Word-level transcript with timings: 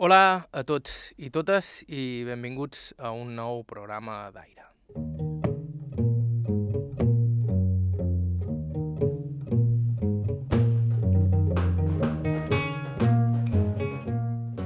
Hola 0.00 0.48
a 0.56 0.62
tots 0.64 1.10
i 1.20 1.28
totes 1.28 1.82
i 1.92 2.22
benvinguts 2.24 2.94
a 2.96 3.10
un 3.12 3.34
nou 3.36 3.58
programa 3.68 4.30
d'aire. 4.32 4.64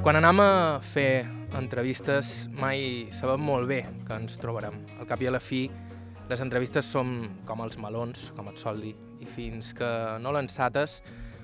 Quan 0.06 0.20
anem 0.20 0.44
a 0.46 0.78
fer 0.86 1.26
entrevistes 1.58 2.46
mai 2.54 3.10
sabem 3.10 3.42
molt 3.42 3.66
bé 3.66 3.82
que 4.06 4.14
ens 4.14 4.38
trobarem. 4.38 4.78
Al 5.00 5.10
cap 5.10 5.18
i 5.18 5.26
a 5.26 5.34
la 5.34 5.42
fi, 5.42 5.64
les 6.30 6.46
entrevistes 6.46 6.86
són 6.94 7.42
com 7.42 7.66
els 7.66 7.82
melons, 7.82 8.30
com 8.38 8.54
et 8.54 8.62
sol 8.62 8.78
dir, 8.86 8.94
i 9.18 9.26
fins 9.26 9.74
que 9.74 9.94
no 10.22 10.30
l'ensates, 10.30 11.00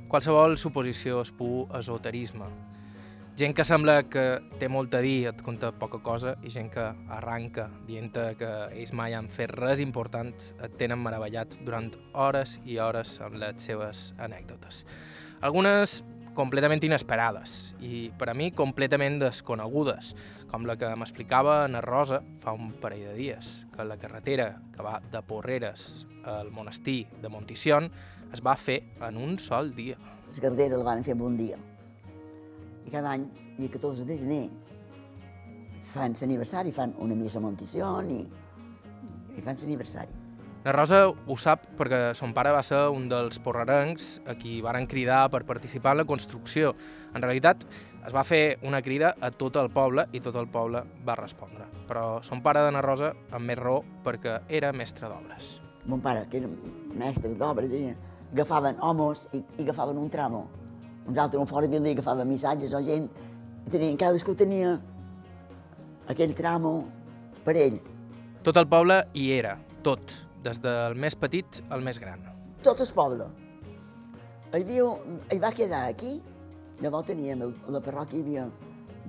qualsevol 0.07 0.61
suposició 0.63 1.25
es 1.27 1.35
pu 1.35 1.67
esoterisme. 1.75 2.70
Gent 3.41 3.55
que 3.57 3.65
sembla 3.65 4.03
que 4.05 4.23
té 4.61 4.67
molt 4.69 4.93
a 4.93 4.99
dir, 5.01 5.31
et 5.31 5.39
conta 5.41 5.71
poca 5.73 5.97
cosa, 6.05 6.35
i 6.45 6.51
gent 6.53 6.67
que 6.75 6.83
arranca 7.17 7.71
dient 7.87 8.11
que 8.37 8.51
ells 8.77 8.91
mai 8.93 9.15
han 9.17 9.31
fet 9.33 9.55
res 9.55 9.81
important, 9.81 10.29
et 10.61 10.75
tenen 10.77 11.01
meravellat 11.01 11.55
durant 11.65 11.89
hores 12.13 12.59
i 12.69 12.77
hores 12.77 13.15
amb 13.25 13.39
les 13.41 13.65
seves 13.65 14.11
anècdotes. 14.21 14.83
Algunes 15.41 16.03
completament 16.37 16.85
inesperades 16.85 17.73
i, 17.81 18.11
per 18.21 18.29
a 18.29 18.37
mi, 18.37 18.51
completament 18.53 19.17
desconegudes, 19.25 20.13
com 20.53 20.69
la 20.69 20.77
que 20.77 20.93
m'explicava 20.93 21.63
Ana 21.65 21.81
Rosa 21.81 22.21
fa 22.45 22.53
un 22.53 22.75
parell 22.85 23.09
de 23.09 23.17
dies, 23.23 23.55
que 23.73 23.89
la 23.89 23.97
carretera 23.97 24.51
que 24.77 24.85
va 24.85 24.99
de 25.01 25.25
Porreres 25.25 26.05
al 26.29 26.53
monestir 26.53 27.07
de 27.25 27.33
Montición 27.33 27.89
es 28.35 28.45
va 28.45 28.59
fer 28.61 28.83
en 29.01 29.17
un 29.17 29.39
sol 29.41 29.73
dia. 29.73 29.97
La 30.29 30.41
carretera 30.45 30.77
la 30.77 30.91
van 30.93 31.09
fer 31.09 31.17
en 31.17 31.29
un 31.33 31.41
dia. 31.41 31.57
I 32.87 32.91
cada 32.91 33.15
any, 33.17 33.27
i 33.59 33.67
el 33.67 33.71
14 33.71 34.07
de 34.09 34.17
gener, 34.19 34.45
fan 35.91 36.17
l'aniversari, 36.21 36.73
fan 36.73 36.95
una 36.99 37.15
missa 37.19 37.39
a 37.41 37.45
Montición 37.45 38.11
i, 38.11 38.25
i 39.37 39.45
fan 39.45 39.59
l'aniversari. 39.61 40.21
La 40.61 40.75
Rosa 40.77 41.07
ho 41.09 41.37
sap 41.41 41.63
perquè 41.79 42.11
son 42.13 42.35
pare 42.37 42.51
va 42.53 42.61
ser 42.61 42.83
un 42.93 43.07
dels 43.09 43.39
porrerencs 43.41 44.11
a 44.29 44.35
qui 44.37 44.59
varen 44.61 44.85
cridar 44.85 45.23
per 45.33 45.47
participar 45.49 45.95
en 45.95 46.03
la 46.03 46.05
construcció. 46.05 46.75
En 47.17 47.25
realitat, 47.25 47.65
es 48.05 48.13
va 48.13 48.27
fer 48.29 48.59
una 48.69 48.83
crida 48.85 49.15
a 49.25 49.31
tot 49.33 49.57
el 49.57 49.71
poble 49.73 50.05
i 50.13 50.21
tot 50.21 50.37
el 50.37 50.51
poble 50.53 50.85
va 51.07 51.17
respondre. 51.17 51.65
Però 51.89 52.21
son 52.23 52.45
pare 52.45 52.61
d'Anna 52.67 52.85
Rosa 52.85 53.15
amb 53.33 53.49
més 53.49 53.57
raó 53.57 53.81
perquè 54.05 54.43
era 54.61 54.75
mestre 54.77 55.09
d'obres. 55.09 55.57
Mon 55.89 56.05
pare, 56.05 56.27
que 56.29 56.43
era 56.43 56.53
mestre 56.93 57.33
d'obres, 57.41 57.73
agafaven 58.35 58.77
homes 58.85 59.31
i, 59.33 59.41
i 59.41 59.65
agafaven 59.65 59.97
un 59.97 60.13
tramo. 60.13 60.45
Uns 61.09 61.19
altres, 61.19 61.41
un 61.41 61.49
fora 61.49 61.67
havien 61.67 61.87
agafaven 61.91 62.29
missatges 62.29 62.75
o 62.77 62.83
gent, 62.85 63.09
i 63.67 63.71
tenien, 63.73 63.97
cadascú 64.01 64.35
tenia 64.39 64.77
aquell 66.11 66.35
tramo 66.37 66.75
per 67.45 67.57
ell. 67.57 67.79
Tot 68.47 68.57
el 68.61 68.69
poble 68.71 69.03
hi 69.15 69.31
era, 69.37 69.57
tot, 69.87 70.15
des 70.45 70.61
del 70.63 70.97
més 71.01 71.17
petit 71.19 71.63
al 71.71 71.85
més 71.85 72.01
gran. 72.01 72.23
Tot 72.65 72.81
el 72.81 72.93
poble. 72.97 73.29
Hi, 74.51 74.61
havia, 74.63 74.87
hi 75.33 75.39
va 75.41 75.53
quedar 75.55 75.85
aquí, 75.89 76.17
llavors 76.83 77.09
teníem 77.11 77.45
el, 77.47 77.55
la 77.71 77.83
parròquia, 77.85 78.19
hi 78.19 78.25
havia 78.25 78.49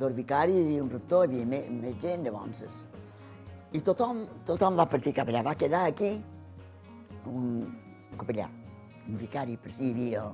dos 0.02 0.16
vicaris 0.16 0.70
i 0.72 0.80
un 0.82 0.90
rector, 0.92 1.28
hi 1.28 1.42
havia 1.42 1.50
més, 1.56 1.70
més 1.82 1.98
gent, 2.02 2.28
llavors. 2.28 2.86
I 3.72 3.80
tothom, 3.80 4.26
tothom 4.46 4.78
va 4.80 4.86
partir 4.92 5.14
cap 5.16 5.30
allà. 5.32 5.44
Va 5.48 5.56
quedar 5.56 5.86
aquí 5.88 6.12
un 7.32 7.64
capellà, 8.20 8.50
un 9.08 9.18
vicari, 9.20 9.56
per 9.58 9.72
si 9.72 9.88
hi 9.88 9.94
havia 9.96 10.26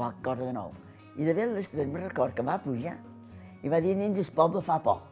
qualque 0.00 0.22
cosa 0.24 0.48
de 0.48 0.52
nou. 0.56 0.72
I 1.20 1.28
de 1.28 1.34
ben 1.36 1.52
l'estrany 1.52 1.90
me 1.92 2.00
record 2.00 2.32
que 2.32 2.44
va 2.46 2.56
pujar 2.64 2.96
i 3.60 3.68
va 3.68 3.80
dir 3.84 3.92
dins 3.98 4.16
el 4.22 4.32
poble 4.32 4.62
fa 4.64 4.78
por. 4.80 5.02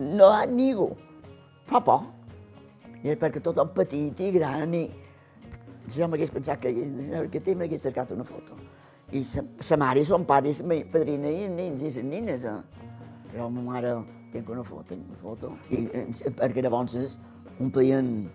No 0.00 0.30
ha 0.32 0.46
ningú. 0.48 0.88
Fa 1.68 1.82
por. 1.84 2.06
I 3.02 3.16
perquè 3.20 3.42
tothom 3.44 3.74
petit 3.76 4.24
i 4.24 4.30
gran 4.38 4.72
i 4.78 4.86
jo 5.92 6.08
m'hagués 6.08 6.32
pensat 6.32 6.62
que, 6.62 6.72
que 7.28 7.42
té 7.44 7.56
m'hagués 7.58 7.84
cercat 7.88 8.14
una 8.16 8.24
foto. 8.24 8.56
I 9.12 9.20
sa 9.26 9.76
mare 9.76 10.00
i 10.00 10.08
son 10.08 10.24
pare 10.24 10.48
i 10.48 10.56
sa 10.56 10.64
padrina 10.64 11.28
i 11.28 11.44
els 11.44 11.56
nins 11.58 11.82
i 11.82 11.90
les 11.90 12.04
nines. 12.08 12.46
Eh? 12.48 12.58
Jo, 13.34 13.50
ma 13.52 13.66
mare, 13.66 13.96
tinc 14.32 14.48
una 14.48 14.64
foto, 14.64 14.94
tinc 14.94 15.10
una 15.10 15.20
foto. 15.20 15.52
I, 15.74 15.84
perquè 16.38 16.64
llavors 16.64 17.18
omplien 17.60 18.30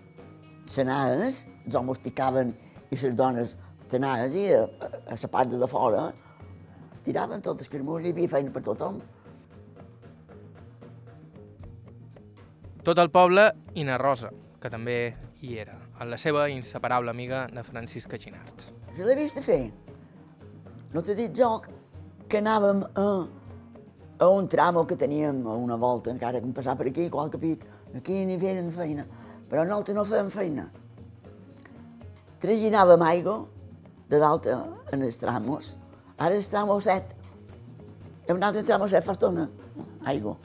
senades, 0.68 1.48
els 1.64 1.74
homes 1.74 1.98
picaven 2.04 2.52
i 2.92 3.00
les 3.00 3.16
dones 3.18 3.56
tenades 3.90 4.34
i 4.36 4.48
a, 4.54 4.64
a 5.08 5.16
la 5.16 5.30
part 5.32 5.52
de 5.52 5.68
fora 5.70 6.08
tiraven 7.04 7.40
tot 7.40 7.62
el 7.62 7.80
i 7.80 8.08
hi 8.08 8.10
havia 8.12 8.28
feina 8.28 8.52
per 8.52 8.62
tothom. 8.62 9.00
Tot 12.84 12.98
el 12.98 13.10
poble 13.10 13.50
i 13.74 13.84
na 13.84 13.98
Rosa, 13.98 14.30
que 14.60 14.70
també 14.70 15.14
hi 15.40 15.58
era, 15.58 15.74
amb 15.98 16.10
la 16.10 16.18
seva 16.18 16.48
inseparable 16.48 17.10
amiga, 17.10 17.46
na 17.52 17.62
Francisca 17.62 18.16
Xinart. 18.16 18.68
Jo 18.96 19.04
l'he 19.04 19.16
vist 19.16 19.40
fer. 19.44 19.70
No 20.94 21.02
t'he 21.02 21.14
dit 21.14 21.34
jo 21.36 21.50
que 22.28 22.40
anàvem 22.40 22.84
a, 22.94 23.06
a 24.20 24.28
un 24.28 24.48
tramo 24.48 24.86
que 24.86 24.96
teníem 24.96 25.46
a 25.46 25.56
una 25.56 25.76
volta, 25.76 26.10
encara 26.10 26.40
que 26.40 26.46
em 26.46 26.52
passava 26.52 26.82
per 26.82 26.88
aquí, 26.90 27.08
qualque 27.08 27.40
pic, 27.40 27.64
aquí 27.96 28.24
ni 28.26 28.38
feien 28.40 28.70
feina, 28.72 29.06
però 29.48 29.64
nosaltres 29.64 29.96
no 29.96 30.04
fèiem 30.08 30.32
feina. 30.32 30.68
Traginàvem 32.40 33.02
aigua 33.02 33.38
de 34.08 34.20
dalt 34.22 34.48
en 34.48 35.02
els 35.02 35.20
tramos, 35.20 35.76
ara 36.18 36.34
el 36.34 36.46
tramo 36.48 36.80
7, 36.80 37.16
i 38.28 38.32
un 38.32 38.42
altre 38.42 38.64
tramo 38.64 38.88
7 38.88 39.04
fa 39.04 39.16
estona, 39.16 39.48
aigua 40.04 40.36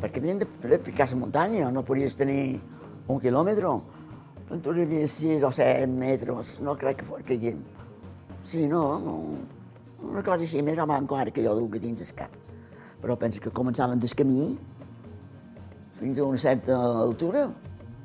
perquè 0.00 0.20
havien 0.20 0.40
de 0.40 0.78
picar 0.80 1.06
la 1.10 1.16
muntanya, 1.16 1.70
no 1.70 1.84
podies 1.84 2.16
tenir 2.16 2.60
un 3.06 3.20
quilòmetre. 3.20 3.72
Tu 4.50 4.72
hi 4.74 4.82
havia 4.82 5.06
6 5.06 5.44
o 5.46 5.50
7 5.54 5.86
metres, 5.86 6.56
no 6.64 6.74
crec 6.74 7.00
que 7.00 7.06
fos 7.06 7.22
caient. 7.26 7.60
Sí, 8.42 8.66
no, 8.66 8.98
no, 8.98 9.14
una 10.08 10.24
cosa 10.24 10.42
així, 10.42 10.62
més 10.64 10.80
o 10.80 10.86
menys 10.88 11.04
encara 11.04 11.30
que 11.30 11.44
jo 11.44 11.54
duc 11.54 11.76
dins 11.78 12.02
el 12.02 12.16
cap. 12.16 12.34
Però 13.00 13.16
penso 13.16 13.40
que 13.40 13.52
començaven 13.54 14.00
del 14.00 14.14
camí 14.16 14.56
fins 16.00 16.18
a 16.18 16.24
una 16.24 16.40
certa 16.40 16.80
altura. 17.04 17.46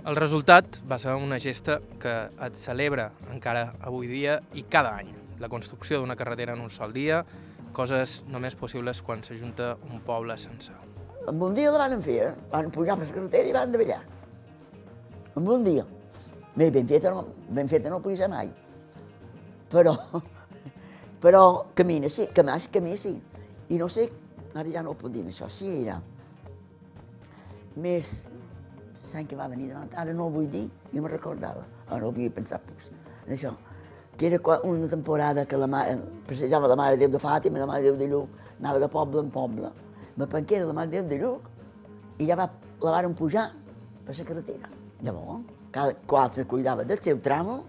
El 0.05 0.13
resultat 0.15 0.75
va 0.85 0.99
ser 1.01 1.15
una 1.17 1.39
gesta 1.41 1.79
que 1.97 2.11
et 2.45 2.59
celebra 2.61 3.07
encara 3.33 3.71
avui 3.89 4.05
dia 4.05 4.35
i 4.53 4.61
cada 4.69 4.91
any. 4.99 5.07
La 5.41 5.49
construcció 5.49 5.97
d'una 5.97 6.13
carretera 6.19 6.53
en 6.53 6.61
un 6.61 6.69
sol 6.69 6.93
dia, 6.93 7.23
coses 7.73 8.19
només 8.29 8.53
possibles 8.59 9.01
quan 9.01 9.25
s'ajunta 9.25 9.71
un 9.89 10.03
poble 10.05 10.37
sencer. 10.37 10.75
En 11.25 11.41
un 11.41 11.57
dia 11.57 11.73
la 11.73 11.87
van 11.89 12.05
fer, 12.05 12.19
eh? 12.21 12.29
van 12.51 12.69
pujar 12.69 12.99
per 12.99 13.07
la 13.07 13.15
carretera 13.17 13.49
i 13.49 13.57
van 13.57 13.73
davallar. 13.73 13.99
En 15.41 15.49
un 15.57 15.65
dia. 15.65 15.87
Bé, 16.53 16.69
ben 16.69 16.85
feta 16.87 17.09
no, 17.09 17.25
ben 17.49 17.67
feta 17.67 17.89
no 17.89 17.97
puja 17.99 18.29
mai. 18.29 18.53
Però, 19.73 19.97
però 21.23 21.45
camina 21.73 22.13
sí, 22.13 22.29
camina, 22.29 22.61
camí 22.71 22.93
sí. 22.93 23.17
I 23.73 23.81
no 23.81 23.89
sé, 23.89 24.11
ara 24.53 24.69
ja 24.69 24.85
no 24.85 24.93
ho 24.93 24.99
puc 25.01 25.17
dir, 25.17 25.25
això 25.25 25.49
sí 25.49 25.79
era 25.81 25.97
més 27.75 28.27
l'any 29.13 29.27
que 29.27 29.37
va 29.37 29.47
venir 29.51 29.69
davant, 29.69 29.89
ara 29.95 30.13
no 30.13 30.25
ho 30.25 30.33
vull 30.33 30.49
dir, 30.49 30.65
jo 30.93 31.01
me 31.01 31.09
recordava, 31.09 31.65
ara 31.89 32.05
ho 32.05 32.09
havia 32.09 32.31
pensat 32.33 32.61
pues, 32.71 32.91
en 33.25 33.33
això, 33.35 33.53
que 34.17 34.27
era 34.27 34.39
una 34.63 34.87
temporada 34.87 35.45
que 35.45 35.57
la 35.57 35.67
mare, 35.67 35.97
passejava 36.27 36.67
la 36.67 36.75
Mare 36.75 36.97
Déu 36.97 37.09
de 37.11 37.19
Fàtima, 37.19 37.59
la 37.59 37.67
Mare 37.67 37.83
Déu 37.83 37.97
de 37.99 38.07
Lluc, 38.07 38.29
anava 38.59 38.79
de 38.79 38.87
poble 38.87 39.19
en 39.21 39.29
poble, 39.29 39.71
la 40.17 40.27
panquera 40.27 40.63
de 40.63 40.71
la 40.71 40.77
Mare 40.77 40.91
Déu 40.91 41.03
de 41.09 41.19
Lluc, 41.19 41.49
i 42.19 42.27
ja 42.29 42.37
va, 42.39 42.47
la 42.81 42.95
varen 42.95 43.13
pujar 43.13 43.49
per 44.05 44.15
la 44.17 44.25
carretera. 44.31 44.69
Llavors, 45.03 45.43
cada 45.71 45.93
qual 46.07 46.31
se 46.31 46.45
cuidava 46.47 46.85
del 46.87 47.01
seu 47.03 47.19
tramo, 47.19 47.63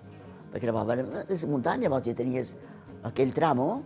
perquè 0.52 0.70
llavors 0.70 1.26
de 1.26 1.34
la 1.34 1.50
muntanya, 1.50 1.88
llavors 1.88 2.06
ja 2.06 2.14
tenies 2.14 2.54
aquell 3.02 3.34
tramo, 3.34 3.82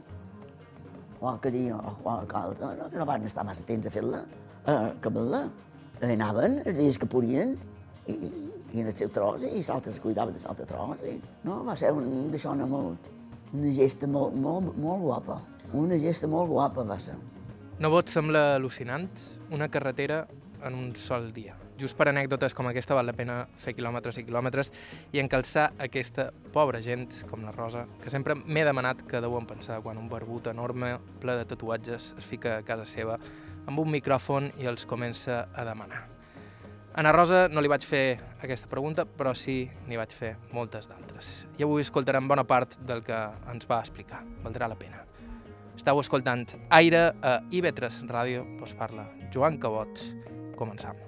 qualque 1.21 1.50
dia, 1.50 1.77
o 1.77 1.95
qualque 2.03 2.36
altre, 2.36 2.74
no, 2.77 2.89
no 2.92 3.07
van 3.07 3.24
estar 3.28 3.45
massa 3.45 3.65
temps 3.65 3.86
a 3.86 3.92
fer-la, 3.92 4.22
a 4.65 4.77
acabar-la. 4.91 5.42
Anaven 6.00 6.62
els 6.64 6.78
dies 6.78 6.98
que 6.98 7.08
podien, 7.10 7.56
i, 8.08 8.14
i, 8.14 8.80
en 8.80 8.86
el 8.86 8.94
seu 8.97 9.10
tros, 9.12 9.44
i 9.44 9.62
l'altre 9.66 9.92
se 9.92 10.02
cuidava 10.02 10.32
de 10.32 10.41
l'altre 10.42 10.66
tros. 10.68 11.04
I, 11.04 11.16
no, 11.44 11.60
va 11.66 11.76
ser 11.76 11.92
un, 11.97 12.30
d'això 12.32 12.54
no 12.56 12.68
molt, 12.70 13.10
una 13.52 13.72
gesta 13.74 14.08
molt, 14.10 14.36
molt, 14.36 14.76
molt 14.78 15.04
guapa. 15.04 15.41
Una 15.76 15.98
gesta 16.00 16.28
molt 16.30 16.50
guapa 16.50 16.86
va 16.86 16.98
ser. 16.98 17.16
No 17.80 17.91
vos 17.92 18.12
sembla 18.12 18.56
al·lucinant 18.56 19.08
una 19.54 19.70
carretera 19.72 20.26
en 20.64 20.74
un 20.76 20.94
sol 20.97 21.30
dia? 21.32 21.56
Just 21.80 21.97
per 21.97 22.10
anècdotes 22.10 22.52
com 22.52 22.68
aquesta 22.68 22.97
val 22.97 23.08
la 23.08 23.14
pena 23.16 23.38
fer 23.62 23.72
quilòmetres 23.72 24.18
i 24.20 24.24
quilòmetres 24.26 24.68
i 25.16 25.22
encalçar 25.22 25.70
aquesta 25.80 26.26
pobra 26.52 26.82
gent 26.84 27.22
com 27.30 27.47
la 27.47 27.54
Rosa, 27.56 27.86
que 28.02 28.12
sempre 28.12 28.36
m'he 28.36 28.66
demanat 28.68 29.00
que 29.08 29.22
deuen 29.24 29.48
pensar 29.48 29.80
quan 29.80 29.97
un 29.97 30.10
barbut 30.12 30.50
enorme, 30.52 30.98
ple 31.22 31.38
de 31.41 31.47
tatuatges, 31.48 32.12
es 32.20 32.28
fica 32.28 32.58
a 32.58 32.66
casa 32.66 32.84
seva 32.84 33.16
amb 33.66 33.78
un 33.83 33.91
micròfon 33.92 34.53
i 34.60 34.68
els 34.71 34.86
comença 34.86 35.48
a 35.54 35.65
demanar. 35.66 36.07
A 36.91 36.98
Ana 37.01 37.12
Rosa 37.15 37.45
no 37.48 37.62
li 37.62 37.71
vaig 37.71 37.84
fer 37.86 38.18
aquesta 38.42 38.66
pregunta, 38.68 39.04
però 39.07 39.30
sí 39.34 39.71
n'hi 39.86 39.98
vaig 40.01 40.10
fer 40.16 40.34
moltes 40.53 40.89
d'altres. 40.91 41.47
I 41.59 41.62
avui 41.62 41.84
escoltarem 41.84 42.27
bona 42.28 42.45
part 42.45 42.74
del 42.83 43.04
que 43.07 43.21
ens 43.53 43.68
va 43.71 43.78
explicar. 43.78 44.24
Valdrà 44.42 44.68
la 44.68 44.78
pena. 44.78 45.04
Estau 45.77 46.01
escoltant 46.03 46.45
Aire 46.77 47.15
a 47.22 47.39
IB3 47.48 48.03
Ràdio, 48.10 48.45
us 48.60 48.74
parla 48.77 49.07
Joan 49.33 49.57
Cabot. 49.62 50.04
Començam. 50.59 50.98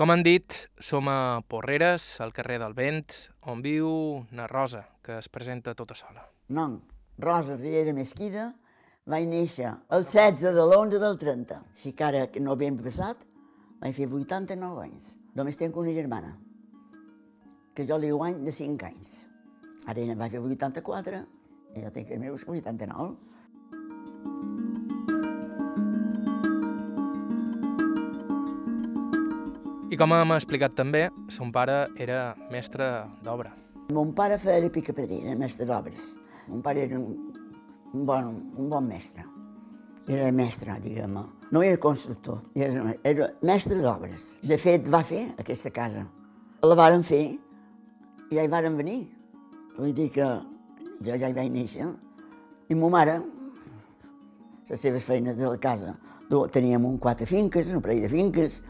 Com 0.00 0.08
han 0.08 0.22
dit, 0.24 0.54
som 0.80 1.10
a 1.12 1.44
Porreres, 1.44 2.22
al 2.24 2.30
carrer 2.32 2.54
del 2.62 2.72
Vent, 2.72 3.12
on 3.52 3.60
viu 3.60 3.90
na 4.32 4.46
Rosa, 4.48 4.86
que 5.04 5.18
es 5.20 5.26
presenta 5.28 5.74
tota 5.76 5.92
sola. 5.92 6.22
Non, 6.56 6.78
Rosa 7.20 7.52
Riera 7.58 7.92
Mesquida 7.92 8.46
vaig 9.04 9.26
néixer 9.28 9.74
el 9.92 10.06
16 10.08 10.56
de 10.56 10.64
l'11 10.64 11.02
del 11.02 11.18
30. 11.20 11.58
Si 11.76 11.92
que 11.92 12.06
ara, 12.06 12.22
que 12.32 12.40
no 12.40 12.56
ben 12.56 12.78
passat, 12.80 13.20
vaig 13.84 13.92
fer 13.98 14.08
89 14.08 14.86
anys. 14.86 15.10
Només 15.36 15.60
tenc 15.60 15.76
una 15.76 15.92
germana, 15.92 16.32
que 17.76 17.84
jo 17.84 18.00
li 18.00 18.08
guany 18.08 18.40
de 18.48 18.56
5 18.56 18.88
anys. 18.88 19.28
Ara 19.84 20.00
ella 20.00 20.16
va 20.16 20.32
fer 20.32 20.40
84 20.40 21.20
i 21.76 21.84
jo 21.84 21.92
tinc 21.92 22.16
els 22.16 22.24
meus 22.24 22.48
89. 22.48 24.69
Com 30.00 30.14
hem 30.16 30.30
explicat 30.32 30.72
també, 30.72 31.02
son 31.28 31.50
pare 31.52 31.74
era 32.00 32.32
mestre 32.48 32.86
d'obra. 33.20 33.50
Mon 33.92 34.14
pare 34.16 34.38
feia 34.40 34.70
picapedrina, 34.72 35.34
mestre 35.36 35.66
d'obres. 35.68 36.14
Mon 36.48 36.62
pare 36.64 36.86
era 36.86 36.96
un, 36.96 37.34
un, 37.92 38.06
bon, 38.08 38.30
un 38.56 38.70
bon 38.72 38.86
mestre. 38.88 39.26
Era 40.08 40.30
mestre, 40.32 40.78
diguem-ne. 40.80 41.26
No 41.52 41.60
era 41.66 41.76
constructor, 41.82 42.40
era, 42.56 42.94
era 43.04 43.28
mestre 43.44 43.82
d'obres. 43.82 44.38
De 44.40 44.56
fet, 44.56 44.88
va 44.88 45.02
fer 45.04 45.26
aquesta 45.42 45.74
casa. 45.74 46.06
La 46.64 46.78
varen 46.80 47.04
fer 47.04 47.20
i 47.34 48.38
ja 48.38 48.46
hi 48.46 48.48
varen 48.48 48.80
venir. 48.80 49.02
Vull 49.76 49.92
dir 49.92 50.08
que 50.16 50.30
jo 51.04 51.12
ja 51.12 51.28
hi 51.28 51.36
vaig 51.36 51.52
néixer. 51.52 51.92
I 52.72 52.78
ma 52.78 52.88
mare, 52.96 53.20
les 54.70 54.80
seves 54.80 55.04
feines 55.04 55.36
de 55.36 55.44
la 55.44 55.60
casa, 55.60 55.98
teníem 56.54 56.88
un 56.88 56.96
quatre 57.02 57.26
finques, 57.26 57.68
un 57.74 57.84
parell 57.84 58.00
de 58.06 58.08
finques, 58.08 58.62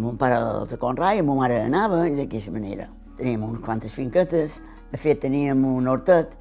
Mon 0.00 0.16
pare 0.16 0.38
els 0.40 0.70
de 0.72 0.78
Conrai, 0.80 1.20
ma 1.22 1.34
mare 1.36 1.58
anava, 1.66 2.06
i 2.08 2.14
d'aquesta 2.16 2.52
manera. 2.54 2.86
Teníem 3.18 3.42
unes 3.44 3.60
quantes 3.64 3.92
finquetes, 3.92 4.60
de 4.92 5.00
fet 5.00 5.20
teníem 5.20 5.64
un 5.68 5.88
hortet, 5.88 6.32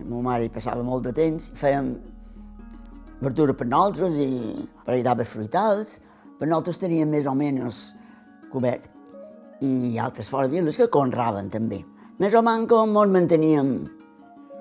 i 0.00 0.04
ma 0.04 0.22
mare 0.24 0.46
hi 0.46 0.50
passava 0.52 0.82
molt 0.82 1.06
de 1.06 1.12
temps, 1.14 1.52
fèiem 1.56 1.92
verdura 3.22 3.54
per 3.56 3.68
nosaltres 3.68 4.18
i 4.20 4.30
per 4.84 4.98
d'arbres 5.06 5.30
fruitals, 5.30 5.96
per 6.36 6.48
nosaltres 6.48 6.82
teníem 6.82 7.14
més 7.14 7.28
o 7.30 7.34
menys 7.38 7.92
cobert. 8.52 8.90
I 9.62 9.96
altres 10.02 10.28
fora 10.28 10.50
viles 10.52 10.76
que 10.76 10.90
conraven 10.92 11.48
també. 11.48 11.78
Més 12.18 12.34
o 12.34 12.42
menys 12.44 12.68
com 12.68 12.98
ens 12.98 13.14
manteníem 13.14 13.70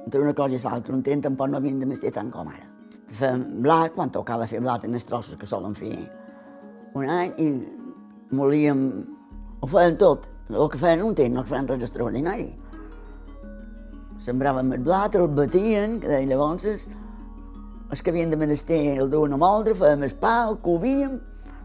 entre 0.05 0.21
una 0.21 0.35
cosa 0.37 0.55
i 0.55 0.61
l'altra, 0.61 0.93
un 0.93 1.01
temps 1.03 1.25
tampoc 1.25 1.49
no 1.49 1.57
havíem 1.57 1.81
de 1.81 1.89
mestir 1.89 2.13
tant 2.13 2.29
com 2.31 2.47
ara. 2.53 2.69
Fèiem 3.09 3.41
blat, 3.65 3.93
quan 3.95 4.13
tocava 4.13 4.45
fer 4.47 4.61
blat 4.61 4.85
en 4.85 4.93
els 4.93 5.09
trossos 5.09 5.35
que 5.39 5.49
solen 5.49 5.73
fer 5.75 5.95
un 6.95 7.09
any, 7.09 7.33
i 7.41 7.47
volíem... 8.31 8.85
Ho 9.61 9.67
feien 9.67 9.97
tot. 9.97 10.29
El 10.49 10.69
que 10.69 10.77
feien 10.77 11.01
un 11.01 11.15
temps, 11.17 11.33
no 11.33 11.43
feien 11.47 11.67
res 11.67 11.85
extraordinari. 11.87 12.51
Sembràvem 14.21 14.73
el 14.77 14.83
blat, 14.85 15.17
el 15.17 15.27
batien, 15.35 15.99
que 16.01 16.11
deia 16.11 16.27
llavors 16.29 16.67
els 17.91 18.01
que 18.01 18.11
havien 18.11 18.31
de 18.31 18.37
menester 18.37 18.97
el 18.97 19.09
duen 19.11 19.35
a 19.35 19.39
moldre, 19.39 19.75
fèiem 19.77 20.03
el 20.07 20.15
pa, 20.19 20.47
el 20.49 20.57
covíem, 20.65 21.19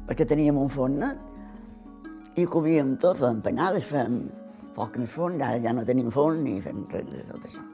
perquè 0.09 0.27
teníem 0.29 0.59
un 0.61 0.69
forn 0.73 1.01
net, 1.01 1.19
i 2.37 2.45
covíem 2.47 2.97
tot, 3.01 3.19
fèiem 3.21 3.41
panades, 3.45 3.89
fèiem 3.89 4.21
foc 4.77 4.97
en 4.97 5.07
el 5.07 5.11
forn, 5.11 5.41
ara 5.43 5.61
ja 5.63 5.75
no 5.75 5.85
tenim 5.89 6.13
forn 6.15 6.45
ni 6.45 6.61
fem 6.63 6.85
res 6.93 7.09
de 7.11 7.25
tot 7.33 7.49
això. 7.49 7.65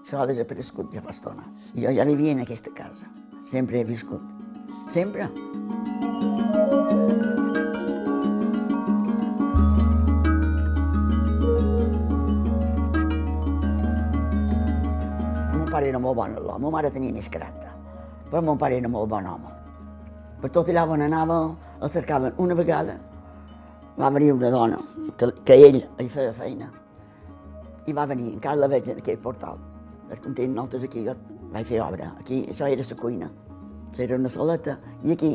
Això 0.00 0.22
ha 0.22 0.26
desaparegut 0.30 0.94
ja 0.94 1.02
fa 1.02 1.10
estona. 1.10 1.48
I 1.74 1.82
jo 1.82 1.92
ja 1.98 2.06
vivia 2.06 2.32
en 2.36 2.44
aquesta 2.44 2.70
casa. 2.70 3.10
Sempre 3.46 3.80
he 3.80 3.84
viscut. 3.84 4.22
Sempre. 4.88 5.26
Mon 5.34 6.85
pare 15.76 15.90
era 15.92 16.00
molt 16.00 16.16
bon 16.16 16.34
l'home, 16.40 16.64
ma 16.64 16.72
mare 16.78 16.90
tenia 16.92 17.12
més 17.12 17.28
caràcter, 17.28 17.72
però 18.30 18.42
mon 18.44 18.58
pare 18.60 18.78
era 18.80 18.88
molt 18.88 19.10
bon 19.12 19.28
home. 19.28 19.52
Per 20.40 20.50
tot 20.52 20.68
allà 20.72 20.86
on 20.88 21.04
anava, 21.04 21.36
el 21.82 21.92
cercaven 21.92 22.36
una 22.42 22.56
vegada, 22.56 22.96
va 23.96 24.10
venir 24.10 24.32
una 24.32 24.50
dona, 24.52 24.80
que, 25.16 25.30
que 25.44 25.56
ell 25.68 25.82
hi 26.00 26.08
feia 26.12 26.32
feina, 26.36 26.70
i 27.86 27.94
va 27.96 28.06
venir, 28.08 28.32
encara 28.34 28.60
la 28.62 28.70
veig 28.72 28.88
en 28.92 29.02
aquell 29.02 29.20
portal, 29.26 29.60
perquè 30.08 30.30
un 30.30 30.38
temps 30.38 30.54
nosaltres 30.54 30.86
aquí 30.88 31.04
jo 31.06 31.16
vaig 31.52 31.68
fer 31.68 31.82
obra, 31.84 32.12
aquí 32.20 32.42
això 32.52 32.70
era 32.72 32.86
la 32.88 32.98
cuina, 33.02 33.28
això 33.90 34.06
era 34.06 34.20
una 34.20 34.32
saleta, 34.32 34.78
i 35.04 35.12
aquí, 35.12 35.32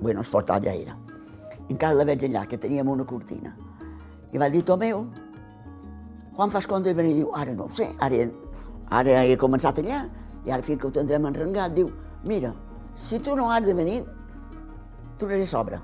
bueno, 0.00 0.22
el 0.22 0.30
portal 0.30 0.62
ja 0.62 0.74
era. 0.74 0.96
Encara 1.68 1.98
la 1.98 2.06
veig 2.06 2.24
allà, 2.28 2.46
que 2.46 2.58
teníem 2.58 2.88
una 2.90 3.06
cortina. 3.08 3.54
I 4.32 4.40
va 4.40 4.48
dir, 4.50 4.62
Tomeu, 4.66 5.04
quan 6.36 6.50
fas 6.50 6.66
compte 6.66 6.90
de 6.90 6.96
venir? 6.96 7.18
Diu, 7.20 7.30
ara 7.36 7.54
no 7.54 7.68
ho 7.68 7.74
sé, 7.76 7.90
ara, 8.00 8.24
ara 8.98 9.22
he 9.24 9.36
començat 9.40 9.80
allà, 9.82 10.02
i 10.44 10.50
ara 10.52 10.64
fins 10.66 10.80
que 10.80 10.88
ho 10.88 10.94
tindrem 10.94 11.28
enrengat, 11.30 11.74
diu, 11.76 11.90
mira, 12.28 12.52
si 12.94 13.20
tu 13.22 13.36
no 13.38 13.50
has 13.50 13.64
de 13.64 13.74
venir, 13.74 14.02
tornaré 15.18 15.46
sobre. 15.46 15.80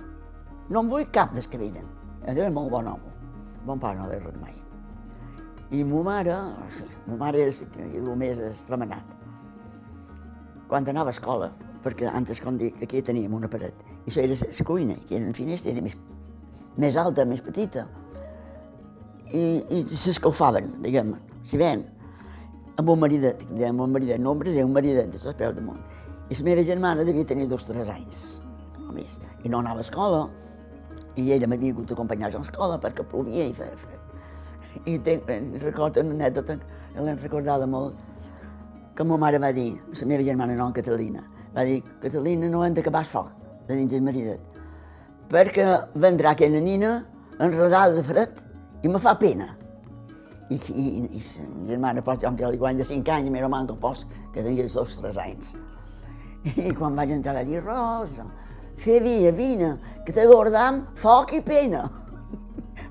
No 0.68 0.82
en 0.84 0.90
vull 0.92 1.06
cap 1.12 1.32
dels 1.34 1.48
que 1.48 1.60
venen. 1.60 1.86
Era 2.28 2.50
molt 2.52 2.70
bon 2.72 2.88
home. 2.90 3.14
Bon 3.64 3.80
pare 3.80 3.98
no 3.98 4.08
de 4.10 4.18
res 4.20 4.36
mai. 4.42 4.56
I 5.70 5.84
ma 5.84 6.02
mare, 6.02 6.34
ma 7.06 7.16
mare 7.24 7.46
és, 7.48 7.62
diu, 7.76 8.14
més 8.16 8.40
és 8.44 8.60
remenat. 8.68 9.16
Quan 10.68 10.88
anava 10.88 11.12
a 11.12 11.16
escola, 11.16 11.50
perquè 11.84 12.08
antes, 12.12 12.40
com 12.44 12.56
dic, 12.60 12.82
aquí 12.84 13.00
teníem 13.04 13.34
una 13.34 13.48
paret, 13.48 13.76
i 14.04 14.10
això 14.10 14.24
era 14.24 14.36
la 14.36 14.64
cuina, 14.68 14.96
que 15.08 15.16
era 15.16 15.24
una 15.24 15.36
finestra, 15.36 15.72
era 15.72 15.84
més, 15.84 15.96
més 16.76 16.96
alta, 16.96 17.24
més 17.28 17.40
petita, 17.44 17.86
i, 19.32 19.44
i 19.76 19.82
s'escalfaven, 19.88 20.74
diguem-ne, 20.84 21.20
si 21.44 21.60
ven, 21.60 21.84
amb 22.78 22.92
un 22.94 23.00
maridet, 23.02 23.42
dèiem 23.50 23.80
un 23.82 23.90
maridet, 23.90 24.20
no 24.22 24.32
un 24.36 24.38
braser, 24.38 24.64
un 24.64 24.72
maridet, 24.72 25.10
de 25.10 25.32
peus 25.34 25.54
damunt. 25.54 25.80
I 26.30 26.36
la 26.38 26.44
meva 26.46 26.62
germana 26.62 27.04
devia 27.04 27.26
tenir 27.26 27.48
dos 27.50 27.64
o 27.66 27.72
tres 27.72 27.90
anys, 27.90 28.42
només, 28.78 29.18
i 29.42 29.48
no 29.48 29.58
anava 29.58 29.82
a 29.82 29.86
escola, 29.86 30.28
i 31.18 31.32
ella 31.34 31.48
m'havia 31.50 31.72
hagut 31.74 31.90
d'acompanyar 31.90 32.30
a 32.30 32.38
l'escola 32.38 32.78
perquè 32.78 33.02
plovia 33.02 33.48
i 33.48 33.54
feia 33.54 33.74
fred. 33.74 33.98
I 34.86 34.98
tenc, 35.02 35.26
recordo 35.64 36.04
una 36.04 36.14
anècdota 36.14 36.58
l'hem 36.94 37.18
recordada 37.18 37.66
molt, 37.66 37.98
que 38.94 39.04
ma 39.04 39.16
mare 39.16 39.38
va 39.42 39.50
dir, 39.52 39.72
la 39.74 40.06
meva 40.06 40.22
germana 40.22 40.54
no, 40.54 40.70
Catalina, 40.72 41.24
va 41.54 41.64
dir, 41.64 41.82
Catalina, 42.02 42.48
no 42.48 42.64
hem 42.64 42.74
d'acabar 42.74 43.02
el 43.02 43.10
foc 43.10 43.32
de 43.66 43.74
dins 43.74 43.94
el 43.94 44.06
maridet, 44.06 44.40
perquè 45.30 45.66
vendrà 45.94 46.36
aquella 46.36 46.60
nina 46.62 47.00
enredada 47.38 47.94
de 47.94 48.02
fred 48.06 48.44
i 48.82 48.88
me 48.88 49.02
fa 49.02 49.18
pena. 49.18 49.57
I, 50.48 50.56
i, 50.56 50.84
i 51.12 51.20
la 51.20 51.66
germana, 51.68 52.02
jo 52.02 52.30
que 52.36 52.50
li 52.50 52.74
de 52.76 52.84
5 52.84 53.12
anys, 53.12 53.30
mira 53.30 53.48
manco 53.48 53.76
pos, 53.76 54.06
que 54.32 54.42
tenia 54.42 54.64
els 54.64 54.74
dos 54.74 54.96
tres 55.00 55.18
anys. 55.20 55.54
I 56.56 56.72
quan 56.72 56.96
vaig 56.96 57.12
entrar 57.12 57.34
va 57.36 57.44
dir, 57.44 57.60
Rosa, 57.60 58.24
fer 58.76 59.00
via, 59.04 59.32
vine, 59.32 59.74
que 60.06 60.14
t'agordam 60.16 60.86
foc 60.96 61.34
i 61.36 61.42
pena. 61.44 61.84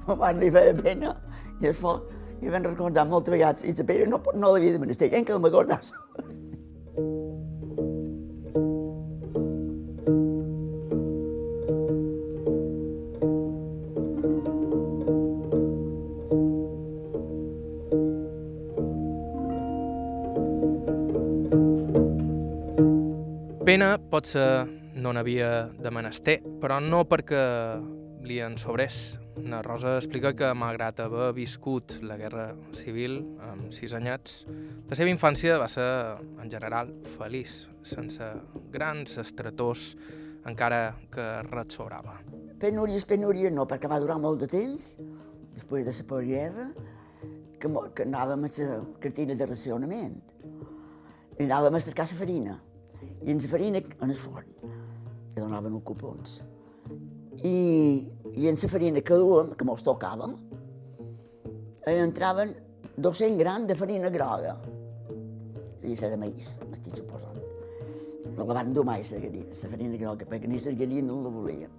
Ma 0.06 0.16
mare 0.16 0.38
li 0.38 0.52
feia 0.54 0.76
pena, 0.78 1.16
i 1.62 1.72
el 1.72 1.74
foc, 1.74 2.12
i 2.42 2.54
vam 2.54 2.70
recordar 2.70 3.08
moltes 3.10 3.34
vegades, 3.34 3.66
i 3.66 3.74
la 3.74 3.88
pena 3.88 4.12
no, 4.14 4.22
no 4.36 4.54
l'havia 4.54 4.78
de 4.78 4.84
menester, 4.84 5.10
en 5.18 5.26
que 5.26 5.40
m'acordàs. 5.42 5.94
Pena 23.68 23.98
potser 24.00 24.64
no 24.96 25.12
n'havia 25.12 25.66
de 25.76 25.90
menester, 25.92 26.38
però 26.62 26.78
no 26.80 27.02
perquè 27.04 27.40
li 28.24 28.38
en 28.40 28.54
sobrés. 28.56 29.18
Na 29.44 29.58
Rosa 29.60 29.98
explica 29.98 30.32
que, 30.40 30.54
malgrat 30.56 31.02
haver 31.04 31.34
viscut 31.36 31.98
la 32.00 32.16
Guerra 32.16 32.46
Civil 32.80 33.18
amb 33.44 33.74
sis 33.76 33.92
anyats, 33.92 34.46
la 34.88 34.96
seva 34.96 35.12
infància 35.12 35.58
va 35.60 35.68
ser, 35.68 35.84
en 36.40 36.48
general, 36.48 36.94
feliç, 37.18 37.58
sense 37.84 38.30
grans 38.72 39.18
estretors, 39.20 39.90
encara 40.48 40.96
que 41.12 41.26
res 41.50 41.76
sobrava. 41.76 42.16
Penúries, 42.64 43.04
penúries 43.04 43.52
no, 43.52 43.68
perquè 43.68 43.92
va 43.92 44.00
durar 44.00 44.16
molt 44.16 44.46
de 44.46 44.48
temps, 44.48 44.94
després 45.58 45.84
de 45.84 45.92
la 45.92 46.22
guerra, 46.24 46.70
que, 47.60 47.68
que 47.68 48.08
anàvem 48.08 48.48
a 48.48 48.54
la 48.64 48.80
cartina 49.04 49.36
de 49.36 49.46
racionament. 49.52 50.18
Anàvem 51.36 51.76
a 51.76 51.84
cercar 51.84 52.08
la 52.08 52.20
farina. 52.24 52.58
I 53.26 53.32
en 53.32 53.42
la 53.42 53.50
farina, 53.50 53.82
en 54.02 54.10
el 54.10 54.16
forn, 54.16 54.54
que 55.34 55.42
donaven 55.42 55.74
uns 55.74 55.84
cupons. 55.84 56.38
I, 57.44 57.58
i 58.34 58.48
en 58.48 58.56
la 58.58 58.70
farina 58.72 59.02
que 59.02 59.18
duem, 59.20 59.52
que 59.58 59.66
mos 59.68 59.84
tocàvem, 59.86 60.38
hi 61.88 61.98
entraven 62.04 62.54
200 62.98 63.38
grans 63.40 63.68
de 63.68 63.76
farina 63.76 64.10
groga. 64.10 64.56
Devia 65.82 66.00
ser 66.00 66.10
de 66.12 66.18
maïs, 66.20 66.56
m'estic 66.70 66.98
suposant. 66.98 67.36
No 68.38 68.46
la 68.46 68.56
van 68.58 68.74
dur 68.74 68.86
mai, 68.86 69.04
la 69.04 69.70
farina 69.74 70.00
groga, 70.02 70.26
perquè 70.26 70.50
ni 70.50 70.58
les 70.58 70.80
gallines 70.80 71.10
no 71.10 71.22
la 71.24 71.34
volien. 71.34 71.76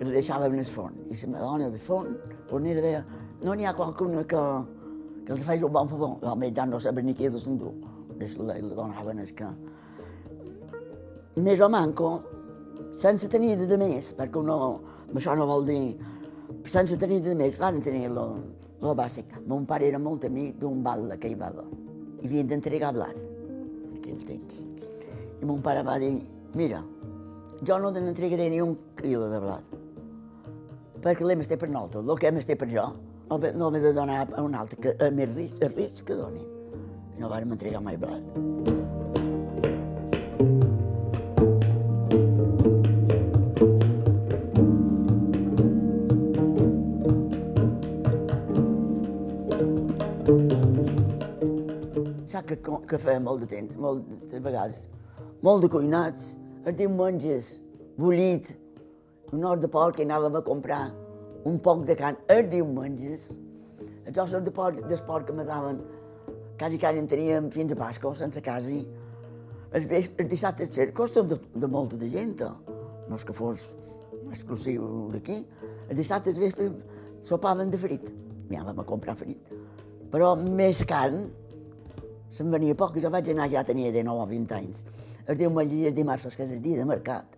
I 0.00 0.06
la 0.08 0.14
deixàvem 0.16 0.56
en 0.56 0.64
el 0.64 0.70
forn. 0.78 0.96
I 1.08 1.18
la 1.20 1.32
madona 1.34 1.68
del 1.70 1.82
forn, 1.82 2.16
fornera 2.48 2.80
deia, 2.82 3.04
no 3.42 3.54
n'hi 3.54 3.66
ha 3.66 3.74
qualcuna 3.74 4.24
que, 4.24 4.42
que 5.26 5.36
els 5.36 5.44
faci 5.44 5.64
un 5.68 5.72
bon 5.72 5.88
favor. 5.88 6.16
Home, 6.32 6.50
ja 6.56 6.66
no 6.66 6.80
saben 6.80 7.06
ni 7.06 7.14
què 7.14 7.30
de 7.30 7.38
s'endú. 7.38 7.74
La, 8.18 8.56
la 8.56 8.74
donaven 8.74 9.22
és 9.22 9.32
que... 9.36 9.50
Més 11.40 11.60
o 11.64 11.68
manco, 11.72 12.08
sense 12.92 13.28
tenir 13.32 13.54
de 13.56 13.76
més, 13.80 14.10
perquè 14.18 14.42
no, 14.44 14.56
això 15.16 15.36
no 15.38 15.46
vol 15.48 15.64
dir... 15.68 15.84
Sense 16.68 16.98
tenir 17.00 17.22
de 17.24 17.32
més, 17.34 17.56
van 17.58 17.80
tenir 17.82 18.10
lo, 18.12 18.26
lo 18.84 18.92
bàsic. 18.94 19.30
Mon 19.48 19.64
pare 19.66 19.88
era 19.88 19.98
molt 19.98 20.26
amic 20.28 20.58
d'un 20.60 20.82
batle 20.84 21.16
que 21.18 21.30
hi 21.32 21.38
va. 21.40 21.48
I 22.20 22.28
havien 22.28 22.50
d'entregar 22.50 22.92
blat, 22.94 23.16
en 23.16 23.96
aquell 23.96 24.20
temps. 24.28 24.66
I 25.40 25.48
mon 25.48 25.62
pare 25.64 25.80
va 25.86 25.96
dir, 25.98 26.12
mira, 26.58 26.82
jo 27.64 27.78
no 27.80 27.94
te 27.94 28.04
n'entregaré 28.04 28.50
ni 28.52 28.60
un 28.60 28.76
quilo 29.00 29.30
de 29.32 29.40
blat, 29.42 29.72
perquè 31.02 31.26
l'hem 31.26 31.42
estat 31.42 31.64
per 31.64 31.70
nosaltres, 31.72 32.04
el 32.04 32.20
que 32.20 32.30
hem 32.30 32.42
estat 32.42 32.60
per 32.60 32.68
jo, 32.70 32.86
no 33.56 33.72
m'he 33.72 33.80
de 33.80 33.96
donar 33.96 34.26
a 34.28 34.44
un 34.44 34.54
altre, 34.54 34.78
que 34.84 34.94
a 35.00 35.10
més 35.10 35.32
risc, 35.32 35.64
a 35.64 35.72
risc 35.72 36.06
que 36.10 36.20
donin. 36.20 36.46
I 37.16 37.24
no 37.24 37.32
vàrem 37.32 37.56
entregar 37.56 37.82
mai 37.82 37.96
blat. 37.96 38.81
Que, 52.46 52.58
que 52.60 52.98
feia 53.00 53.20
molt 53.20 53.44
de 53.44 53.50
temps, 53.50 53.76
molt 53.80 54.06
de 54.30 54.40
vegades, 54.42 54.86
molt 55.42 55.64
de 55.64 55.70
cuinats, 55.72 56.34
els 56.64 56.78
diumenges, 56.78 57.54
bullit, 57.98 58.52
un 59.32 59.44
hort 59.48 59.62
de 59.64 59.70
porc 59.72 59.96
que 59.96 60.06
anàvem 60.06 60.36
a 60.38 60.44
comprar 60.44 60.82
un 61.48 61.58
poc 61.62 61.86
de 61.88 61.96
carn 61.98 62.18
els 62.30 62.50
diumenges. 62.52 63.32
Els 64.06 64.18
ossos 64.18 64.42
de 64.44 64.52
porc, 64.54 64.82
del 64.86 65.02
porc 65.06 65.28
que 65.28 65.36
mataven, 65.36 65.80
quasi 66.58 66.78
quasi 66.78 67.00
en 67.00 67.08
teníem 67.10 67.50
fins 67.50 67.72
a 67.72 67.78
Pasco, 67.78 68.14
sense 68.18 68.42
quasi. 68.42 68.82
Els, 69.72 69.86
els 69.88 70.28
dissabtes 70.30 70.74
ser 70.74 70.90
costa 70.92 71.22
de, 71.26 71.38
de 71.54 71.70
molta 71.70 71.96
de 71.96 72.10
gent, 72.12 72.42
no 73.08 73.18
és 73.18 73.24
que 73.24 73.34
fos 73.36 73.70
exclusiu 74.28 75.08
d'aquí. 75.14 75.38
Els 75.88 75.98
dissabtes 75.98 76.38
vespre 76.40 76.70
sopaven 77.24 77.70
de 77.72 77.80
frit, 77.80 78.10
anàvem 78.50 78.82
a 78.82 78.86
comprar 78.86 79.16
frit. 79.18 79.54
Però 80.12 80.34
més 80.36 80.82
carn, 80.88 81.30
se'n 82.32 82.50
venia 82.52 82.76
poc, 82.78 82.96
jo 82.96 83.10
vaig 83.12 83.28
anar, 83.32 83.50
ja 83.52 83.64
tenia 83.64 83.92
de 83.92 84.02
9 84.06 84.24
o 84.24 84.28
20 84.30 84.56
anys. 84.56 84.84
El 85.26 85.38
diumenge 85.40 85.76
i 85.76 85.90
el 85.90 85.96
dimarts, 85.96 86.32
que 86.36 86.46
és 86.46 86.56
el 86.56 86.62
dia 86.64 86.80
de 86.80 86.88
mercat, 86.88 87.36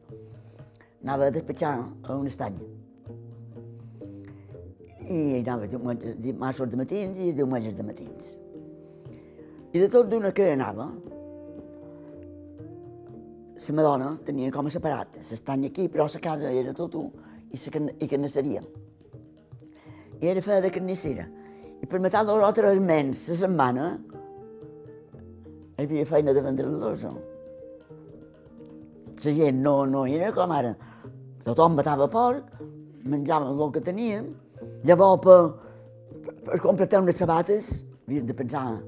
anava 1.02 1.28
a 1.28 1.34
despatxar 1.34 1.74
a 1.82 2.16
un 2.16 2.30
estany. 2.30 2.56
I 5.04 5.42
anava 5.42 5.66
dimarts 5.68 6.62
de 6.70 6.80
matins 6.80 7.20
i 7.20 7.32
diumenges 7.36 7.76
de 7.76 7.84
matins. 7.84 8.30
I 9.74 9.82
de 9.82 9.90
tot 9.90 10.06
d'una 10.08 10.30
que 10.32 10.52
anava, 10.54 10.86
la 13.54 13.74
madona 13.74 14.14
tenia 14.26 14.52
com 14.54 14.66
a 14.66 14.70
separat, 14.70 15.18
l'estany 15.18 15.66
aquí, 15.66 15.88
però 15.88 16.06
la 16.06 16.20
casa 16.22 16.50
era 16.50 16.72
tot 16.72 16.94
un, 16.94 17.10
i, 17.50 17.58
la, 17.58 17.86
i 17.98 18.08
carnisseria. 18.10 18.62
I 20.20 20.30
era 20.30 20.42
feia 20.42 20.62
de 20.62 20.70
carnissera. 20.70 21.26
I 21.82 21.86
per 21.90 22.00
matar 22.00 22.24
dos 22.24 22.42
o 22.42 22.52
tres 22.54 22.80
mens 22.80 23.26
la 23.28 23.36
setmana, 23.42 23.88
hi 25.76 25.84
havia 25.84 26.06
feina 26.06 26.32
de 26.34 26.42
vendre-los. 26.42 27.04
La 29.24 29.32
gent 29.32 29.60
no, 29.62 29.86
no 29.86 30.06
era 30.06 30.30
com 30.32 30.52
ara. 30.52 30.74
Tothom 31.44 31.74
matava 31.76 32.06
porc, 32.10 32.44
menjaven 33.04 33.58
el 33.58 33.72
que 33.72 33.82
teníem, 33.84 34.30
llavors 34.86 35.20
per, 35.24 35.40
per, 36.22 36.34
per 36.46 36.60
comprar 36.62 37.02
unes 37.02 37.18
sabates 37.20 37.84
havien 38.06 38.26
de 38.26 38.36
pensar, 38.36 38.80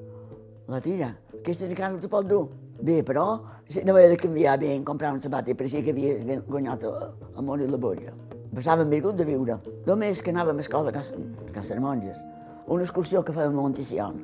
la 0.69 0.81
tira, 0.81 1.11
aquesta 1.41 1.69
encara 1.69 1.95
no 1.95 2.03
se 2.03 2.09
pot 2.13 2.27
dur. 2.29 2.47
Bé, 2.77 3.01
però 3.03 3.27
si 3.69 3.83
no 3.85 3.95
havia 3.95 4.13
de 4.13 4.17
canviar 4.21 4.59
bé 4.61 4.75
en 4.75 4.85
comprar 4.85 5.13
una 5.15 5.23
sabata 5.25 5.51
i 5.51 5.57
pareixia 5.57 5.83
que 5.83 5.95
havia 5.95 6.41
guanyat 6.47 6.85
el 6.87 7.45
món 7.45 7.63
i 7.65 7.69
la 7.71 7.81
bolla. 7.81 8.13
Passàvem 8.55 8.93
virgut 8.93 9.17
de 9.17 9.25
viure. 9.29 9.59
Només 9.89 10.23
que 10.23 10.33
anàvem 10.33 10.61
a 10.61 10.65
escola 10.65 10.93
a 10.93 10.97
casa, 10.97 11.17
a 11.17 11.53
casa 11.53 11.81
monges. 11.81 12.23
Una 12.67 12.85
excursió 12.85 13.25
que 13.25 13.33
fèiem 13.33 13.57
a 13.57 13.63
Monticion, 13.63 14.21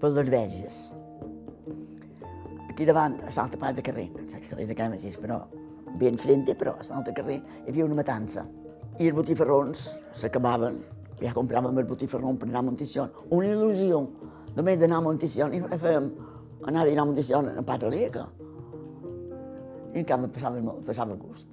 per 0.00 0.12
les 0.12 0.28
verges 0.28 0.93
aquí 2.74 2.84
davant, 2.84 3.14
a 3.22 3.30
l'altra 3.30 3.58
part 3.58 3.76
del 3.78 3.84
carrer, 3.86 4.08
al 4.18 4.40
carrer 4.42 4.66
de 4.66 4.74
Can 4.74 4.96
però 5.22 5.38
ben 5.94 6.16
frente, 6.18 6.56
però 6.56 6.74
a 6.74 6.82
l'altre 6.82 7.12
carrer 7.14 7.36
hi 7.36 7.68
havia 7.70 7.84
una 7.84 7.94
matança. 7.94 8.42
I 8.98 9.06
els 9.06 9.14
botifarrons 9.14 9.84
s'acabaven, 10.12 10.80
ja 11.20 11.32
compràvem 11.32 11.78
el 11.78 11.86
botifarrón 11.86 12.36
per 12.36 12.48
anar 12.48 12.58
a 12.58 12.66
Monticion. 12.66 13.12
Una 13.30 13.46
il·lusió, 13.46 14.00
només 14.56 14.80
d'anar 14.80 14.98
a 14.98 15.04
Monticion, 15.06 15.54
i 15.54 15.62
fèiem 15.62 16.10
anar 16.66 16.82
a 16.82 16.88
dinar 16.90 17.04
a 17.04 17.06
Monticion 17.12 17.52
a 17.54 17.62
Patraleca. 17.62 18.26
I 19.94 20.02
en 20.02 20.10
canvi 20.10 20.32
passava, 20.34 20.76
passava 20.82 21.14
gust. 21.14 21.46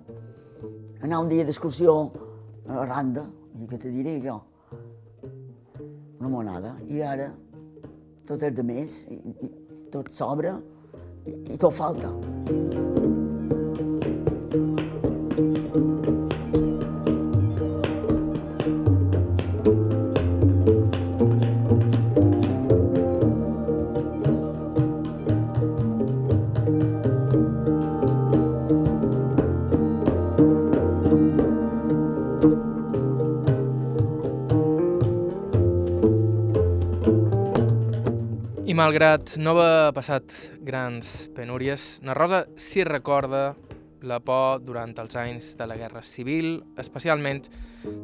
Anar 1.06 1.22
un 1.22 1.30
dia 1.30 1.46
d'excursió 1.46 1.96
a 2.66 2.82
Randa, 2.90 3.28
i 3.62 3.70
què 3.70 3.78
te 3.78 3.94
diré 3.94 4.18
jo? 4.25 4.40
Una 6.18 6.34
monada. 6.34 6.75
I 6.90 7.06
ara 7.06 7.30
tot 8.25 8.42
és 8.42 8.58
de 8.58 8.66
més, 8.66 9.04
i, 9.13 9.22
i 9.22 9.90
tot 9.94 10.10
sobra, 10.10 10.58
i, 11.25 11.54
i 11.54 11.58
tot 11.58 11.74
falta. 11.74 12.12
Malgrat 38.82 39.36
no 39.38 39.52
haver 39.54 39.92
passat 39.94 40.34
grans 40.66 41.28
penúries, 41.36 42.00
na 42.02 42.16
Rosa 42.18 42.48
sí 42.58 42.82
recorda 42.88 43.52
la 44.02 44.18
por 44.26 44.64
durant 44.66 44.96
els 45.04 45.18
anys 45.22 45.52
de 45.60 45.68
la 45.70 45.76
Guerra 45.78 46.02
Civil, 46.02 46.64
especialment 46.82 47.44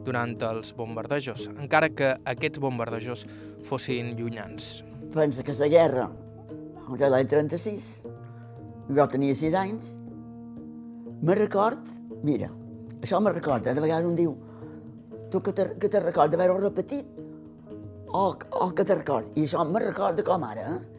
durant 0.05 0.35
els 0.51 0.75
bombardejos, 0.77 1.47
encara 1.55 1.89
que 1.89 2.11
aquests 2.29 2.61
bombardejos 2.61 3.25
fossin 3.65 4.13
llunyans. 4.19 4.83
Pensa 5.15 5.41
que 5.41 5.57
la 5.57 5.71
guerra, 5.73 6.05
doncs 6.85 7.07
l'any 7.09 7.31
36, 7.33 7.89
jo 8.93 9.09
tenia 9.09 9.41
6 9.41 9.57
anys, 9.63 9.91
me 11.25 11.39
record, 11.41 11.89
mira, 12.21 12.51
això 13.01 13.17
me 13.17 13.33
recorda, 13.33 13.73
de 13.73 13.81
vegades 13.81 14.05
un 14.05 14.19
diu, 14.19 14.37
tu 15.33 15.41
que 15.41 15.57
te, 15.57 15.71
que 15.81 15.89
te 15.89 16.05
recorda 16.05 16.37
d'haver-ho 16.37 16.61
repetit, 16.61 17.16
o, 18.07 18.23
o 18.35 18.69
que 18.75 18.85
te 18.85 18.95
record, 18.95 19.31
i 19.35 19.43
això 19.47 19.65
me 19.67 19.81
recorda 19.83 20.23
com 20.23 20.43
ara, 20.47 20.63
eh? 20.75 20.97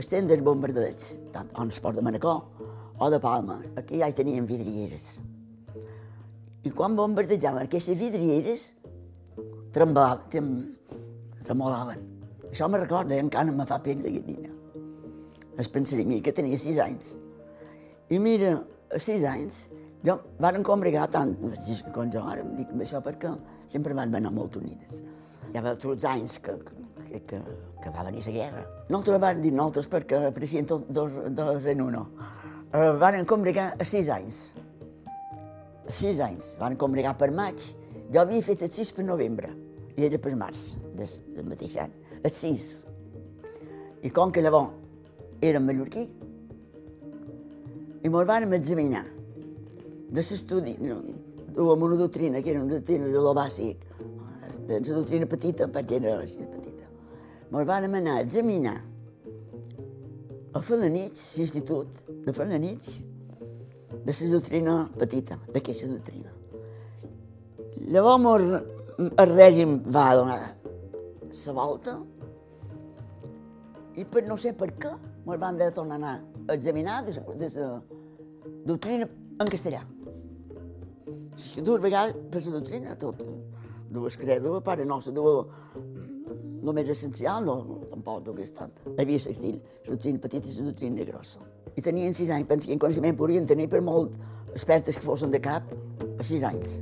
estem 0.00 0.28
dels 0.28 0.44
bombardeigs, 0.44 1.18
tant 1.32 1.50
on 1.60 1.72
es 1.72 1.80
port 1.80 1.96
de 1.96 2.04
Manacor 2.04 2.42
o 2.98 3.10
de 3.10 3.20
Palma, 3.20 3.58
aquí 3.76 4.00
ja 4.00 4.08
hi 4.08 4.16
teníem 4.16 4.46
vidrieres. 4.48 5.20
I 6.62 6.70
quan 6.70 6.94
bombardejaven 6.96 7.66
aquestes 7.66 7.98
vidrieres, 7.98 8.68
tremblaven, 9.74 10.28
trem, 10.30 10.50
tremolaven. 11.42 12.04
Això 12.52 12.68
me 12.68 12.78
recorda, 12.78 13.16
encara 13.18 13.52
me 13.52 13.66
fa 13.66 13.80
pell 13.82 14.02
de 14.04 14.12
gallina. 14.14 14.52
Es 15.58 15.68
pensaria, 15.72 16.06
mira, 16.06 16.22
que 16.22 16.34
tenia 16.36 16.60
sis 16.60 16.78
anys. 16.80 17.16
I 18.12 18.20
mira, 18.22 18.54
a 18.92 19.00
sis 19.00 19.24
anys, 19.24 19.64
jo 20.04 20.18
van 20.42 20.62
combregar 20.66 21.08
tant, 21.10 21.34
com 21.94 22.12
jo 22.12 22.22
ara, 22.22 22.44
em 22.44 22.54
dic 22.60 22.70
això 22.84 23.00
perquè 23.02 23.32
sempre 23.72 23.96
van 23.96 24.14
anar 24.14 24.32
molt 24.34 24.60
unides. 24.60 25.02
Hi 25.52 25.60
va 25.60 25.74
tots 25.76 26.06
anys 26.08 26.38
que, 26.40 26.54
que, 27.10 27.18
que, 27.28 27.40
que 27.82 27.90
va 27.92 28.04
venir 28.06 28.22
la 28.24 28.32
guerra. 28.36 28.62
Nosaltres 28.88 29.20
van 29.20 29.42
dir 29.44 29.52
nosaltres 29.52 29.88
perquè 29.92 30.22
apareixien 30.30 30.68
tots 30.68 30.88
dos, 30.88 31.18
dos 31.36 31.66
en 31.68 31.82
uno. 31.84 32.06
Uh, 32.72 32.94
van 33.00 33.26
combregar 33.28 33.74
a 33.76 33.84
sis 33.84 34.08
anys. 34.08 34.40
A 35.84 35.92
sis 35.92 36.22
anys. 36.24 36.54
Van 36.60 36.78
combregar 36.80 37.12
per 37.20 37.28
maig. 37.36 37.66
Jo 38.12 38.22
havia 38.22 38.44
fet 38.44 38.64
el 38.64 38.72
6 38.72 38.94
per 38.96 39.04
novembre 39.08 39.52
i 39.96 40.06
era 40.06 40.18
per 40.20 40.32
març 40.40 40.72
del, 40.96 41.12
del 41.36 41.48
mateix 41.48 41.76
any. 41.84 41.92
El 42.22 42.32
6. 42.32 42.70
I 44.08 44.10
com 44.12 44.32
que 44.32 44.40
llavors 44.44 44.72
érem 45.44 45.64
mallorquí, 45.68 46.06
i 48.02 48.10
me'l 48.10 48.26
van 48.26 48.48
examinar 48.56 49.04
de 50.12 50.20
l'estudi, 50.20 50.74
duem 51.54 51.84
una 51.86 51.96
doctrina, 52.00 52.40
que 52.42 52.50
era 52.50 52.62
una 52.62 52.74
doctrina 52.74 53.08
de 53.08 53.20
lo 53.22 53.32
bàsic, 53.36 53.84
de 54.60 54.80
la 54.80 54.96
doctrina 54.96 55.26
petita, 55.26 55.68
perquè 55.68 55.98
era 56.00 56.18
així 56.20 56.42
de 56.42 56.48
petita. 56.50 56.88
Me'l 57.52 57.68
van 57.68 57.88
anar 57.88 58.18
a 58.18 58.24
examinar 58.24 58.76
a 60.52 60.60
Felanitx, 60.60 61.38
l'institut 61.38 62.02
de 62.26 62.32
Felanitx, 62.32 63.04
de 64.04 64.12
la 64.12 64.30
doctrina 64.32 64.76
petita, 64.98 65.38
d'aquesta 65.52 65.88
doctrina. 65.88 66.32
Llavors 67.92 68.62
el 69.02 69.32
règim 69.34 69.78
va 69.90 70.14
donar 70.14 70.40
la 71.32 71.52
volta 71.56 71.96
i 73.96 74.04
per 74.04 74.22
no 74.28 74.36
sé 74.36 74.52
per 74.56 74.70
què 74.80 74.92
me'l 75.26 75.40
van 75.40 75.56
de 75.56 75.70
tornar 75.74 75.98
a 76.02 76.54
examinar 76.54 77.02
de, 77.06 77.12
de 77.40 77.48
la 77.56 77.82
doctrina 78.66 79.08
en 79.40 79.50
castellà. 79.54 79.82
Si 81.36 81.62
dues 81.64 81.80
vegades 81.82 82.16
per 82.30 82.42
la 82.44 82.54
doctrina, 82.58 82.96
tot. 82.96 83.24
Dues 83.92 84.16
credo, 84.16 84.56
pare 84.64 84.86
nostre, 84.88 85.12
dues 85.12 85.46
el 86.62 86.74
més 86.76 86.90
essencial, 86.94 87.44
no, 87.44 87.56
no 87.66 87.78
tampoc 87.90 88.22
dues 88.28 88.54
tant. 88.56 88.72
Havia 88.96 89.20
sentit 89.20 89.58
la 89.58 89.94
doctrina 89.94 90.22
petita 90.22 90.48
i 90.48 90.68
doctrina 90.70 91.08
grossa. 91.08 91.42
I 91.76 91.84
tenien 91.84 92.14
sis 92.16 92.30
anys, 92.30 92.48
penso 92.48 92.70
que 92.70 92.76
en 92.78 92.82
coneixement 92.82 93.18
podrien 93.18 93.48
tenir 93.48 93.68
per 93.72 93.82
molt 93.84 94.16
expertes 94.52 94.96
que 94.96 95.04
fossin 95.04 95.32
de 95.34 95.42
cap 95.42 95.72
a 96.18 96.28
sis 96.28 96.44
anys. 96.46 96.78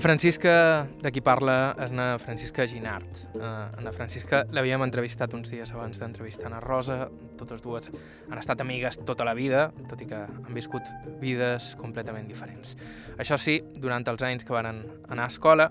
La 0.00 0.04
Francisca 0.08 0.88
de 1.04 1.10
qui 1.12 1.20
parla 1.20 1.74
és 1.84 1.90
na 1.92 2.14
Francisca 2.16 2.64
Ginart. 2.64 3.18
Uh, 3.34 3.66
na 3.84 3.90
Francisca 3.92 4.38
l'havíem 4.48 4.80
entrevistat 4.80 5.34
uns 5.36 5.50
dies 5.52 5.68
abans 5.74 6.00
d'entrevistar 6.00 6.48
na 6.48 6.62
Rosa. 6.64 7.10
Totes 7.36 7.60
dues 7.60 7.90
han 8.30 8.40
estat 8.40 8.62
amigues 8.64 8.96
tota 9.04 9.26
la 9.28 9.34
vida, 9.36 9.66
tot 9.90 10.00
i 10.00 10.08
que 10.08 10.22
han 10.22 10.56
viscut 10.56 10.88
vides 11.20 11.74
completament 11.76 12.32
diferents. 12.32 12.78
Això 13.20 13.36
sí, 13.36 13.58
durant 13.76 14.08
els 14.08 14.24
anys 14.24 14.48
que 14.48 14.56
van 14.56 14.70
anar 14.70 15.26
a 15.26 15.28
escola 15.28 15.68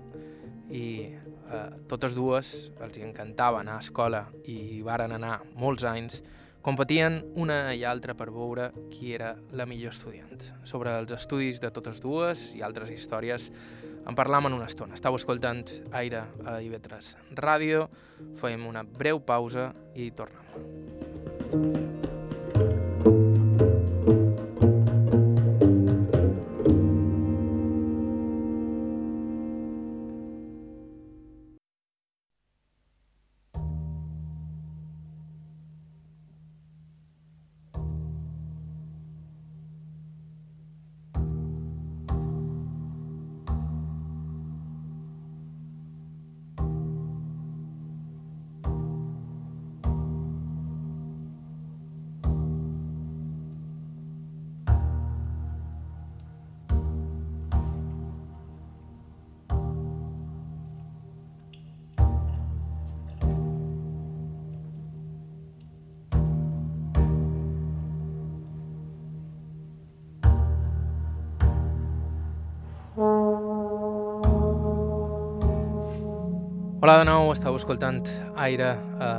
i 0.70 1.10
uh, 1.10 1.66
totes 1.90 2.14
dues 2.14 2.54
els 2.86 3.02
encantava 3.02 3.64
anar 3.66 3.80
a 3.80 3.88
escola 3.88 4.28
i 4.46 4.84
varen 4.86 5.18
anar 5.18 5.40
molts 5.58 5.90
anys, 5.90 6.22
competien 6.62 7.24
una 7.34 7.74
i 7.74 7.82
altra 7.82 8.14
per 8.14 8.30
veure 8.30 8.70
qui 8.94 9.16
era 9.18 9.34
la 9.58 9.66
millor 9.66 9.98
estudiant. 9.98 10.52
Sobre 10.70 10.94
els 11.02 11.18
estudis 11.18 11.58
de 11.64 11.74
totes 11.74 11.98
dues 12.04 12.52
i 12.54 12.62
altres 12.62 12.94
històries 12.94 13.50
en 14.08 14.16
parlam 14.16 14.50
en 14.50 14.58
una 14.58 14.68
estona. 14.70 14.98
Estau 14.98 15.16
escoltant 15.20 15.66
Aire 16.00 16.24
a 16.46 16.60
IB3 16.64 17.14
Ràdio, 17.40 17.88
fem 18.42 18.68
una 18.70 18.84
breu 18.84 19.22
pausa 19.24 19.72
i 19.96 20.12
tornem. 20.12 21.99
Hola 76.90 77.04
de 77.04 77.06
nou, 77.06 77.28
estàu 77.30 77.54
escoltant 77.54 78.08
Aire 78.42 78.72
a 78.98 79.10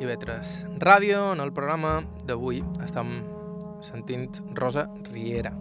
IB3 0.00 0.78
Ràdio. 0.80 1.18
En 1.34 1.42
el 1.44 1.50
programa 1.52 1.98
d'avui 2.24 2.62
estem 2.80 3.10
sentint 3.84 4.38
Rosa 4.56 4.86
Riera. 5.10 5.52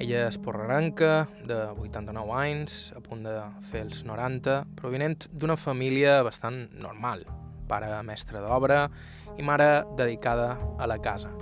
Ella 0.00 0.24
és 0.30 0.40
porraranca, 0.40 1.26
de 1.44 1.60
89 1.84 2.32
anys, 2.40 2.78
a 2.96 3.04
punt 3.04 3.28
de 3.28 3.36
fer 3.68 3.84
els 3.84 4.00
90, 4.08 4.56
provinent 4.80 5.28
d'una 5.28 5.60
família 5.60 6.22
bastant 6.24 6.70
normal, 6.80 7.28
pare 7.68 7.92
mestre 8.08 8.40
d'obra 8.40 8.86
i 9.36 9.44
mare 9.44 9.84
dedicada 9.92 10.54
a 10.80 10.88
la 10.88 11.02
casa. 11.04 11.36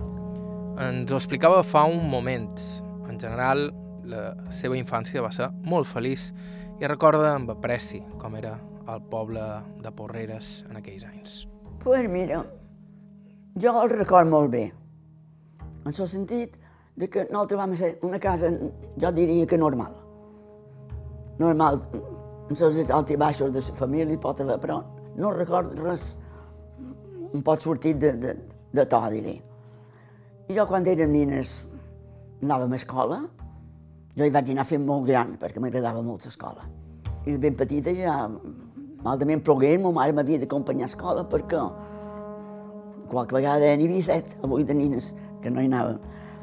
Ens 0.90 1.06
ho 1.06 1.22
explicava 1.22 1.62
fa 1.62 1.86
un 1.86 2.10
moment. 2.10 2.56
En 3.06 3.22
general, 3.22 3.68
la 4.10 4.32
seva 4.50 4.74
infància 4.74 5.22
va 5.22 5.30
ser 5.30 5.52
molt 5.62 5.86
feliç 5.86 6.32
i 6.82 6.90
recorda 6.90 7.36
amb 7.36 7.54
apreci 7.54 8.02
com 8.18 8.34
era 8.34 8.58
al 8.86 9.02
poble 9.10 9.42
de 9.82 9.92
Porreres 9.92 10.64
en 10.70 10.78
aquells 10.80 11.04
anys? 11.08 11.36
Pues 11.82 12.08
mira, 12.10 12.42
jo 13.60 13.74
el 13.82 13.90
record 13.90 14.30
molt 14.30 14.50
bé, 14.52 14.64
en 15.86 15.92
el 15.92 16.08
sentit 16.10 16.56
de 16.96 17.08
que 17.10 17.26
nosaltres 17.30 17.60
vam 17.60 17.74
ser 17.76 17.98
una 18.02 18.18
casa, 18.18 18.50
jo 18.96 19.12
diria 19.12 19.46
que 19.46 19.58
normal. 19.58 19.94
Normal, 21.38 21.80
en 22.48 22.56
els 22.56 22.90
alts 22.90 23.12
i 23.12 23.18
baixos 23.20 23.52
de 23.52 23.60
la 23.60 23.76
família 23.76 24.18
pot 24.18 24.40
haver, 24.40 24.58
però 24.62 24.80
no 25.16 25.32
recordo 25.32 25.84
res 25.84 26.16
un 27.32 27.42
pot 27.42 27.60
sortir 27.60 27.96
de, 28.00 28.12
de, 28.16 28.34
de 28.72 28.86
to, 28.86 29.00
diré. 29.12 29.36
I 30.48 30.54
jo 30.56 30.66
quan 30.70 30.86
érem 30.86 31.12
nines 31.12 31.58
anàvem 32.42 32.72
a 32.72 32.78
escola, 32.80 33.20
jo 34.16 34.24
hi 34.24 34.32
vaig 34.32 34.52
anar 34.52 34.64
fent 34.64 34.84
molt 34.86 35.08
gran 35.08 35.34
perquè 35.40 35.60
m'agradava 35.60 36.02
molt 36.04 36.24
l'escola. 36.24 36.64
I 37.26 37.34
de 37.34 37.38
ben 37.42 37.56
petita 37.58 37.92
ja 37.96 38.16
Malament 39.06 39.44
plogués, 39.46 39.78
ma 39.78 39.92
mare 39.94 40.14
m'havia 40.16 40.42
d'acompanyar 40.42 40.88
a 40.88 40.90
escola 40.90 41.22
perquè 41.30 41.62
qualque 43.06 43.36
vegada 43.36 43.70
n'hi 43.78 43.86
havia 43.86 44.02
set, 44.02 44.36
avui 44.42 44.66
de 44.66 44.74
nines, 44.74 45.12
que 45.42 45.52
no 45.52 45.62
hi 45.62 45.70
anàvem. 45.70 46.00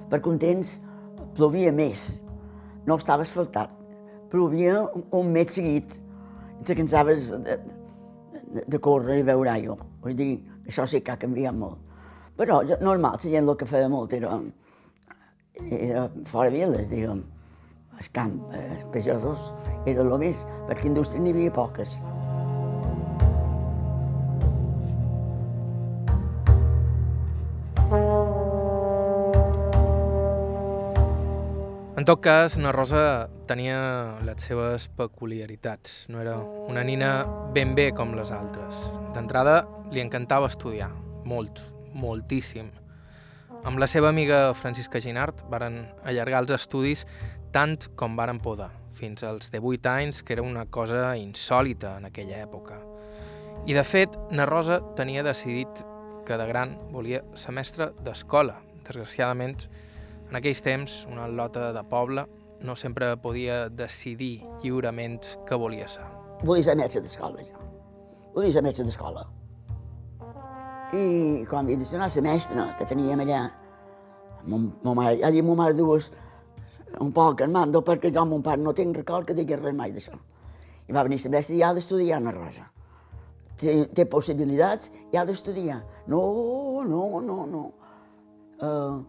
Per 0.09 0.21
contents, 0.23 0.77
plovia 1.35 1.73
més, 1.75 2.23
no 2.87 2.95
estava 2.95 3.27
asfaltat, 3.27 3.73
plovia 4.31 4.85
un 5.11 5.31
mes 5.35 5.51
seguit, 5.57 5.97
i 6.61 6.67
te 6.69 6.77
cansaves 6.79 7.33
de, 7.43 7.57
de, 8.55 8.63
de 8.63 8.79
córrer 8.79 9.19
i 9.19 9.27
veure 9.27 9.51
aigua. 9.51 9.75
Vull 10.03 10.15
dir, 10.15 10.31
això 10.67 10.87
sí 10.87 11.03
que 11.03 11.11
ha 11.11 11.19
canviat 11.19 11.57
molt. 11.57 11.81
Però 12.39 12.61
normal, 12.81 13.19
la 13.19 13.21
gent 13.35 13.43
el 13.43 13.57
que 13.59 13.67
feia 13.69 13.91
molt 13.91 14.15
era, 14.15 14.39
era 15.67 16.07
fora 16.29 16.49
viles, 16.53 16.89
diguem. 16.89 17.25
El 17.93 18.07
camp, 18.15 18.39
els 18.55 18.79
eh, 18.79 18.87
pagesos, 18.95 19.51
era 19.85 20.01
el 20.01 20.15
més, 20.17 20.47
perquè 20.69 20.89
indústria 20.89 21.21
n'hi 21.21 21.35
havia 21.35 21.53
poques. 21.53 21.99
En 32.03 32.05
tot 32.05 32.19
cas, 32.19 32.57
na 32.59 32.73
Rosa 32.75 33.29
tenia 33.47 33.77
les 34.27 34.43
seves 34.43 34.89
peculiaritats. 34.91 36.09
No 36.11 36.19
era 36.19 36.33
una 36.35 36.81
nina 36.83 37.11
ben 37.55 37.77
bé 37.77 37.93
com 37.95 38.11
les 38.17 38.27
altres. 38.35 38.75
D'entrada, 39.15 39.61
li 39.87 40.01
encantava 40.03 40.49
estudiar, 40.51 40.89
molt, 41.23 41.61
moltíssim. 41.95 42.67
Amb 43.63 43.79
la 43.79 43.87
seva 43.87 44.09
amiga 44.11 44.49
Francisca 44.51 44.99
Ginart 44.99 45.45
varen 45.47 45.77
allargar 46.03 46.41
els 46.43 46.51
estudis 46.57 47.05
tant 47.55 47.87
com 47.95 48.19
varen 48.19 48.43
poder, 48.43 48.67
fins 48.99 49.23
als 49.23 49.47
18 49.55 49.93
anys, 49.93 50.19
que 50.27 50.35
era 50.35 50.43
una 50.43 50.65
cosa 50.65 51.05
insòlita 51.15 51.93
en 52.01 52.11
aquella 52.11 52.43
època. 52.43 52.81
I, 53.63 53.79
de 53.79 53.87
fet, 53.87 54.19
na 54.35 54.43
Rosa 54.51 54.81
tenia 54.99 55.23
decidit 55.23 55.85
que 56.27 56.35
de 56.35 56.51
gran 56.51 56.75
volia 56.91 57.23
ser 57.31 57.55
mestra 57.55 57.93
d'escola. 58.03 58.59
Desgraciadament, 58.83 59.69
en 60.29 60.39
aquells 60.39 60.61
temps, 60.65 61.03
una 61.11 61.27
lota 61.27 61.71
de 61.75 61.83
poble 61.89 62.25
no 62.63 62.75
sempre 62.79 63.11
podia 63.19 63.67
decidir 63.69 64.43
lliurement 64.63 65.19
què 65.47 65.57
volia 65.59 65.87
ser. 65.91 66.05
Volia 66.43 66.63
ser 66.69 66.75
metge 66.79 67.01
d'escola, 67.03 67.43
jo. 67.43 67.59
Volia 68.35 68.51
ser 68.55 68.63
metge 68.65 68.85
d'escola. 68.87 69.25
I 70.93 71.45
quan 71.49 71.65
havia 71.65 71.79
de 71.81 71.85
ser 71.85 72.21
mestra 72.23 72.69
que 72.79 72.85
teníem 72.85 73.23
allà, 73.25 73.41
ma 74.45 74.93
mare, 74.93 75.17
ja 75.21 75.31
dit 75.31 75.43
ma 75.45 75.55
mare 75.57 75.73
dues, 75.73 76.11
un 77.01 77.11
poc 77.11 77.41
en 77.41 77.51
mando, 77.51 77.81
perquè 77.81 78.11
jo 78.13 78.25
mon 78.25 78.43
pare 78.45 78.61
no 78.61 78.73
tinc 78.73 78.95
record 78.97 79.27
que 79.27 79.33
digui 79.33 79.57
res 79.57 79.75
mai 79.75 79.91
d'això. 79.91 80.13
I 80.87 80.93
va 80.93 81.03
venir 81.03 81.19
la 81.23 81.31
mestra 81.37 81.55
i 81.55 81.63
ha 81.63 81.73
d'estudiar 81.73 82.21
una 82.21 82.31
rosa. 82.31 82.69
té, 83.57 83.85
té 83.93 84.05
possibilitats 84.09 84.91
i 85.11 85.17
ha 85.17 85.25
d'estudiar. 85.25 85.79
No, 86.07 86.83
no, 86.87 87.21
no, 87.21 87.45
no. 87.47 87.63
Uh, 88.63 89.01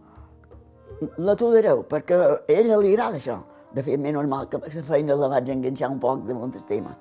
L'aturareu, 1.01 1.83
perquè 1.89 2.15
a 2.15 2.37
ella 2.47 2.77
li 2.79 2.93
agrada 2.93 3.19
això. 3.19 3.41
De 3.75 3.83
fet, 3.83 3.99
més 3.99 4.13
normal 4.15 4.47
que 4.47 4.61
la 4.61 4.83
feina 4.87 5.17
la 5.19 5.27
vaig 5.33 5.49
enganxar 5.51 5.89
un 5.91 5.99
poc 5.99 6.23
de 6.27 6.35
molt 6.37 6.55
tema. 6.67 6.95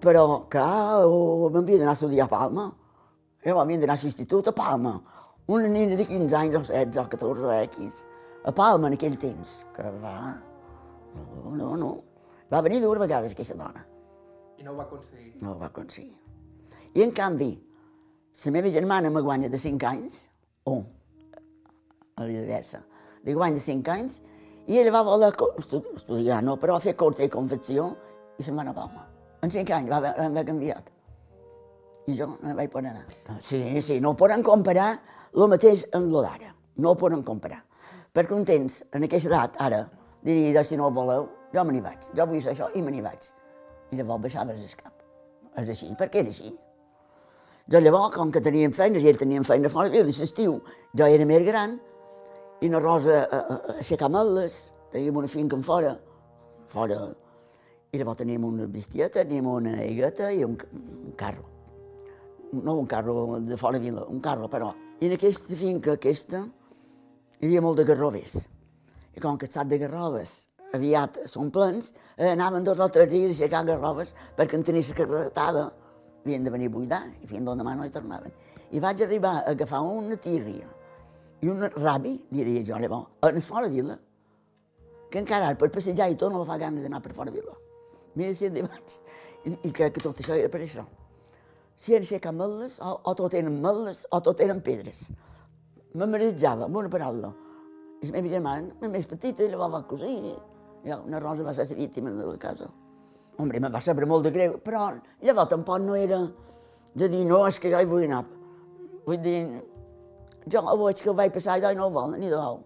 Però, 0.00 0.22
clar, 0.52 1.04
oh, 1.04 1.50
m'havia 1.52 1.80
d'anar 1.80 1.92
a 1.92 1.98
estudiar 1.98 2.26
a 2.26 2.32
Palma. 2.32 2.66
Jo 3.44 3.56
m'havia 3.56 3.82
d'anar 3.82 3.96
a 3.96 4.02
l'institut 4.02 4.48
a 4.48 4.54
Palma. 4.56 4.94
Una 5.52 5.68
nina 5.68 5.96
de 5.96 6.04
15 6.04 6.36
anys 6.36 6.56
o 6.56 6.62
16 6.64 7.02
o 7.02 7.08
14 7.12 7.44
o 7.44 7.52
X. 7.68 8.04
A 8.44 8.52
Palma 8.52 8.88
en 8.88 8.96
aquell 8.96 9.18
temps. 9.20 9.58
Que 9.76 9.84
va... 10.02 10.16
No, 11.16 11.52
no, 11.56 11.76
no. 11.76 11.92
Va 12.52 12.62
venir 12.64 12.80
dues 12.80 13.00
vegades 13.00 13.32
aquesta 13.32 13.56
dona. 13.58 13.84
I 14.56 14.64
no 14.64 14.72
ho 14.72 14.76
va 14.80 14.88
aconseguir. 14.88 15.34
No 15.42 15.52
ho 15.52 15.58
va 15.60 15.68
aconseguir. 15.68 16.16
I 16.96 17.04
en 17.04 17.12
canvi, 17.12 17.52
la 18.44 18.52
meva 18.52 18.72
germana 18.72 19.10
me 19.10 19.20
guanya 19.20 19.48
de 19.52 19.58
5 19.60 19.88
anys, 19.88 20.20
o 20.64 20.80
a 22.16 22.24
l'inversa, 22.24 22.80
li 23.24 23.34
guanya 23.36 23.60
5 23.60 23.92
anys, 23.92 24.20
i 24.66 24.80
ella 24.80 24.92
va 24.94 25.02
voler 25.06 25.30
estudiar, 25.60 26.42
no, 26.42 26.56
però 26.58 26.76
va 26.76 26.82
fer 26.82 26.96
corta 26.98 27.22
i 27.22 27.30
confecció 27.30 27.90
i 28.38 28.42
se'n 28.42 28.56
va 28.56 28.64
anar 28.64 28.72
a 28.74 28.78
Palma. 28.80 29.04
En 29.44 29.52
5 29.52 29.74
anys 29.76 29.92
va 29.92 30.00
haver 30.10 30.44
canviat. 30.48 30.90
I 32.06 32.14
jo 32.16 32.28
no 32.32 32.54
vaig 32.56 32.70
poder 32.72 32.90
anar. 32.92 33.04
Sí, 33.42 33.60
sí, 33.82 34.00
no 34.00 34.14
poden 34.18 34.42
comparar 34.46 34.92
el 35.34 35.48
mateix 35.52 35.86
amb 35.92 36.08
el 36.08 36.22
d'ara. 36.24 36.52
No 36.82 36.92
ho 36.92 36.98
poden 36.98 37.22
comparar. 37.26 37.62
Perquè 38.14 38.34
un 38.34 38.44
temps, 38.48 38.82
en 38.96 39.04
aquesta 39.04 39.28
edat, 39.28 39.56
ara, 39.60 39.82
diria, 40.24 40.64
si 40.64 40.78
no 40.78 40.88
ho 40.88 40.94
voleu, 40.94 41.28
jo 41.52 41.64
me 41.64 41.74
n'hi 41.74 41.82
vaig. 41.84 42.10
Jo 42.16 42.26
vull 42.26 42.40
fer 42.40 42.54
això 42.54 42.70
i 42.74 42.82
me 42.82 42.94
n'hi 42.94 43.02
vaig. 43.04 43.28
I 43.92 43.98
llavors 44.00 44.22
baixaves 44.24 44.62
el 44.62 44.78
cap. 44.78 44.94
És 45.60 45.68
així, 45.74 45.90
perquè 45.98 46.22
era 46.22 46.32
així. 46.32 46.54
Jo 47.68 47.82
llavors, 47.82 48.14
com 48.14 48.32
que 48.32 48.40
teníem 48.40 48.72
feines, 48.72 49.04
i 49.04 49.10
ell 49.10 49.18
tenia 49.20 49.42
feina 49.44 49.68
fora 49.68 49.92
de 49.92 50.02
l'estiu, 50.06 50.60
jo 50.96 51.06
era 51.06 51.26
més 51.28 51.44
gran, 51.46 51.78
i 52.60 52.68
la 52.72 52.80
Rosa 52.80 53.22
a, 53.24 53.36
a, 53.36 53.56
a 53.56 53.76
aixecar 53.80 54.08
meles, 54.12 54.72
teníem 54.92 55.16
una 55.20 55.28
finca 55.28 55.56
en 55.56 55.64
fora, 55.66 55.92
fora, 56.72 57.00
i 57.92 58.00
llavors 58.00 58.20
teníem 58.22 58.44
una 58.48 58.66
bestieta, 58.70 59.22
teníem 59.22 59.48
una 59.50 59.76
higueta 59.84 60.30
i 60.32 60.44
un, 60.44 60.56
un 60.72 61.14
carro. 61.18 61.44
No 62.52 62.76
un 62.78 62.86
carro 62.86 63.40
de 63.40 63.56
fora 63.60 63.78
vila, 63.82 64.06
un 64.08 64.20
carro, 64.24 64.48
però. 64.48 64.72
I 65.00 65.10
en 65.10 65.16
aquesta 65.16 65.56
finca, 65.58 65.96
aquesta, 65.96 66.46
hi 67.36 67.48
havia 67.48 67.62
molt 67.64 67.80
de 67.80 67.84
garroves. 67.88 68.38
I 69.16 69.20
com 69.20 69.36
que 69.36 69.48
el 69.48 69.68
de 69.68 69.80
garroves 69.82 70.36
aviat 70.76 71.22
són 71.28 71.50
plens, 71.52 71.92
eh, 72.16 72.30
anaven 72.32 72.64
dos 72.64 72.80
o 72.80 72.88
tres 72.92 73.10
dies 73.10 73.30
a 73.30 73.34
aixecar 73.34 73.64
garroves 73.64 74.14
perquè 74.36 74.56
en 74.56 74.64
tenia 74.64 74.84
la 74.88 74.96
carretada 74.96 75.66
havien 76.24 76.44
de 76.44 76.50
venir 76.50 76.68
a 76.68 76.74
buidar 76.74 77.02
i 77.22 77.26
fins 77.26 77.44
demà 77.46 77.76
no 77.76 77.84
hi 77.84 77.92
tornaven. 77.92 78.32
I 78.72 78.80
vaig 78.80 79.02
arribar 79.02 79.36
a 79.38 79.52
agafar 79.52 79.80
una 79.80 80.16
tírria 80.16 80.66
i 81.42 81.48
un 81.52 81.62
rabi, 81.76 82.16
diria 82.32 82.62
jo, 82.64 82.78
llavors, 82.80 83.10
a 83.20 83.32
fora 83.44 83.68
vila, 83.68 83.98
que 85.10 85.20
encara 85.20 85.54
per 85.58 85.70
passejar 85.72 86.08
i 86.10 86.16
tot 86.18 86.32
no 86.32 86.40
me 86.42 86.48
fa 86.48 86.58
ganes 86.58 86.84
d'anar 86.84 87.02
per 87.04 87.12
fora 87.14 87.30
vila. 87.30 87.54
Mira 88.16 88.34
si 88.34 88.48
en 88.48 88.56
vaig. 88.64 88.94
I, 89.46 89.52
I 89.68 89.72
crec 89.72 89.94
que 89.96 90.02
tot 90.02 90.18
això 90.20 90.34
era 90.34 90.48
per 90.50 90.62
això. 90.64 90.86
Si 91.76 91.92
eren 91.92 92.06
aixecar 92.06 92.32
meles, 92.32 92.78
o, 92.80 92.94
o 93.04 93.14
tot 93.14 93.34
eren 93.36 93.60
meles, 93.62 94.06
o 94.10 94.20
tot 94.24 94.40
eren 94.40 94.62
pedres. 94.64 95.10
Me 95.94 96.08
marejava, 96.08 96.66
amb 96.66 96.80
una 96.80 96.90
paraula. 96.92 97.30
I 98.00 98.08
la 98.08 98.16
meva 98.16 98.32
germana, 98.32 98.90
més 98.92 99.06
petita, 99.08 99.44
llavors 99.44 99.74
va 99.74 99.82
cosir. 99.88 100.32
I 100.86 100.96
una 100.96 101.20
rosa 101.20 101.44
va 101.44 101.54
ser 101.54 101.68
la 101.70 101.78
víctima 101.82 102.10
de 102.16 102.26
la 102.26 102.40
casa. 102.40 102.70
Hombre, 103.36 103.60
me 103.60 103.68
va 103.68 103.82
saber 103.84 104.08
molt 104.08 104.24
de 104.24 104.32
greu, 104.32 104.56
però 104.64 104.88
llavors 105.22 105.52
tampoc 105.52 105.84
no 105.84 105.94
era 106.00 106.22
de 106.96 107.08
dir, 107.12 107.24
no, 107.28 107.44
és 107.46 107.60
que 107.60 107.70
jo 107.70 107.80
hi 107.80 107.88
vull 107.88 108.06
anar. 108.08 108.24
Vull 109.04 109.20
dir, 109.20 109.40
jo 110.52 110.62
veig 110.84 111.02
que 111.02 111.10
ho 111.10 111.14
vaig 111.14 111.32
passar, 111.34 111.60
jo 111.62 111.72
no 111.74 111.86
ho 111.86 111.94
vol, 111.94 112.18
ni 112.18 112.30
de 112.30 112.36
dol. 112.36 112.60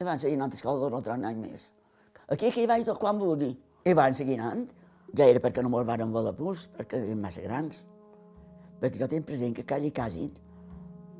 I 0.00 0.04
van 0.04 0.18
seguir 0.18 0.36
anant 0.38 0.52
a 0.52 0.58
escola 0.58 0.80
dos 0.80 1.00
o 1.00 1.02
tres 1.04 1.24
anys 1.30 1.40
més. 1.40 1.70
Aquí 2.30 2.50
que 2.50 2.62
hi 2.62 2.68
vaig 2.70 2.86
tot 2.86 2.98
quan 2.98 3.18
dir. 3.38 3.56
I 3.84 3.94
van 3.94 4.14
seguir 4.14 4.38
anant. 4.38 4.68
Ja 5.16 5.26
era 5.26 5.40
perquè 5.40 5.62
no 5.62 5.68
me'l 5.68 5.84
van 5.84 6.12
voler 6.12 6.34
pus, 6.36 6.68
perquè 6.76 7.02
eren 7.02 7.20
massa 7.20 7.42
grans. 7.42 7.84
Perquè 8.80 8.98
jo 8.98 9.08
tinc 9.08 9.26
present 9.26 9.54
que 9.56 9.66
quasi, 9.66 9.90
quasi, 9.90 10.30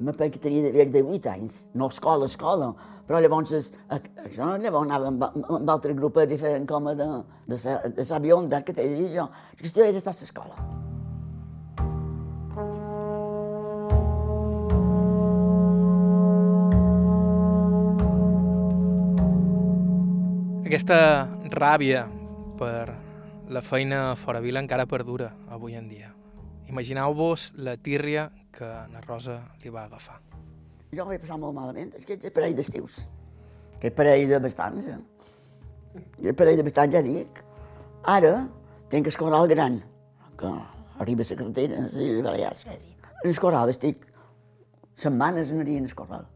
me 0.00 0.12
penso 0.12 0.32
que 0.32 0.38
tenia 0.38 0.62
d'haver 0.62 0.90
de 0.90 1.02
8 1.02 1.28
anys, 1.28 1.66
no 1.74 1.88
escola, 1.88 2.24
escola, 2.24 2.72
però 3.06 3.20
llavors, 3.20 3.72
això, 3.90 4.54
llavors 4.56 4.86
anava 4.88 5.10
amb, 5.12 5.24
amb 5.28 5.72
altres 5.76 5.96
grupets 5.96 6.32
i 6.32 6.38
feien 6.40 6.66
com 6.66 6.88
de, 6.88 6.94
de, 7.04 7.56
de, 7.56 7.78
de 7.98 8.06
l'avió 8.08 8.40
que 8.48 8.72
t'he 8.72 8.88
dit 8.94 9.12
jo. 9.12 9.28
La 9.28 9.60
qüestió 9.60 9.84
era 9.84 10.00
estar 10.00 10.14
a 10.16 10.20
l'escola. 10.22 10.89
Aquesta 20.70 21.26
ràbia 21.50 22.04
per 22.54 22.92
la 23.50 23.58
feina 23.58 24.12
fora 24.14 24.38
vila 24.38 24.60
encara 24.62 24.84
perdura 24.86 25.32
avui 25.50 25.72
en 25.74 25.88
dia. 25.90 26.12
Imagineu-vos 26.70 27.48
la 27.58 27.72
tírria 27.74 28.28
que 28.54 28.68
na 28.92 29.00
Rosa 29.02 29.40
li 29.64 29.72
va 29.74 29.88
agafar. 29.88 30.20
Jo 30.94 31.02
ho 31.02 31.06
vaig 31.08 31.24
passar 31.24 31.40
molt 31.42 31.56
malament, 31.56 31.90
és 31.98 32.06
que 32.06 32.14
ets 32.14 32.30
parell 32.36 32.54
d'estius. 32.54 33.00
Que 33.82 33.90
parell 33.90 34.30
de 34.30 34.38
bastants, 34.44 34.86
eh? 34.94 35.00
I 36.22 36.36
parell 36.38 36.62
de 36.62 36.68
bastants, 36.68 36.94
ja 36.94 37.02
dic. 37.02 37.42
Ara 38.14 38.46
tinc 38.94 39.10
escoral 39.10 39.50
gran, 39.50 39.80
que 40.38 40.52
arriba 41.02 41.26
a 41.26 41.30
la 41.32 41.40
carretera, 41.42 41.82
a 41.82 41.88
les 41.96 42.22
Balears, 42.28 42.62
quasi. 42.70 42.94
En 43.24 43.34
escoral 43.34 43.74
estic 43.74 44.06
setmanes 44.94 45.50
anarien 45.50 45.82
en 45.82 45.90
escoral. 45.90 46.30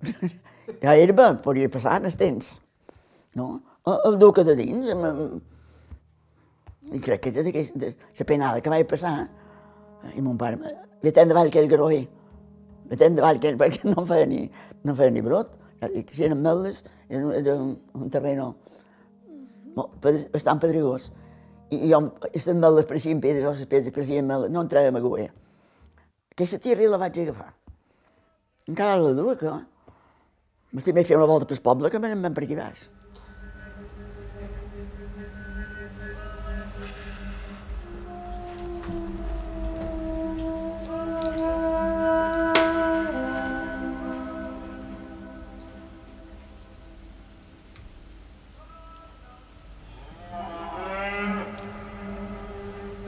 ja 0.80 0.96
herba, 0.96 1.34
podria 1.44 1.68
passar 1.68 2.00
en 2.00 2.08
el 2.08 2.16
temps. 2.16 2.54
No? 3.36 3.73
El 3.84 4.16
duc 4.16 4.40
de 4.46 4.54
dins, 4.56 4.92
i 6.94 7.00
crec 7.00 7.26
que 7.26 7.32
de, 7.32 7.42
de, 7.52 7.90
la 7.92 8.26
penada 8.28 8.60
que 8.64 8.72
vaig 8.72 8.86
passar, 8.88 9.26
i 10.14 10.22
mon 10.24 10.38
pare 10.40 10.56
Metent 11.04 11.28
davall 11.28 11.50
aquell 11.50 11.68
groer. 11.68 12.06
Metent 12.88 13.18
davall 13.18 13.36
aquell, 13.36 13.58
perquè 13.60 13.90
no 13.90 14.06
feia 14.08 14.24
ni, 14.28 14.46
no 14.88 14.94
feia 14.96 15.12
ni 15.12 15.20
brot. 15.20 15.52
Si 15.84 16.24
eren 16.24 16.40
meles, 16.40 16.80
era, 17.10 17.34
era 17.36 17.58
un, 17.60 17.74
un 17.92 18.08
terreno 18.12 18.54
bastant 20.32 20.62
pedregós. 20.62 21.10
I, 21.68 21.76
i 21.76 21.92
jo, 21.92 22.00
aquestes 22.24 22.56
meles 22.56 22.88
pareixien 22.88 23.20
pedres, 23.20 23.60
les 23.60 23.68
pedres 23.68 23.92
pareixien 23.92 24.24
meles, 24.24 24.52
no 24.54 24.64
entràvem 24.64 24.96
a 24.96 25.04
goer. 25.04 25.28
Aquesta 26.32 26.62
tirri 26.62 26.88
la 26.88 27.00
vaig 27.04 27.20
agafar. 27.20 27.52
Encara 28.72 28.96
la 28.96 29.12
duia, 29.12 29.36
que 29.36 29.52
m'estic 30.72 31.04
fer 31.04 31.20
una 31.20 31.28
volta 31.28 31.52
pel 31.52 31.60
poble 31.68 31.92
que 31.92 32.00
me'n 32.00 32.24
van 32.24 32.36
per 32.36 32.48
aquí 32.48 32.56
baix. 32.56 32.88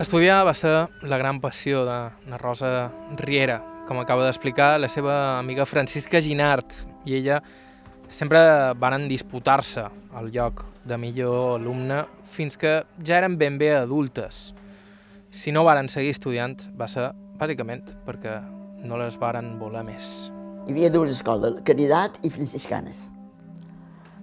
Estudiar 0.07 0.45
va 0.47 0.53
ser 0.55 0.71
la 1.03 1.17
gran 1.19 1.41
passió 1.43 1.81
de 1.83 1.95
na 2.31 2.39
Rosa 2.39 2.93
Riera, 3.19 3.57
com 3.89 3.99
acaba 3.99 4.23
d'explicar 4.23 4.77
la 4.79 4.87
seva 4.87 5.17
amiga 5.41 5.65
Francisca 5.67 6.21
Ginart, 6.23 6.77
i 7.03 7.17
ella 7.19 7.41
sempre 8.07 8.39
varen 8.79 9.09
disputar-se 9.11 9.83
el 10.21 10.31
lloc 10.31 10.63
de 10.87 10.95
millor 10.95 11.57
alumne 11.57 12.05
fins 12.37 12.55
que 12.55 12.77
ja 13.03 13.19
eren 13.19 13.35
ben 13.35 13.59
bé 13.59 13.73
adultes. 13.81 14.55
Si 15.35 15.51
no 15.51 15.67
varen 15.67 15.91
seguir 15.91 16.15
estudiant 16.15 16.55
va 16.79 16.87
ser 16.87 17.09
bàsicament 17.43 17.83
perquè 18.07 18.39
no 18.87 19.03
les 19.03 19.19
varen 19.19 19.57
voler 19.59 19.83
més. 19.91 20.31
Hi 20.69 20.77
havia 20.77 20.95
dues 20.95 21.19
escoles, 21.19 21.59
Caritat 21.67 22.23
i 22.23 22.31
Franciscanes. 22.31 23.09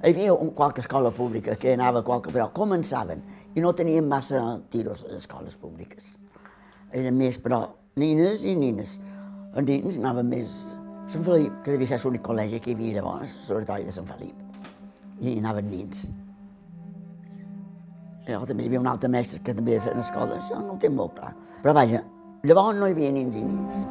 Hi 0.04 0.12
havia 0.12 0.34
un, 0.36 0.50
qualque 0.52 0.82
escola 0.82 1.14
pública 1.16 1.54
que 1.56 1.72
anava 1.78 2.02
qualque, 2.04 2.32
però 2.36 2.50
començaven 2.52 3.22
i 3.56 3.62
no 3.64 3.70
tenien 3.72 4.04
massa 4.04 4.42
tiros 4.68 5.06
a 5.06 5.14
les 5.14 5.22
escoles 5.22 5.56
públiques. 5.56 6.18
Eren 6.92 7.16
més, 7.16 7.38
però, 7.40 7.62
nines 7.96 8.44
i 8.44 8.58
nines. 8.60 8.98
Els 9.56 9.70
nins 9.70 10.02
anaven 10.02 10.28
més... 10.28 10.58
Sant 11.08 11.24
Felip, 11.24 11.56
que 11.64 11.78
devia 11.78 11.88
ser 11.88 12.02
l'únic 12.04 12.24
col·legi 12.26 12.60
que 12.64 12.74
hi 12.74 12.76
havia 12.76 12.98
llavors, 12.98 13.38
l'oratori 13.48 13.88
de 13.88 13.96
Sant 13.96 14.12
Felip. 14.12 14.60
I 15.24 15.38
anaven 15.38 15.72
nins. 15.72 16.04
Llavors 18.28 18.52
també 18.52 18.68
hi 18.68 18.74
havia 18.74 18.84
un 18.84 18.92
altre 18.92 19.12
mestre 19.12 19.40
que 19.40 19.56
també 19.56 19.80
feia 19.84 20.04
escola, 20.04 20.42
això 20.42 20.60
no 20.60 20.76
ho 20.76 20.80
tinc 20.84 21.00
molt 21.00 21.16
clar. 21.16 21.32
Però 21.64 21.80
vaja, 21.80 22.04
llavors 22.44 22.76
no 22.76 22.92
hi 22.92 22.98
havia 22.98 23.16
nins 23.16 23.40
i 23.40 23.48
nins. 23.48 23.88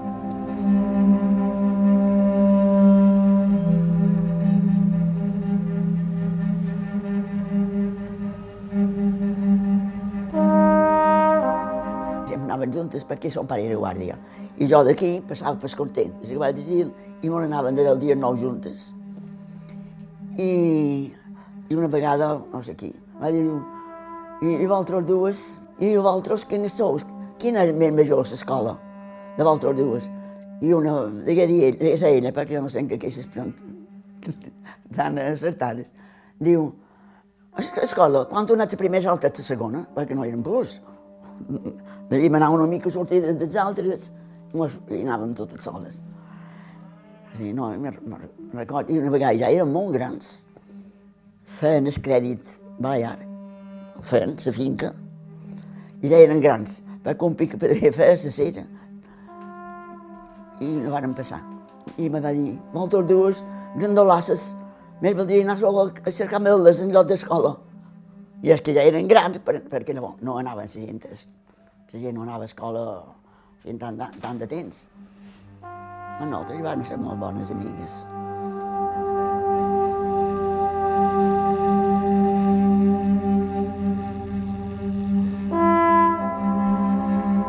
Juntes 12.71 13.07
perquè 13.09 13.31
son 13.33 13.49
pare 13.49 13.65
era 13.67 13.79
guàrdia. 13.81 14.19
I 14.59 14.69
jo 14.69 14.83
d'aquí 14.85 15.23
passava 15.27 15.57
per 15.59 15.71
content, 15.77 16.13
de 16.21 16.29
la 16.29 16.39
Guàrdia 16.39 16.87
i 17.23 17.31
me 17.31 17.41
n'anaven 17.41 17.75
del 17.75 17.99
dia 17.99 18.15
nou 18.15 18.37
juntes. 18.37 18.93
I, 20.37 21.13
I 21.69 21.75
una 21.75 21.89
vegada, 21.89 22.35
no 22.53 22.63
sé 22.63 22.77
qui, 22.77 22.93
va 23.21 23.31
dir, 23.33 23.47
i, 24.43 24.53
i 24.53 24.67
vosaltres 24.67 25.07
dues, 25.09 25.45
i 25.81 25.97
vosaltres 25.97 26.45
quines 26.45 26.77
sou? 26.77 27.01
Quina 27.41 27.65
és 27.65 27.75
més 27.75 27.93
major 27.97 28.23
l'escola 28.23 28.77
de 29.39 29.43
vosaltres 29.43 29.77
dues? 29.79 30.11
I 30.63 30.73
una, 30.77 31.09
digué 31.27 31.49
dir, 31.51 31.61
és 31.81 32.05
ella, 32.07 32.31
perquè 32.31 32.59
jo 32.59 32.63
no 32.63 32.71
sé 32.71 32.85
en 32.85 32.91
què 32.91 33.01
aquestes 33.01 33.27
tan 34.97 35.19
acertades, 35.19 35.95
diu, 36.39 36.71
escola, 37.57 38.27
quan 38.31 38.47
tu 38.47 38.55
anaves 38.55 38.75
a 38.75 38.79
primera, 38.79 39.11
altra 39.11 39.33
a 39.33 39.43
segona, 39.43 39.87
perquè 39.95 40.15
no 40.15 40.25
eren 40.25 40.43
plus. 40.43 40.81
Devíem 42.11 42.35
anar 42.39 42.51
una 42.55 42.67
mica 42.67 42.89
a 42.91 42.95
sortir 42.95 43.21
dels 43.25 43.57
altres 43.57 44.11
i 44.53 45.03
anàvem 45.03 45.33
totes 45.35 45.65
soles. 45.65 46.03
Sí, 47.35 47.53
no, 47.57 47.71
me 47.81 47.91
recordo, 47.91 48.93
i 48.93 48.99
una 49.01 49.11
vegada 49.11 49.39
ja 49.41 49.49
eren 49.49 49.73
molt 49.73 49.95
grans. 49.97 50.43
Feien 51.59 51.89
el 51.89 51.97
crèdit 52.05 52.59
ballar, 52.83 53.17
feien 54.05 54.37
la 54.37 54.53
finca, 54.53 54.93
i 56.03 56.11
ja 56.13 56.21
eren 56.21 56.43
grans, 56.45 56.83
perquè 57.05 57.25
un 57.25 57.37
pic 57.39 57.57
podria 57.57 57.93
fer 57.97 58.11
la 58.13 58.33
cera. 58.37 58.67
I 60.61 60.75
no 60.77 60.93
van 60.93 61.15
passar. 61.17 61.41
I 61.97 62.09
me 62.13 62.21
va 62.21 62.31
dir, 62.37 62.53
moltes 62.75 63.09
dues, 63.09 63.43
gandolasses, 63.81 64.53
més 65.01 65.17
valdria 65.17 65.43
anar 65.43 65.57
a 65.57 66.11
cercar 66.13 66.41
meldes 66.41 66.85
en 66.85 66.93
lloc 66.93 67.09
d'escola. 67.09 67.57
I 68.43 68.51
és 68.51 68.61
que 68.61 68.75
ja 68.75 68.83
eren 68.83 69.07
grans 69.07 69.39
per, 69.47 69.61
perquè 69.71 69.95
no, 69.95 70.17
no 70.27 70.35
anaven 70.41 70.67
la 70.67 70.73
gent. 70.73 70.99
La 71.93 72.01
gent 72.01 72.17
no 72.17 72.25
anava 72.25 72.43
a 72.43 72.51
escola 72.51 72.83
fent 73.63 73.79
tant, 73.79 74.01
tant, 74.01 74.19
tant 74.23 74.41
de 74.41 74.49
temps. 74.51 74.89
A 75.63 76.27
nosaltres 76.27 76.59
hi 76.59 76.67
van 76.67 76.83
ser 76.85 76.99
molt 76.99 77.23
bones 77.23 77.55
amigues. 77.55 78.03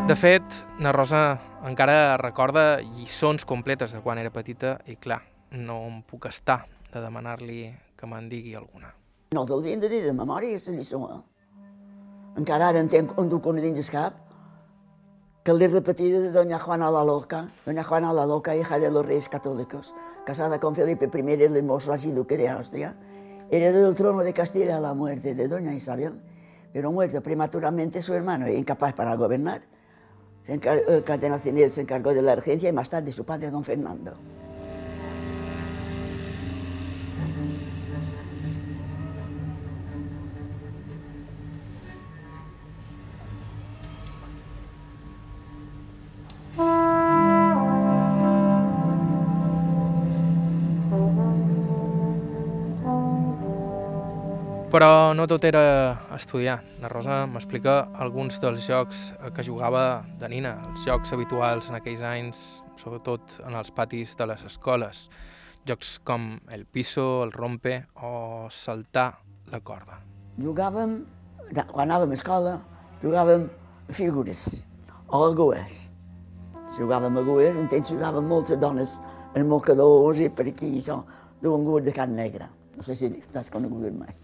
De 0.04 0.18
fet, 0.20 0.44
na 0.78 0.92
Rosa 0.94 1.40
encara 1.66 2.18
recorda 2.22 2.84
lliçons 2.84 3.48
completes 3.50 3.96
de 3.96 4.02
quan 4.06 4.22
era 4.22 4.30
petita 4.36 4.76
i, 4.86 5.00
clar, 5.00 5.24
no 5.58 5.80
em 5.88 6.04
puc 6.06 6.30
estar 6.30 6.68
de 6.94 7.02
demanar-li 7.02 7.64
que 7.98 8.10
me'n 8.12 8.30
digui 8.30 8.54
alguna. 8.60 8.94
No 9.34 9.46
te'l 9.50 9.64
havien 9.64 9.82
de 9.82 9.90
dir 9.90 10.04
de 10.06 10.14
memòria, 10.14 10.60
la 10.68 10.74
lliçó. 10.78 11.00
Encara 12.38 12.70
ara 12.70 12.82
entenc 12.82 13.18
on 13.18 13.30
duc 13.30 13.46
una 13.50 13.62
dins 13.62 13.80
el 13.80 13.90
cap, 13.92 14.14
que 15.44 15.54
l'he 15.54 15.68
repetida 15.68 16.20
de 16.22 16.32
Doña 16.32 16.60
Juana 16.60 16.90
la 16.90 17.04
Loca, 17.04 17.50
Doña 17.66 17.84
Juana 17.84 18.14
la 18.14 18.26
Loca, 18.26 18.56
hija 18.56 18.80
de 18.80 18.90
los 18.90 19.06
reyes 19.06 19.28
católicos, 19.30 19.94
casada 20.26 20.60
con 20.60 20.74
Felipe 20.74 21.10
I 21.14 21.44
el 21.44 21.58
hermoso 21.58 21.92
archiduque 21.92 22.38
de 22.38 22.50
Austria, 22.50 22.96
heredó 23.52 23.86
del 23.86 23.96
trono 23.96 24.24
de 24.24 24.34
Castilla 24.34 24.78
a 24.78 24.80
la 24.80 24.94
muerte 24.94 25.36
de 25.36 25.48
Doña 25.48 25.74
Isabel, 25.74 26.22
pero 26.72 26.92
muerto 26.92 27.22
prematuramente 27.22 28.02
su 28.02 28.14
hermano 28.14 28.48
incapaz 28.48 28.94
para 28.94 29.16
gobernar. 29.16 29.62
Se 30.46 30.54
encargó, 30.54 31.04
Cadena 31.06 31.38
Ciner 31.38 31.70
se 31.70 31.82
encargó 31.82 32.14
de 32.14 32.22
la 32.22 32.36
regencia 32.36 32.70
y 32.70 32.74
más 32.74 32.90
tarde 32.90 33.12
su 33.12 33.26
padre, 33.26 33.52
don 33.52 33.64
Fernando. 33.64 34.14
Però 54.84 55.14
no 55.16 55.24
tot 55.32 55.46
era 55.48 55.96
estudiar. 56.12 56.58
La 56.84 56.90
Rosa 56.92 57.22
m'explica 57.32 57.86
alguns 58.04 58.36
dels 58.44 58.66
jocs 58.68 59.04
que 59.32 59.44
jugava 59.48 60.04
de 60.20 60.28
nina, 60.28 60.58
els 60.60 60.82
jocs 60.84 61.14
habituals 61.16 61.70
en 61.72 61.78
aquells 61.78 62.02
anys, 62.04 62.42
sobretot 62.82 63.38
en 63.48 63.56
els 63.56 63.72
patis 63.72 64.12
de 64.20 64.26
les 64.28 64.44
escoles. 64.44 65.06
Jocs 65.64 65.94
com 66.04 66.26
el 66.52 66.66
piso, 66.68 67.06
el 67.24 67.32
rompe 67.32 67.78
o 67.96 68.50
saltar 68.52 69.06
la 69.54 69.62
corda. 69.64 70.02
Jugàvem, 70.44 70.98
quan 71.72 71.86
anàvem 71.86 72.12
a 72.12 72.20
escola, 72.20 72.58
jugàvem 73.06 73.48
figures 73.88 74.66
o 75.08 75.24
agues. 75.30 75.78
Jugàvem 76.76 77.22
agues, 77.24 77.56
un 77.56 77.72
temps 77.72 77.94
jugàvem 77.96 78.28
moltes 78.36 78.60
dones 78.60 78.98
en 79.32 79.48
mocadors 79.48 80.20
i 80.20 80.28
per 80.28 80.50
aquí, 80.52 80.74
això, 80.82 81.00
duen 81.40 81.64
gules 81.64 81.88
de 81.88 81.96
carn 81.96 82.20
negra. 82.20 82.52
No 82.76 82.84
sé 82.84 83.00
si 83.00 83.14
estàs 83.24 83.48
conegut 83.48 83.88
mai 83.96 84.20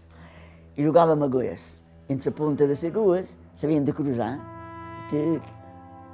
i 0.76 0.84
jugàvem 0.84 1.22
a 1.22 1.28
gues. 1.28 1.78
I 2.08 2.14
en 2.14 2.22
la 2.24 2.32
punta 2.34 2.66
de 2.66 2.74
les 2.74 2.84
gues 2.94 3.36
s'havien 3.54 3.84
de 3.84 3.92
cruzar, 3.92 4.32
i 5.00 5.10
truc, 5.10 5.42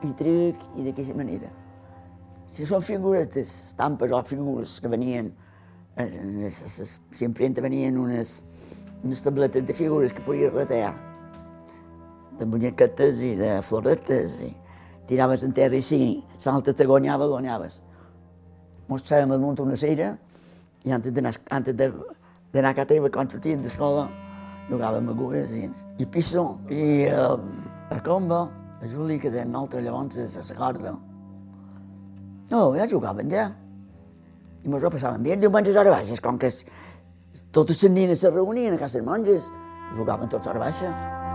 i 0.05 0.13
truc, 0.19 0.67
i 0.77 0.85
d'aquesta 0.87 1.15
manera. 1.17 1.51
Si 2.47 2.67
són 2.67 2.83
figuretes, 2.83 3.53
estampes 3.73 4.13
o 4.13 4.23
figures 4.25 4.79
que 4.81 4.89
venien, 4.89 5.33
eh, 5.97 6.51
sempre 6.51 7.49
venien 7.61 7.99
unes, 7.99 8.45
unes 9.03 9.23
tabletes 9.23 9.67
de 9.67 9.75
figures 9.75 10.13
que 10.13 10.23
podies 10.23 10.53
retear, 10.53 10.95
de 12.39 12.47
muñequetes 12.47 13.21
i 13.21 13.35
de 13.37 13.63
floretes, 13.63 14.41
i 14.43 14.53
tiraves 15.09 15.45
en 15.45 15.53
terra 15.53 15.77
i 15.77 15.83
sí, 15.83 16.25
salta 16.39 16.75
te 16.75 16.85
guanyava, 16.85 17.27
guanyaves. 17.27 17.83
Ens 18.87 19.03
posàvem 19.03 19.33
damunt 19.35 19.59
una 19.65 19.77
cera 19.77 20.13
i 20.85 20.93
antes 20.93 21.13
d'anar 21.13 21.33
a 21.35 22.75
casa 22.75 22.87
teva, 22.87 23.11
quan 23.11 23.31
sortíem 23.31 23.63
d'escola, 23.63 24.07
jugàvem 24.71 25.11
a 25.11 25.17
gues 25.19 25.53
i, 25.57 25.67
i 26.03 26.07
piso 26.07 26.47
i 26.71 27.07
uh, 27.11 27.37
a 27.91 28.01
comba, 28.03 28.41
a 28.83 28.89
Juli, 28.91 29.19
que 29.23 29.31
tenen 29.31 29.55
altre 29.57 29.83
llavors 29.83 30.19
a 30.19 30.43
la 30.49 30.59
corda. 30.59 30.97
No, 32.51 32.75
ja 32.79 32.87
jugaven 32.87 33.31
ja. 33.31 33.51
I 34.63 34.71
mos 34.71 34.83
ho 34.83 34.91
passàvem 34.91 35.23
bé. 35.23 35.37
Diumenges 35.39 35.79
hora 35.79 35.95
baixes, 35.95 36.23
com 36.23 36.39
que 36.39 36.51
totes 37.53 37.83
les 37.83 37.93
nines 37.93 38.23
se 38.23 38.31
reunien 38.31 38.75
a 38.75 38.81
casa 38.81 38.99
de 38.99 39.07
monges, 39.07 39.53
jugaven 39.95 40.29
tots 40.31 40.47
hora 40.51 40.63
baixa. 40.63 41.26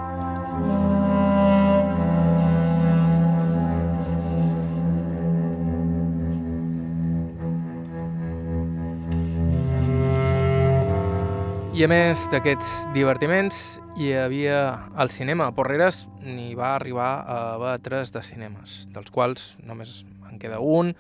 I 11.82 11.86
a 11.88 11.88
més 11.90 12.28
d'aquests 12.30 12.68
divertiments, 12.94 13.80
hi 13.98 14.12
havia 14.14 14.58
el 15.02 15.10
cinema. 15.10 15.48
A 15.50 15.54
Porreres 15.58 16.04
n'hi 16.22 16.52
va 16.54 16.76
arribar 16.76 17.08
a 17.26 17.38
haver 17.56 17.72
tres 17.82 18.12
de 18.14 18.22
cinemes, 18.22 18.84
dels 18.94 19.10
quals 19.10 19.48
només 19.66 20.04
en 20.30 20.38
queda 20.38 20.60
un, 20.62 20.92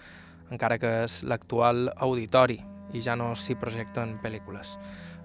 encara 0.50 0.80
que 0.82 0.90
és 1.04 1.20
l'actual 1.30 1.92
auditori, 2.08 2.58
i 2.98 3.04
ja 3.06 3.14
no 3.14 3.28
s'hi 3.38 3.54
projecten 3.62 4.16
pel·lícules. 4.24 4.72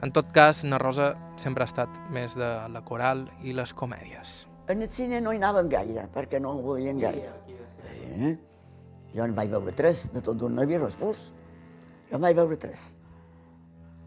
En 0.04 0.12
tot 0.12 0.28
cas, 0.36 0.60
Na 0.68 0.76
Rosa 0.76 1.14
sempre 1.40 1.64
ha 1.64 1.70
estat 1.72 1.96
més 2.12 2.36
de 2.36 2.52
la 2.74 2.84
coral 2.84 3.24
i 3.40 3.56
les 3.56 3.72
comèdies. 3.72 4.42
En 4.68 4.84
el 4.84 4.92
cine 4.92 5.22
no 5.24 5.32
hi 5.32 5.40
anàvem 5.40 5.72
gaire, 5.72 6.04
perquè 6.12 6.36
no 6.36 6.52
ho 6.52 6.60
volien 6.68 7.00
gaire. 7.00 7.32
Eh? 8.12 8.36
Jo 9.16 9.24
en 9.24 9.32
vaig 9.32 9.56
veure 9.56 9.72
tres, 9.72 10.10
de 10.12 10.20
tot 10.20 10.36
d'un 10.36 10.52
no 10.52 10.68
havia 10.68 10.84
respost. 10.84 11.32
Jo 12.12 12.20
en 12.20 12.28
vaig 12.28 12.36
veure 12.44 12.60
tres. 12.60 12.90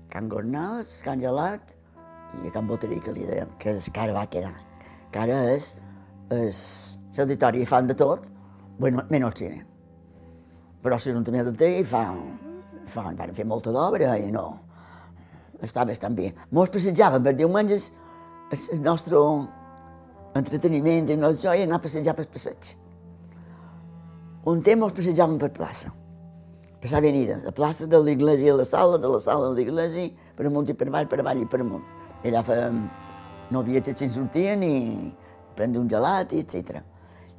Can 0.10 0.30
Gornals, 0.30 1.02
Can 1.06 1.22
Gelat 1.22 1.76
i 2.44 2.52
Can 2.54 2.68
Boterí, 2.70 3.00
que 3.04 3.14
li 3.14 3.26
dèiem, 3.28 3.52
que 3.62 3.74
és 3.76 3.90
que 3.94 4.02
ara 4.02 4.16
va 4.16 4.26
quedar. 4.30 4.54
Que 5.14 5.22
ara 5.24 5.38
és, 5.54 5.74
és 6.34 6.62
l'auditori 7.18 7.66
fan 7.70 7.90
de 7.90 7.98
tot, 7.98 8.26
bueno, 8.80 9.06
menys 9.10 9.42
cine. 9.42 9.62
Però 10.84 10.96
l'Ajuntament 10.96 11.50
del 11.50 11.58
Tegui 11.60 11.86
fan, 11.86 12.20
fan, 12.88 13.16
van 13.20 13.36
fer 13.36 13.46
molta 13.46 13.74
d'obra 13.76 14.16
i 14.18 14.32
no, 14.34 14.46
està 15.62 15.86
bastant 15.86 16.16
bé. 16.18 16.32
Molts 16.56 16.74
passejàvem 16.76 17.26
per 17.26 17.36
diumenges, 17.38 17.92
el 18.56 18.82
nostre 18.82 19.20
entreteniment 20.40 21.10
i 21.10 21.18
el 21.18 21.22
nostre 21.22 21.50
joia 21.50 21.68
anar 21.68 21.82
a 21.82 21.86
passejar 21.86 22.16
per 22.18 22.30
passeig. 22.32 22.76
Un 24.50 24.64
temps 24.66 24.88
ens 24.88 24.96
passejàvem 24.96 25.38
per 25.42 25.52
plaça 25.54 25.92
per 26.80 26.92
l'avenida, 26.92 27.38
la 27.44 27.52
plaça 27.52 27.88
de 27.88 28.00
l'església 28.00 28.54
a 28.54 28.58
la 28.58 28.66
sala, 28.66 28.98
de 28.98 29.08
la 29.08 29.20
sala 29.20 29.50
a 29.50 29.52
l'església, 29.52 30.12
per 30.36 30.46
amunt 30.48 30.70
i 30.72 30.74
per 30.74 30.88
avall, 30.88 31.08
per 31.12 31.20
avall 31.20 31.42
i 31.44 31.46
per 31.46 31.60
amunt. 31.60 31.84
I 32.24 32.30
allà 32.30 32.44
fèiem 32.48 32.80
novietes 33.52 34.00
si 34.00 34.08
sortien 34.10 34.64
i 34.64 34.76
prendre 35.58 35.82
un 35.82 35.90
gelat, 35.92 36.32
etc. 36.34 36.80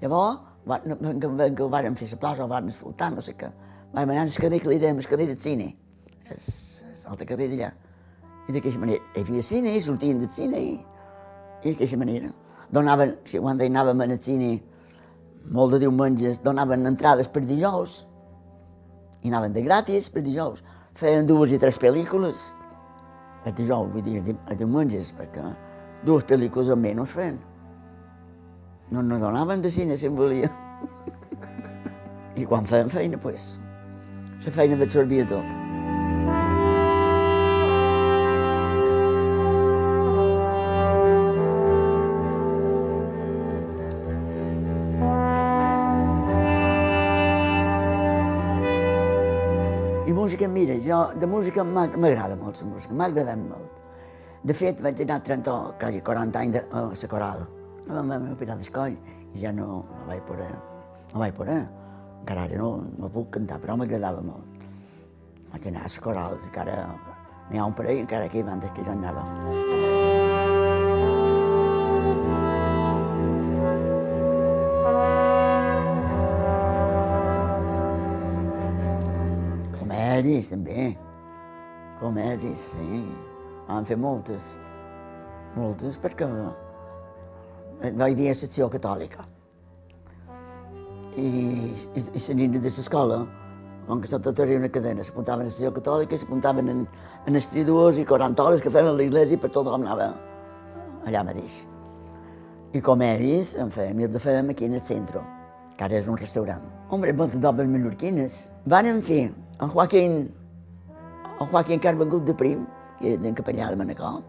Llavors, 0.02 0.42
que 0.66 1.62
ho 1.64 1.68
vàrem 1.72 1.96
fer 1.96 2.10
la 2.10 2.18
plaça, 2.20 2.44
ho 2.44 2.50
vàrem 2.50 2.68
escoltar, 2.68 3.08
no 3.14 3.24
sé 3.24 3.32
què, 3.40 3.48
vàrem 3.94 4.12
anar 4.12 4.26
al 4.26 4.36
carrer 4.44 4.60
que 4.60 4.68
li 4.68 4.78
dèiem 4.82 5.00
el 5.00 5.08
carrer 5.08 5.30
del 5.32 5.40
cine, 5.40 5.70
l'altre 6.28 7.30
carrer 7.32 7.48
d'allà. 7.48 7.72
I 8.48 8.52
d'aquesta 8.52 8.82
manera, 8.82 9.00
hi 9.14 9.24
havia 9.24 9.46
cine, 9.46 9.72
i 9.72 9.80
sortien 9.80 10.20
del 10.20 10.28
cine, 10.36 10.60
i, 10.60 10.76
i 11.64 11.72
d'aquesta 11.72 11.96
manera. 11.96 12.28
Donaven, 12.70 13.16
quan 13.32 13.64
anàvem 13.64 14.04
al 14.04 14.14
cine, 14.20 14.52
molt 15.48 15.72
de 15.72 15.80
diumenges 15.86 16.42
donaven 16.44 16.84
entrades 16.84 17.30
per 17.32 17.40
dijous 17.48 18.04
i 19.22 19.28
anaven 19.28 19.52
de 19.52 19.62
gratis 19.66 20.08
per 20.12 20.24
dijous. 20.24 20.64
Feien 20.96 21.26
dues 21.28 21.52
i 21.54 21.60
tres 21.60 21.78
pel·lícules 21.80 22.48
el 23.46 23.54
dijous, 23.56 23.88
vull 23.92 24.04
dir, 24.04 24.20
els 24.20 24.58
diumenges, 24.60 25.14
perquè 25.16 25.44
dues 26.04 26.26
pel·lícules 26.28 26.68
almenys 26.72 27.14
feien. 27.14 27.38
No 28.90 29.02
no 29.06 29.20
donaven 29.22 29.62
de 29.62 29.70
cine 29.70 29.96
si 29.96 30.10
en 30.10 30.18
volia. 30.18 30.50
I 32.40 32.44
quan 32.44 32.68
feien 32.68 32.92
feina, 32.92 33.16
doncs, 33.16 33.24
pues, 33.24 34.44
la 34.44 34.52
feina 34.52 34.80
absorbia 34.80 35.26
tot. 35.28 35.69
Música, 50.40 50.48
mira, 50.48 50.74
jo 50.80 51.12
de 51.18 51.26
música 51.26 51.64
m'agrada 51.64 52.36
molt, 52.36 52.62
la 52.62 52.68
música, 52.68 52.94
m'ha 52.94 53.06
agradat 53.06 53.36
molt. 53.36 53.88
De 54.42 54.54
fet, 54.54 54.80
vaig 54.80 55.00
anar 55.02 55.20
30, 55.22 55.76
quasi 55.78 56.00
40 56.00 56.38
anys 56.38 56.56
a 56.72 56.80
la 56.88 57.08
coral. 57.08 57.46
Vam 57.86 58.08
vam 58.08 58.32
operar 58.32 58.56
d'escoll 58.56 58.96
i 59.34 59.38
ja 59.38 59.52
no, 59.52 59.84
no 59.84 60.06
vaig 60.06 60.22
poder, 60.24 60.52
no 61.12 61.20
vaig 61.20 61.34
poder. 61.34 61.60
Encara 62.20 62.44
ara 62.44 62.56
no, 62.56 62.86
no 62.98 63.08
puc 63.08 63.30
cantar, 63.36 63.60
però 63.60 63.76
m'agradava 63.76 64.20
molt. 64.22 64.60
Vaig 65.52 65.66
anar 65.68 65.84
a 65.84 65.92
la 65.92 66.00
coral, 66.00 66.38
encara 66.42 66.76
n'hi 67.50 67.58
ha 67.58 67.66
un 67.66 67.74
parell, 67.74 67.98
encara 67.98 68.28
que 68.28 68.40
abans 68.40 68.70
que 68.70 68.84
ja 68.84 68.92
anava. 68.92 69.99
Comèdies, 80.20 80.50
també. 80.52 80.82
Comèdies, 81.96 82.62
sí. 82.74 82.98
Vam 83.70 83.86
fer 83.88 83.96
moltes. 83.96 84.50
Moltes, 85.54 85.96
perquè 85.96 86.28
no 86.28 86.50
hi 87.80 88.12
havia 88.12 88.34
secció 88.36 88.68
catòlica. 88.68 89.24
I, 91.16 91.24
i, 91.24 92.04
i 92.04 92.20
la 92.26 92.36
nina 92.36 92.60
de 92.60 92.68
l'escola, 92.68 93.22
com 93.88 94.04
que 94.04 94.12
tot 94.12 94.28
tenia 94.36 94.60
una 94.60 94.68
cadena, 94.68 95.08
s'apuntaven 95.08 95.48
a 95.48 95.56
secció 95.56 95.72
catòlica, 95.80 96.20
s'apuntaven 96.20 96.68
en, 96.68 96.86
en 97.24 97.40
estriduors 97.40 97.96
i 97.96 98.04
quarantoles 98.04 98.60
que 98.60 98.68
feien 98.76 98.92
a 98.92 98.96
l'església 99.00 99.40
per 99.40 99.48
tot 99.56 99.72
anava 99.72 100.12
allà 101.08 101.24
mateix. 101.32 101.62
I 102.76 102.84
comèdies 102.84 103.56
en 103.56 103.72
fèiem, 103.72 104.04
i 104.04 104.12
els 104.12 104.20
fèiem 104.20 104.52
aquí 104.52 104.68
en 104.68 104.76
el 104.76 104.84
centre, 104.84 105.24
que 105.78 105.88
ara 105.88 105.96
és 105.96 106.12
un 106.12 106.20
restaurant. 106.20 106.68
Hombre, 106.92 107.16
moltes 107.16 107.40
dobles 107.40 107.72
menorquines. 107.72 108.42
Van 108.68 109.00
fer 109.00 109.30
en 109.60 109.68
Joaquín, 109.68 110.34
en 111.40 111.46
Joaquín 111.46 111.80
Carvengut 111.80 112.24
de 112.24 112.34
Prim, 112.34 112.66
que 112.98 113.14
era 113.14 113.32
capellà 113.34 113.70
de 113.70 113.76
Manacor, 113.76 114.22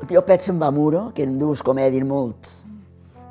el 0.00 0.06
tio 0.08 0.24
Pet 0.24 0.44
se'n 0.44 0.60
va 0.60 0.68
a 0.68 0.74
Muro, 0.74 1.10
que 1.14 1.24
eren 1.24 1.38
dues 1.38 1.62
comèdies 1.64 2.04
molt, 2.08 2.48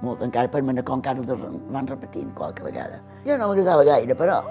molt, 0.01 0.21
encara 0.25 0.49
per 0.49 0.61
Manacor 0.65 0.99
encara 0.99 1.21
els 1.21 1.31
van 1.73 1.87
repetint 1.89 2.33
qualque 2.37 2.65
vegada. 2.65 3.01
Jo 3.25 3.37
no 3.37 3.49
m'agradava 3.49 3.85
gaire, 3.85 4.17
però 4.17 4.41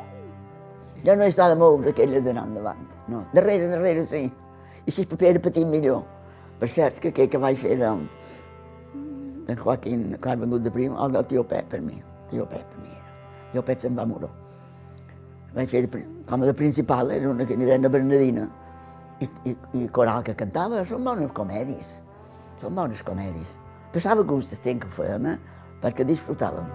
jo 1.05 1.15
no 1.15 1.27
he 1.27 1.31
estat 1.31 1.55
molt 1.59 1.87
d'aquelles 1.87 2.25
d'anar 2.25 2.47
endavant. 2.47 2.87
No. 3.09 3.25
Darrere, 3.35 3.69
darrere, 3.71 4.05
sí. 4.05 4.25
I 4.87 4.91
si 4.91 5.03
el 5.03 5.09
paper 5.11 5.31
era 5.35 5.43
petit, 5.43 5.67
millor. 5.67 6.03
Per 6.59 6.69
cert, 6.71 6.99
que 6.99 7.13
aquell 7.15 7.31
que 7.31 7.39
vaig 7.39 7.59
fer 7.59 7.77
de, 7.79 7.93
d'en 9.47 9.63
Joaquín, 9.63 10.11
que 10.19 10.31
ha 10.31 10.37
vengut 10.39 10.67
de 10.67 10.75
prim, 10.75 10.95
el 10.99 11.15
del 11.15 11.27
tio 11.31 11.47
Pep 11.47 11.71
per 11.71 11.81
mi. 11.83 12.03
El 12.03 12.35
tio 12.35 12.51
Pep 12.51 12.67
per 12.75 12.83
mi. 12.83 12.95
El 13.47 13.57
tio 13.57 13.67
Pep 13.67 13.79
se'n 13.79 13.99
va 13.99 14.07
a 14.07 14.11
Muro. 14.11 14.31
Vaig 15.59 15.73
fer 15.73 15.89
com 15.91 16.43
a 16.45 16.47
de 16.47 16.53
principal, 16.55 17.11
era 17.11 17.27
una 17.33 17.45
que 17.45 17.57
ni 17.59 17.67
deia 17.67 17.89
Bernadina. 17.91 18.45
I, 19.19 19.27
i, 19.51 19.55
i 19.81 19.89
coral 19.91 20.23
que 20.23 20.37
cantava, 20.39 20.85
són 20.87 21.03
bones 21.03 21.33
comèdies. 21.35 21.97
Són 22.61 22.77
bones 22.79 23.03
comèdies. 23.03 23.57
Passava 23.91 24.23
gust 24.23 24.55
el 24.55 24.63
temps 24.63 24.85
que 24.85 24.93
ho 24.93 24.95
fèiem, 25.01 25.27
eh? 25.33 25.35
perquè 25.83 26.07
disfrutàvem. 26.07 26.71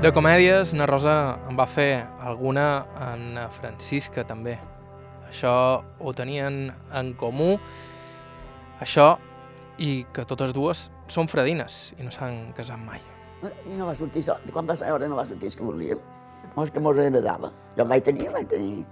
De 0.00 0.16
comèdies, 0.16 0.72
na 0.72 0.88
Rosa 0.88 1.20
en 1.44 1.60
va 1.60 1.68
fer 1.68 2.06
alguna 2.24 2.86
en 3.12 3.42
Francisca 3.60 4.24
també. 4.24 4.56
Això 5.32 5.80
ho 5.80 6.12
tenien 6.12 6.66
en 6.92 7.14
comú, 7.16 7.54
això 8.84 9.14
i 9.80 10.04
que 10.12 10.26
totes 10.28 10.52
dues 10.52 10.90
són 11.08 11.30
fredines 11.32 11.94
i 11.96 12.04
no 12.04 12.12
s'han 12.12 12.52
casat 12.56 12.80
mai. 12.84 13.00
I 13.64 13.78
no 13.78 13.88
va 13.88 13.94
sortir, 13.96 14.22
so- 14.22 14.36
quan 14.52 14.68
va 14.68 14.76
hora 14.92 15.08
no 15.08 15.16
va 15.16 15.24
sortir 15.26 15.48
que 15.56 15.64
volíem. 15.64 15.98
No, 16.54 16.62
és 16.62 16.70
que 16.70 16.80
mos 16.80 16.98
agradava. 16.98 17.50
Jo 17.76 17.82
en 17.82 17.88
vaig 17.88 18.04
tenir, 18.04 18.28
vaig 18.30 18.46
tenir 18.46 18.84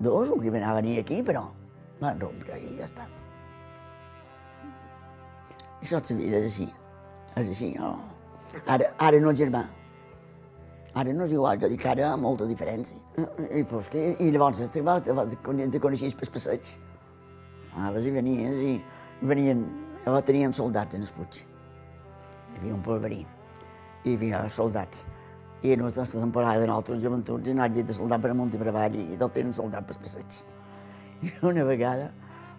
dos, 0.00 0.30
un 0.30 0.40
que 0.40 0.50
va 0.50 0.66
a 0.70 0.74
venir 0.80 0.98
aquí, 0.98 1.22
però 1.22 1.46
van 2.00 2.18
rompre 2.20 2.58
i 2.58 2.74
ja 2.76 2.84
està. 2.84 3.06
Això 5.80 6.00
és 6.00 6.10
la 6.10 6.16
vida, 6.16 6.38
és 6.38 6.44
així. 6.50 6.68
És 7.36 7.48
així, 7.48 7.74
no? 7.78 7.94
Ara, 8.66 8.90
ara 8.98 9.20
no, 9.20 9.32
germà. 9.32 9.68
Ara 10.94 11.12
no 11.12 11.24
és 11.24 11.32
igual, 11.32 11.58
jo 11.60 11.68
dic 11.68 11.86
ara 11.86 12.16
molta 12.16 12.46
diferència. 12.46 12.98
I, 13.14 13.62
pues, 13.70 13.88
que, 13.92 14.16
i 14.18 14.32
llavors 14.34 14.58
te, 14.58 14.82
te, 14.82 15.80
coneixies 15.80 16.18
per 16.18 16.30
passeig. 16.34 16.74
Anaves 17.74 18.10
i 18.10 18.14
venies 18.14 18.58
i 18.62 18.74
venien, 19.22 19.62
llavors 20.04 20.26
teníem 20.26 20.52
soldats 20.54 20.98
en 20.98 21.06
el 21.06 21.14
Puig. 21.14 21.44
Hi 21.44 22.60
havia 22.60 22.74
un 22.74 22.82
polverí 22.82 23.24
hi 24.04 24.14
havia 24.16 24.44
soldats. 24.48 25.06
I 25.64 25.72
en 25.72 25.86
aquesta 25.86 26.20
temporada 26.20 26.60
de 26.60 26.66
nosaltres 26.68 27.02
joventuts 27.02 27.48
anàvem 27.48 27.86
de 27.88 27.96
soldat 27.96 28.20
per 28.20 28.32
amunt 28.34 28.52
i 28.52 28.60
per 28.60 28.68
avall 28.68 28.96
i 29.00 29.16
tot 29.20 29.32
tenen 29.32 29.54
soldat 29.56 29.86
per 29.88 29.96
passeig. 30.00 30.42
I 31.24 31.30
una 31.48 31.64
vegada, 31.64 32.10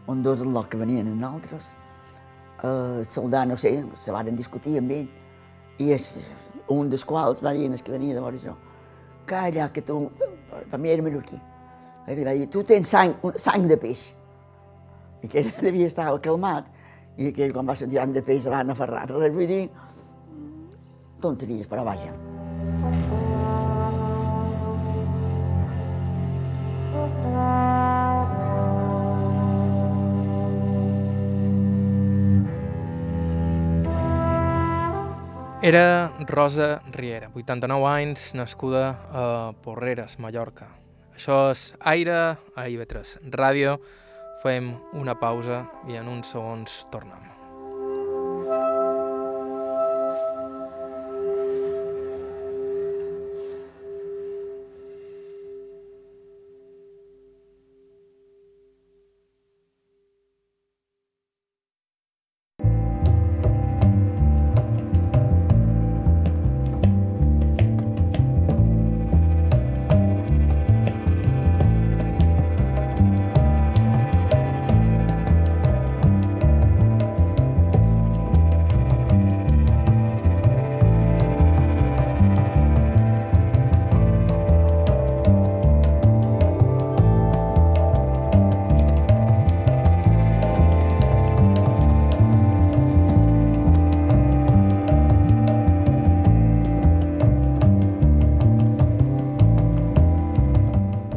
un 0.10 0.24
dos 0.26 0.41
del 0.41 0.54
loc 0.54 0.72
que 0.72 0.80
venien 0.82 1.12
amb 1.12 1.22
nosaltres, 1.22 1.76
eh, 2.63 3.02
el 3.02 3.06
soldat, 3.06 3.48
no 3.48 3.58
sé, 3.62 3.76
se 3.94 4.15
varen 4.15 4.36
discutir 4.36 4.80
amb 4.80 4.96
ell, 4.98 5.12
i 5.78 5.91
és, 5.94 6.15
un 6.72 6.89
dels 6.89 7.06
quals 7.06 7.44
va 7.46 7.54
dir, 7.54 7.70
el 7.70 7.84
que 7.84 7.94
venia 7.94 8.15
de 8.15 8.24
vora 8.24 8.41
jo, 8.41 8.56
calla, 9.30 9.70
que 9.70 9.84
tu, 9.86 10.10
per 10.71 10.80
mi 10.82 10.91
era 10.93 11.04
mallorquí, 11.06 11.39
i 12.08 12.23
va 12.23 12.36
dir, 12.38 12.47
tu 12.54 12.63
tens 12.63 12.89
sang, 12.89 13.15
sang 13.41 13.67
de 13.69 13.78
peix. 13.82 14.08
I 15.23 15.32
que 15.32 15.45
devia 15.65 15.89
estar 15.89 16.08
calmat, 16.21 16.69
i 17.17 17.32
que 17.34 17.49
quan 17.51 17.67
va 17.67 17.75
sentir 17.75 18.01
de 18.13 18.21
peix, 18.21 18.43
se 18.43 18.54
van 18.54 18.69
aferrar. 18.69 19.08
Res, 19.10 19.34
vull 19.34 19.47
dir, 19.49 19.63
tonteries, 21.21 21.67
però 21.67 21.86
vaja. 21.88 22.13
Era 35.65 36.13
Rosa 36.28 36.84
Riera, 36.93 37.32
89 37.34 37.88
anys, 37.89 38.36
nascuda 38.38 38.84
a 39.10 39.23
Porreres, 39.65 40.19
Mallorca. 40.21 40.67
Això 41.17 41.39
és 41.56 41.71
Aire 41.82 42.19
a 42.54 42.67
IB3 42.69 43.17
Ràdio. 43.34 43.80
Fem 44.45 44.75
una 44.93 45.17
pausa 45.17 45.63
i 45.89 45.97
en 45.97 46.12
uns 46.19 46.36
segons 46.38 46.84
tornem. 46.93 47.35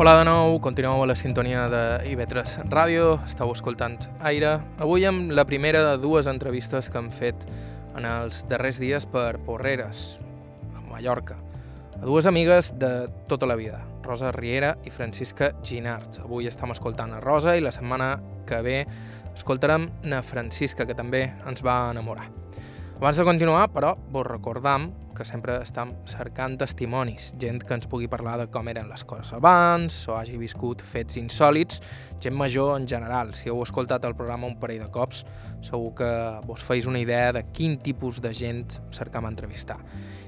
Hola 0.08 0.20
de 0.22 0.24
nou, 0.24 0.54
continueu 0.64 1.02
a 1.04 1.06
la 1.06 1.14
sintonia 1.20 1.66
de 1.68 1.80
IB3 2.08 2.62
Ràdio, 2.72 3.18
estàu 3.28 3.50
escoltant 3.52 4.06
Aire. 4.24 4.54
Avui 4.80 5.02
amb 5.04 5.34
la 5.36 5.44
primera 5.44 5.82
de 5.84 5.98
dues 6.00 6.24
entrevistes 6.32 6.88
que 6.88 6.96
hem 6.96 7.10
fet 7.12 7.44
en 7.92 8.06
els 8.08 8.38
darrers 8.48 8.78
dies 8.80 9.04
per 9.04 9.36
Porreres, 9.44 10.06
a 10.72 10.80
Mallorca, 10.86 11.36
a 11.98 12.00
dues 12.06 12.24
amigues 12.24 12.70
de 12.80 12.90
tota 13.28 13.44
la 13.52 13.58
vida, 13.60 13.82
Rosa 14.00 14.32
Riera 14.32 14.78
i 14.88 14.94
Francisca 14.94 15.50
Ginart. 15.60 16.22
Avui 16.24 16.48
estem 16.48 16.72
escoltant 16.72 17.12
a 17.12 17.20
Rosa 17.20 17.58
i 17.58 17.60
la 17.60 17.74
setmana 17.76 18.14
que 18.48 18.62
ve 18.64 18.78
escoltarem 19.34 19.90
na 20.08 20.22
Francisca, 20.24 20.88
que 20.88 20.96
també 20.96 21.26
ens 21.44 21.60
va 21.60 21.82
enamorar. 21.92 22.30
Abans 22.96 23.20
de 23.20 23.28
continuar, 23.28 23.68
però, 23.76 23.92
vos 24.08 24.24
recordam 24.24 24.88
que 25.18 25.26
sempre 25.26 25.56
estem 25.64 25.90
cercant 26.06 26.54
testimonis, 26.60 27.32
gent 27.42 27.64
que 27.66 27.74
ens 27.74 27.88
pugui 27.90 28.06
parlar 28.10 28.36
de 28.38 28.46
com 28.54 28.70
eren 28.70 28.86
les 28.88 29.02
coses 29.02 29.32
abans, 29.34 29.96
o 30.06 30.14
hagi 30.14 30.38
viscut 30.38 30.84
fets 30.86 31.18
insòlits, 31.18 31.82
gent 32.22 32.38
major 32.38 32.76
en 32.78 32.86
general. 32.88 33.34
Si 33.34 33.50
heu 33.50 33.58
escoltat 33.64 34.06
el 34.06 34.14
programa 34.14 34.46
un 34.46 34.56
parell 34.62 34.84
de 34.84 34.90
cops, 34.94 35.24
segur 35.66 35.90
que 35.98 36.12
vos 36.46 36.62
feis 36.62 36.86
una 36.86 37.02
idea 37.02 37.34
de 37.34 37.42
quin 37.50 37.76
tipus 37.82 38.22
de 38.22 38.32
gent 38.32 38.78
cercam 38.94 39.26
entrevistar. 39.26 39.80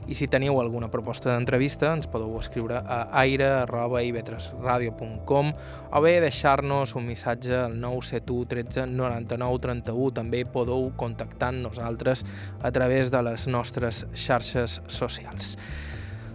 I 0.08 0.14
si 0.16 0.24
teniu 0.30 0.60
alguna 0.60 0.88
proposta 0.90 1.34
d'entrevista, 1.34 1.92
ens 1.94 2.06
podeu 2.10 2.38
escriure 2.40 2.76
a 2.80 3.08
aire.ib3radio.com 3.20 5.52
o 5.92 6.00
bé 6.02 6.20
deixar-nos 6.24 6.94
un 6.98 7.06
missatge 7.06 7.54
al 7.56 7.80
971 7.80 8.46
13 8.50 8.86
99 8.94 9.58
31. 9.66 10.10
També 10.16 10.44
podeu 10.44 10.92
contactar 10.96 11.52
nosaltres 11.54 12.24
a 12.62 12.70
través 12.72 13.10
de 13.10 13.22
les 13.28 13.46
nostres 13.46 14.06
xarxes 14.14 14.80
socials. 14.88 15.58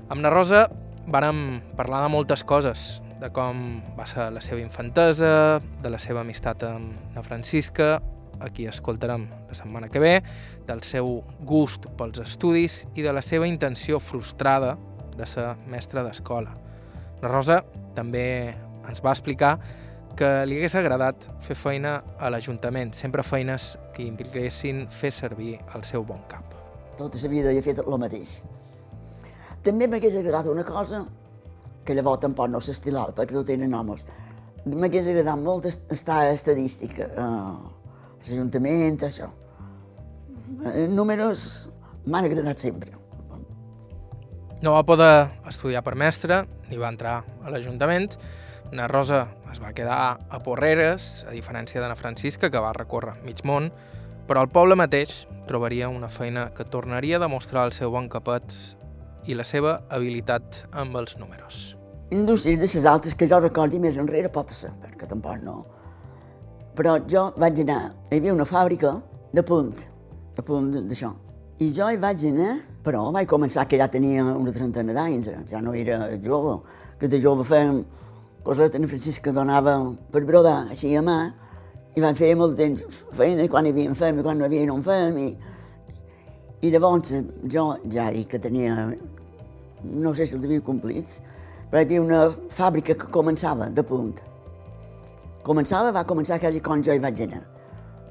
Amb 0.10 0.22
la 0.22 0.30
Rosa 0.30 0.70
vàrem 1.10 1.62
parlar 1.78 2.04
de 2.06 2.10
moltes 2.14 2.44
coses, 2.46 3.02
de 3.22 3.30
com 3.34 3.82
va 3.98 4.06
ser 4.10 4.32
la 4.34 4.42
seva 4.44 4.62
infantesa, 4.62 5.62
de 5.82 5.90
la 5.90 6.00
seva 6.02 6.22
amistat 6.22 6.64
amb 6.68 7.16
la 7.16 7.24
Francisca, 7.26 8.02
aquí 8.40 8.68
escoltarem 8.68 9.28
la 9.48 9.56
setmana 9.56 9.90
que 9.90 10.00
ve, 10.00 10.22
del 10.68 10.82
seu 10.84 11.22
gust 11.46 11.88
pels 11.98 12.20
estudis 12.24 12.84
i 12.96 13.06
de 13.06 13.14
la 13.14 13.22
seva 13.26 13.48
intenció 13.48 14.00
frustrada 14.00 14.76
de 15.16 15.28
ser 15.30 15.54
mestra 15.72 16.04
d'escola. 16.04 16.54
La 17.22 17.32
Rosa 17.32 17.62
també 17.96 18.54
ens 18.90 19.02
va 19.04 19.14
explicar 19.16 19.56
que 20.16 20.30
li 20.48 20.58
hagués 20.60 20.76
agradat 20.80 21.28
fer 21.44 21.58
feina 21.60 21.98
a 22.20 22.30
l'Ajuntament, 22.32 22.94
sempre 22.96 23.24
feines 23.24 23.74
que 23.96 24.06
impliquessin 24.06 24.86
fer 24.88 25.12
servir 25.12 25.58
el 25.76 25.84
seu 25.84 26.06
bon 26.08 26.22
cap. 26.32 26.54
Tota 26.96 27.20
la 27.24 27.32
vida 27.32 27.52
he 27.52 27.64
fet 27.64 27.82
el 27.84 27.98
mateix. 28.00 28.38
També 29.66 29.90
m'hagués 29.92 30.16
agradat 30.16 30.48
una 30.52 30.64
cosa 30.64 31.04
que 31.86 31.94
llavors 31.94 32.22
tampoc 32.24 32.50
no 32.50 32.62
s'estilava, 32.64 33.14
perquè 33.18 33.36
no 33.36 33.44
tenen 33.46 33.74
homes. 33.76 34.06
M'hagués 34.66 35.10
agradat 35.12 35.42
molt 35.42 35.68
estar 35.70 36.22
a 36.24 36.32
estadística, 36.34 37.10
a 37.20 37.26
l'Ajuntament, 38.24 39.04
això. 39.10 39.30
Eh, 40.46 40.88
números 40.90 41.74
m'han 42.06 42.28
agradat 42.28 42.62
sempre. 42.62 42.94
No 44.62 44.74
va 44.74 44.86
poder 44.88 45.30
estudiar 45.50 45.84
per 45.84 45.96
mestre, 46.00 46.46
ni 46.70 46.78
va 46.78 46.90
entrar 46.90 47.20
a 47.44 47.52
l'Ajuntament. 47.54 48.16
Na 48.74 48.88
Rosa 48.88 49.28
es 49.52 49.60
va 49.62 49.74
quedar 49.78 50.18
a 50.30 50.40
Porreres, 50.42 51.26
a 51.28 51.34
diferència 51.36 51.82
de 51.82 51.90
na 51.90 51.98
Francisca, 52.00 52.50
que 52.50 52.62
va 52.62 52.74
recórrer 52.74 53.20
mig 53.26 53.44
món, 53.46 53.70
però 54.26 54.42
al 54.42 54.50
poble 54.50 54.78
mateix 54.80 55.26
trobaria 55.46 55.90
una 55.90 56.10
feina 56.10 56.50
que 56.56 56.66
tornaria 56.66 57.20
a 57.20 57.24
demostrar 57.28 57.66
el 57.68 57.76
seu 57.78 57.92
bon 57.94 58.10
capet 58.10 58.56
i 59.30 59.38
la 59.38 59.46
seva 59.46 59.82
habilitat 59.90 60.66
amb 60.74 60.98
els 60.98 61.18
números. 61.22 61.76
Indústries 62.14 62.60
de 62.62 62.70
les 62.70 62.86
altres 62.90 63.16
que 63.18 63.28
jo 63.30 63.40
recordi 63.42 63.80
més 63.82 63.98
enrere 63.98 64.30
pot 64.34 64.54
ser, 64.54 64.72
perquè 64.82 65.10
tampoc 65.10 65.42
no. 65.44 65.60
Però 66.78 66.98
jo 67.10 67.32
vaig 67.38 67.62
anar, 67.64 67.94
hi 68.10 68.18
havia 68.18 68.34
una 68.34 68.46
fàbrica 68.50 68.98
de 69.34 69.44
punt, 69.46 69.74
de 70.36 70.44
punt 70.44 70.72
d'això. 70.90 71.12
I 71.64 71.70
jo 71.72 71.88
hi 71.88 71.98
vaig 71.98 72.26
anar, 72.28 72.58
però 72.84 73.06
vaig 73.16 73.30
començar 73.32 73.64
que 73.68 73.80
ja 73.80 73.88
tenia 73.88 74.24
una 74.28 74.52
trentena 74.52 74.94
d'anys, 74.94 75.30
ja 75.48 75.62
no 75.64 75.74
era 75.74 76.10
jove, 76.24 76.58
que 77.00 77.08
de 77.08 77.20
jove 77.24 77.46
fèiem 77.48 77.80
coses 78.44 78.76
en 78.76 78.88
Francisca 78.88 79.32
donava 79.32 79.78
per 80.12 80.26
brodar 80.28 80.66
així 80.70 80.92
a 80.96 81.02
mà, 81.02 81.20
i 81.96 82.04
van 82.04 82.18
fer 82.20 82.34
molt 82.36 82.58
temps 82.60 82.84
feina, 83.16 83.48
quan 83.48 83.66
hi 83.66 83.72
havia 83.72 83.96
fem 83.96 84.20
i 84.20 84.26
quan 84.26 84.38
no 84.38 84.46
hi 84.46 84.50
havia 84.50 84.68
no 84.68 84.82
fem, 84.84 85.18
i, 85.18 85.30
i 86.68 86.72
llavors 86.74 87.16
jo 87.56 87.66
ja 87.92 88.10
dic 88.12 88.34
que 88.36 88.42
tenia, 88.44 88.92
no 89.86 90.14
sé 90.14 90.28
si 90.28 90.36
els 90.36 90.46
havia 90.46 90.64
complits, 90.66 91.22
però 91.72 91.80
hi 91.80 91.88
havia 91.88 92.04
una 92.04 92.22
fàbrica 92.52 92.98
que 93.00 93.08
començava 93.16 93.70
de 93.72 93.84
punt. 93.88 94.20
Començava, 95.46 95.96
va 95.96 96.04
començar 96.04 96.42
quasi 96.42 96.60
quan 96.60 96.84
jo 96.84 96.94
hi 96.94 97.00
vaig 97.00 97.24
anar, 97.30 97.46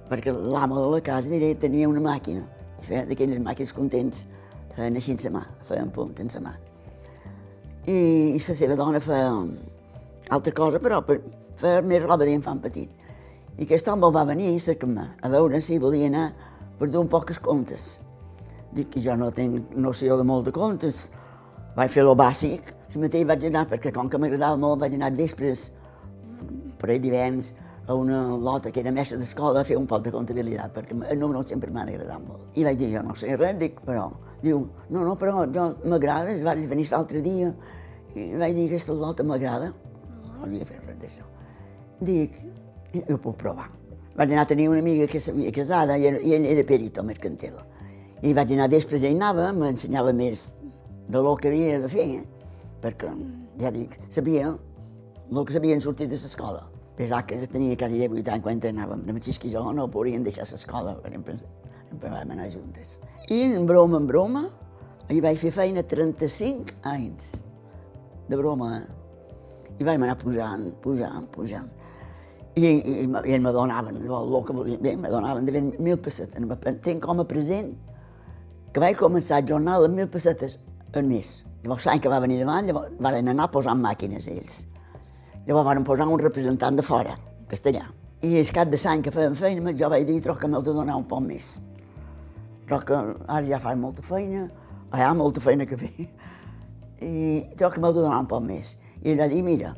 perquè 0.09 0.33
l'amo 0.33 0.81
de 0.81 0.89
la 0.97 1.01
casa 1.05 1.31
diré, 1.33 1.55
tenia 1.61 1.89
una 1.89 2.03
màquina, 2.05 2.45
i 2.81 2.85
feia 2.85 3.05
d'aquelles 3.09 3.41
màquines 3.43 3.73
contents, 3.77 4.27
feien 4.75 4.99
així 4.99 5.17
en 5.17 5.33
mà, 5.35 5.45
feien 5.69 5.91
punt 5.95 6.15
en 6.21 6.31
sa 6.31 6.43
mà. 6.45 6.55
I, 7.87 7.97
i 8.35 8.39
la 8.39 8.57
seva 8.57 8.77
dona 8.77 9.01
feia 9.01 9.31
altra 10.31 10.53
cosa, 10.53 10.81
però 10.81 11.03
per 11.05 11.21
fer 11.61 11.81
més 11.87 12.03
roba 12.03 12.25
d'infant 12.25 12.61
petit. 12.65 12.91
I 13.55 13.67
aquest 13.69 13.89
home 13.89 14.11
va 14.11 14.25
venir 14.25 14.57
a 14.59 15.07
a 15.23 15.29
veure 15.29 15.61
si 15.61 15.79
volia 15.79 16.07
anar 16.07 16.33
per 16.79 16.89
dur 16.91 17.01
un 17.01 17.09
pocs 17.09 17.39
comptes. 17.39 18.01
Dic 18.73 18.91
que 18.91 19.01
jo 19.01 19.15
no 19.17 19.31
tinc 19.31 19.77
noció 19.77 20.17
de 20.17 20.25
molt 20.25 20.47
de 20.47 20.53
comptes. 20.53 21.11
Vaig 21.77 21.91
fer 21.91 22.03
lo 22.03 22.15
bàsic. 22.15 22.75
Si 22.89 22.99
mateix 22.99 23.27
vaig 23.27 23.45
anar, 23.47 23.67
perquè 23.69 23.93
com 23.93 24.09
que 24.09 24.19
m'agradava 24.19 24.57
molt, 24.57 24.81
vaig 24.81 24.95
anar 24.95 25.13
vespres, 25.15 25.73
per 26.79 26.91
ahir 26.91 27.01
divendres, 27.01 27.55
a 27.87 27.95
una 27.95 28.37
lota 28.37 28.71
que 28.73 28.81
era 28.81 28.93
mestra 28.93 29.19
d'escola 29.21 29.61
a 29.61 29.65
fer 29.69 29.77
un 29.77 29.87
poc 29.87 30.05
de 30.07 30.13
comptabilitat, 30.15 30.73
perquè 30.73 30.97
els 30.97 31.21
números 31.21 31.51
sempre 31.53 31.71
m'han 31.71 31.91
agradat 31.93 32.23
molt. 32.25 32.47
I 32.57 32.65
vaig 32.65 32.79
dir, 32.81 32.91
jo 32.97 33.03
no 33.05 33.17
sé 33.19 33.37
res, 33.37 33.59
dic, 33.61 33.81
però... 33.85 34.09
Diu, 34.45 34.59
no, 34.93 35.05
no, 35.07 35.15
però 35.17 35.47
jo 35.49 35.71
m'agrada, 35.89 36.35
vaig 36.45 36.67
venir 36.69 36.85
l'altre 36.91 37.23
dia, 37.25 37.53
i 38.15 38.27
vaig 38.41 38.57
dir, 38.57 38.67
aquesta 38.69 38.93
lota 38.97 39.25
m'agrada 39.25 39.71
no 39.71 40.45
havia 40.45 40.67
fet 40.69 40.83
res 40.85 40.99
d'això. 41.01 41.29
Dic, 42.05 42.37
ho 43.09 43.19
puc 43.19 43.39
provar. 43.41 43.71
Vaig 44.15 44.33
anar 44.33 44.45
a 44.45 44.51
tenir 44.53 44.69
una 44.71 44.83
amiga 44.85 45.09
que 45.11 45.21
s'havia 45.21 45.53
casada 45.53 45.97
i, 45.99 46.09
i 46.09 46.35
ell 46.37 46.45
era 46.47 46.65
perito 46.69 47.03
mercantil. 47.03 47.57
I 48.25 48.35
vaig 48.37 48.53
anar 48.55 48.69
vespres 48.73 49.03
i 49.05 49.11
anava, 49.13 49.51
m'ensenyava 49.53 50.13
més 50.17 50.51
de 51.09 51.21
lo 51.25 51.35
que 51.37 51.51
havia 51.51 51.81
de 51.83 51.91
fer, 51.93 52.07
perquè, 52.85 53.11
ja 53.61 53.73
dic, 53.75 53.99
sabia 54.13 54.55
el 54.55 55.45
que 55.45 55.57
s'havien 55.57 55.83
sortit 55.83 56.13
de 56.13 56.21
l'escola. 56.21 56.63
Pensava 56.95 57.23
que 57.27 57.41
tenia 57.51 57.77
quasi 57.77 57.99
18 57.99 58.31
anys 58.31 58.45
quan 58.45 58.61
anàvem. 58.71 59.07
De 59.07 59.15
Francisc 59.15 59.45
i 59.45 59.51
jo 59.51 59.65
no 59.73 59.89
podien 59.91 60.23
deixar 60.23 60.47
l'escola, 60.47 60.95
perquè 61.03 61.19
em 61.19 62.03
vam 62.03 62.35
anar 62.37 62.51
juntes. 62.51 62.99
I 63.31 63.41
en 63.55 63.67
broma, 63.67 63.99
en 63.99 64.07
broma, 64.07 64.45
hi 65.11 65.21
vaig 65.21 65.39
fer 65.39 65.51
feina 65.55 65.83
35 65.83 66.79
anys. 66.87 67.33
De 68.29 68.39
broma, 68.39 68.77
eh? 68.79 68.85
i 69.79 69.87
vam 69.87 70.05
anar 70.07 70.17
pujant, 70.21 70.69
pujant, 70.83 71.27
pujant. 71.35 71.71
I, 72.55 72.69
i, 72.69 72.93
i 73.03 73.39
me 73.43 73.51
donaven 73.51 73.97
el, 73.99 74.37
que 74.47 74.55
volia, 74.55 74.79
bé, 74.79 74.95
me 74.97 75.11
donaven 75.11 75.49
de 75.49 75.63
mil 75.83 75.99
pessetes. 75.99 76.39
Tinc 76.85 77.03
com 77.03 77.21
a 77.21 77.27
present 77.27 77.73
que 78.71 78.83
vaig 78.83 78.99
començar 78.99 79.41
a 79.41 79.47
jornal 79.47 79.89
amb 79.89 79.99
mil 79.99 80.07
pessetes 80.11 80.61
al 80.95 81.03
mes. 81.09 81.41
Llavors, 81.65 81.89
l'any 81.89 82.05
que 82.05 82.13
va 82.13 82.21
venir 82.23 82.39
davant, 82.43 82.69
llavors 82.69 82.95
van 83.03 83.33
anar 83.35 83.51
posant 83.51 83.83
màquines 83.83 84.29
ells. 84.31 84.63
Llavors 85.47 85.67
van 85.67 85.85
posar 85.85 86.07
un 86.09 86.21
representant 86.21 86.77
de 86.77 86.83
fora, 86.83 87.15
castellà. 87.51 87.85
I 88.25 88.39
el 88.41 88.51
cap 88.57 88.71
de 88.73 88.79
l'any 88.81 89.03
que 89.05 89.13
feien 89.13 89.35
feina, 89.37 89.73
jo 89.77 89.91
vaig 89.93 90.07
dir, 90.09 90.21
troc 90.25 90.39
que 90.41 90.49
m'heu 90.49 90.63
de 90.65 90.73
donar 90.73 90.97
un 90.97 91.05
poc 91.05 91.21
més. 91.21 91.59
Troc 92.65 92.87
que 92.89 92.97
ara 92.97 93.45
ja 93.45 93.59
faig 93.61 93.77
molta 93.77 94.03
feina, 94.03 94.47
hi 94.95 95.03
ha 95.05 95.13
molta 95.13 95.43
feina 95.45 95.67
que 95.69 95.77
fer, 95.77 96.09
i 97.05 97.43
troc 97.61 97.75
que 97.75 97.83
m'heu 97.85 97.93
de 97.93 98.01
donar 98.01 98.23
un 98.25 98.31
poc 98.31 98.41
més. 98.47 98.79
I 99.05 99.13
va 99.19 99.29
dir, 99.29 99.43
mira, 99.45 99.75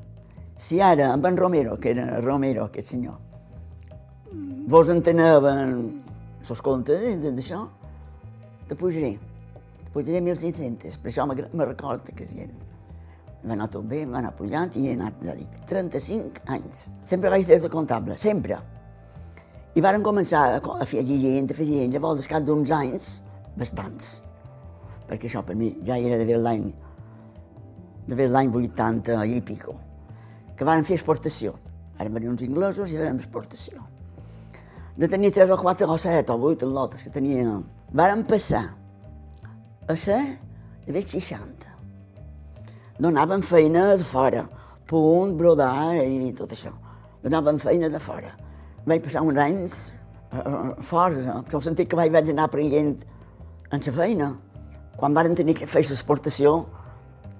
si 0.56 0.78
ara 0.80 1.10
amb 1.12 1.26
en 1.26 1.36
Romero, 1.36 1.74
que 1.82 1.90
era 1.96 2.20
Romero, 2.20 2.68
aquest 2.70 2.94
senyor, 2.94 3.18
vos 4.70 4.92
enteneven 4.94 5.74
els 6.46 6.62
comptes 6.62 7.18
d'això, 7.26 7.64
te 8.68 8.78
pujaré. 8.78 9.16
Te 9.82 9.90
pujaré 9.90 10.22
1.500, 10.22 11.02
per 11.02 11.10
això 11.10 11.26
me 11.26 11.66
recorda 11.66 12.14
que 12.14 12.30
si 12.30 12.38
eren. 12.46 12.65
Va 13.46 13.54
anar 13.54 13.68
tot 13.70 13.84
bé, 13.86 14.02
va 14.10 14.18
anar 14.18 14.32
pujant 14.34 14.72
i 14.74 14.88
he 14.88 14.94
anat, 14.96 15.20
ja 15.22 15.34
dic, 15.38 15.60
35 15.70 16.42
anys. 16.50 16.88
Sempre 17.06 17.30
vaig 17.30 17.46
de 17.46 17.70
comptable, 17.70 18.16
sempre. 18.18 18.58
I 19.76 19.82
varen 19.84 20.02
començar 20.02 20.42
a, 20.56 20.58
a 20.58 20.86
fer 20.88 21.04
gent, 21.06 21.50
a 21.52 21.54
fer 21.54 21.66
gent, 21.68 21.92
llavors, 21.94 22.24
al 22.24 22.32
cap 22.32 22.46
d'uns 22.46 22.72
anys, 22.74 23.10
bastants, 23.56 24.22
perquè 25.06 25.28
això 25.30 25.44
per 25.46 25.54
mi 25.54 25.70
ja 25.86 25.98
era 26.00 26.18
de 26.18 26.38
l'any 26.40 26.66
de 28.06 28.28
l'any 28.30 28.50
80 28.54 29.24
i 29.26 29.40
pico, 29.42 29.74
que 30.56 30.64
van 30.64 30.84
fer 30.86 30.96
exportació. 30.96 31.54
Ara 31.98 32.12
venir 32.12 32.30
uns 32.30 32.42
inglesos 32.44 32.90
i 32.92 32.98
fèiem 32.98 33.18
exportació. 33.18 33.82
De 34.96 35.08
tenir 35.12 35.32
3 35.34 35.50
o 35.52 35.58
4 35.60 35.88
o 35.90 35.98
7 35.98 36.32
o 36.32 36.36
8 36.52 36.68
lotes 36.70 37.02
que 37.02 37.10
teníem, 37.10 37.64
varen 37.92 38.24
passar 38.24 38.64
a 39.88 39.96
ser 39.96 40.22
de 40.86 41.02
60. 41.02 41.75
Donaven 42.98 43.42
feina 43.44 43.90
de 43.96 44.04
fora, 44.08 44.46
punt, 44.88 45.34
brodar 45.36 45.98
i 46.00 46.30
tot 46.36 46.54
això. 46.54 46.70
Anàvem 47.28 47.58
feina 47.60 47.90
de 47.92 48.00
fora. 48.00 48.30
Vaig 48.88 49.02
passar 49.04 49.20
uns 49.26 49.40
anys 49.42 49.74
uh, 50.32 50.72
fora, 50.80 51.20
en 51.34 51.44
el 51.44 51.64
sentit 51.66 51.90
que 51.90 51.98
vaig, 51.98 52.14
vaig 52.14 52.30
anar 52.32 52.46
aprenent 52.48 52.94
en 53.68 53.84
la 53.84 53.94
feina. 53.98 54.30
Quan 54.96 55.12
varen 55.12 55.36
tenir 55.36 55.58
que 55.58 55.68
fer 55.68 55.84
l'exportació, 55.84 56.54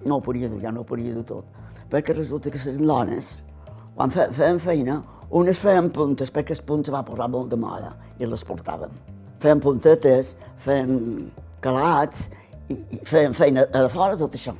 no 0.04 0.18
ho 0.18 0.20
podia 0.20 0.52
dur, 0.52 0.60
ja 0.60 0.74
no 0.74 0.84
ho 0.84 0.88
podia 0.88 1.16
dur 1.16 1.24
tot. 1.24 1.48
Perquè 1.88 2.12
resulta 2.12 2.52
que 2.52 2.60
les 2.60 2.76
dones, 2.76 3.32
quan 3.96 4.12
fe, 4.12 4.28
feien 4.36 4.60
feina, 4.60 5.00
unes 5.40 5.64
feien 5.64 5.88
puntes, 5.88 6.34
perquè 6.36 6.52
els 6.52 6.64
puntes 6.68 6.92
va 6.92 7.06
posar 7.06 7.32
molt 7.32 7.48
de 7.48 7.56
moda, 7.56 7.94
i 8.20 8.28
les 8.28 8.44
portàvem. 8.44 8.92
Feien 9.40 9.64
puntetes, 9.64 10.36
feien 10.60 11.30
calats, 11.64 12.28
i, 12.68 12.76
i 12.76 13.04
feien 13.08 13.32
feina 13.32 13.70
a 13.72 13.88
fora, 13.88 14.20
tot 14.20 14.36
això. 14.36 14.52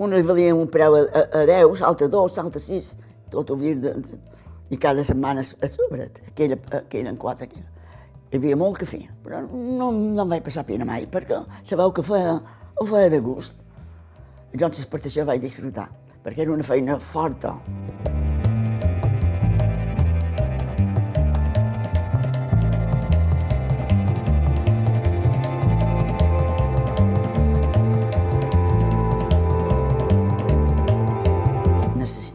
Unes 0.00 0.24
valien 0.24 0.56
un 0.56 0.68
preu 0.72 0.94
a, 0.96 1.00
a, 1.12 1.22
a 1.42 1.44
10, 1.44 1.74
salta 1.76 2.06
a 2.06 2.08
2, 2.08 2.32
salta 2.32 2.56
a 2.56 2.62
6, 2.64 2.86
tot 3.32 3.50
ho 3.50 3.56
havia 3.58 3.76
de, 3.76 3.90
de, 4.00 4.20
i 4.72 4.78
cada 4.80 5.04
setmana 5.04 5.42
a 5.44 5.68
sobre, 5.68 6.06
aquella, 6.30 6.56
aquella 6.78 7.12
en 7.12 7.18
quatre, 7.20 7.50
aquella. 7.50 7.68
Hi 8.30 8.38
havia 8.38 8.56
molt 8.56 8.78
que 8.80 8.88
fer, 8.88 9.02
però 9.20 9.42
no, 9.44 9.90
no 9.92 10.24
em 10.24 10.32
vaig 10.32 10.46
passar 10.46 10.64
pena 10.64 10.86
mai, 10.88 11.04
perquè 11.04 11.42
sabeu 11.68 11.92
que 11.92 12.06
feia, 12.06 12.38
ho 12.80 12.88
feia 12.88 13.12
de 13.12 13.20
gust. 13.20 13.60
Llavors, 14.54 14.86
per 14.88 15.02
això 15.04 15.28
vaig 15.28 15.44
disfrutar, 15.44 15.90
perquè 16.24 16.46
era 16.46 16.56
una 16.56 16.64
feina 16.64 16.96
forta. 17.12 17.58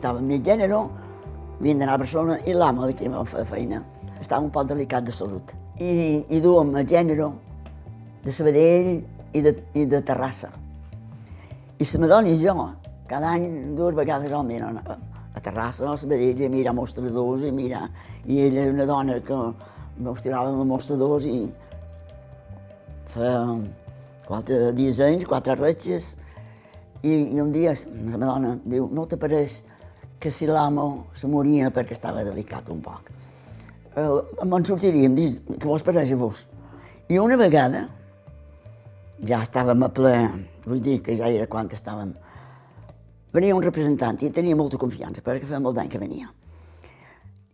Necessitàvem 0.05 0.27
més 0.29 0.41
gènere, 0.45 0.77
havíem 1.57 1.79
d'anar 1.79 1.93
a 1.95 1.97
Barcelona 1.97 2.35
i 2.45 2.53
l'amo 2.53 2.85
de 2.85 2.93
qui 2.93 3.07
vam 3.09 3.25
fer 3.25 3.45
feina 3.49 3.79
estava 4.21 4.43
un 4.43 4.51
poc 4.51 4.67
delicat 4.67 5.03
de 5.03 5.11
salut. 5.11 5.53
I, 5.79 6.23
i 6.29 6.41
duem 6.41 6.75
el 6.77 6.85
gènere 6.85 7.31
de 8.23 8.31
Sabadell 8.31 9.01
i 9.33 9.41
de, 9.41 9.53
i 9.73 9.85
de 9.85 10.01
Terrassa. 10.05 10.51
I 11.79 11.85
la 11.85 11.99
Madonna 12.01 12.29
i 12.29 12.37
jo, 12.37 12.53
cada 13.07 13.33
any 13.33 13.75
dues 13.75 13.95
vegades 13.95 14.31
almenys 14.31 14.77
a, 14.85 14.97
a 15.33 15.41
Terrassa, 15.41 15.91
a 15.91 15.97
Sabadell, 15.97 16.41
i 16.41 16.49
mirar 16.49 16.75
mostradors, 16.75 17.43
i 17.43 17.51
mirar... 17.51 17.89
I 18.25 18.41
ella 18.45 18.61
era 18.61 18.73
una 18.73 18.85
dona 18.85 19.19
que 19.21 19.41
mostràvem 20.05 20.61
a 20.61 20.65
mostradors 20.65 21.25
i 21.25 21.49
feia 23.09 23.41
quatre 24.25 24.71
dissenys, 24.77 25.25
quatre 25.25 25.57
retxes, 25.57 26.15
i, 27.03 27.35
i 27.35 27.41
un 27.41 27.51
dia 27.53 27.73
la 27.73 28.17
Madonna 28.17 28.59
diu, 28.65 28.87
no 28.89 29.05
t'apareix 29.05 29.63
que 30.19 30.31
si 30.31 30.47
l'amo 30.47 31.07
se 31.13 31.27
moria 31.27 31.71
perquè 31.71 31.95
estava 31.95 32.23
delicat 32.23 32.69
un 32.73 32.81
poc. 32.81 33.11
Eh, 33.95 34.45
me'n 34.45 34.65
sortiríem, 34.67 35.15
dir, 35.15 35.31
que 35.59 35.67
vos 35.67 35.83
pareix 35.83 36.11
a 36.11 36.19
vos. 36.19 36.45
I 37.07 37.19
una 37.21 37.37
vegada, 37.37 37.85
ja 39.23 39.41
estàvem 39.43 39.83
a 39.85 39.89
ple, 39.93 40.15
vull 40.65 40.81
dir 40.83 41.01
que 41.05 41.15
ja 41.15 41.29
era 41.31 41.47
quan 41.47 41.69
estàvem, 41.71 42.11
venia 43.35 43.55
un 43.55 43.63
representant 43.63 44.19
i 44.23 44.31
tenia 44.31 44.55
molta 44.55 44.79
confiança, 44.81 45.23
perquè 45.23 45.47
feia 45.47 45.61
molt 45.63 45.77
d'any 45.77 45.91
que 45.91 46.01
venia. 46.01 46.31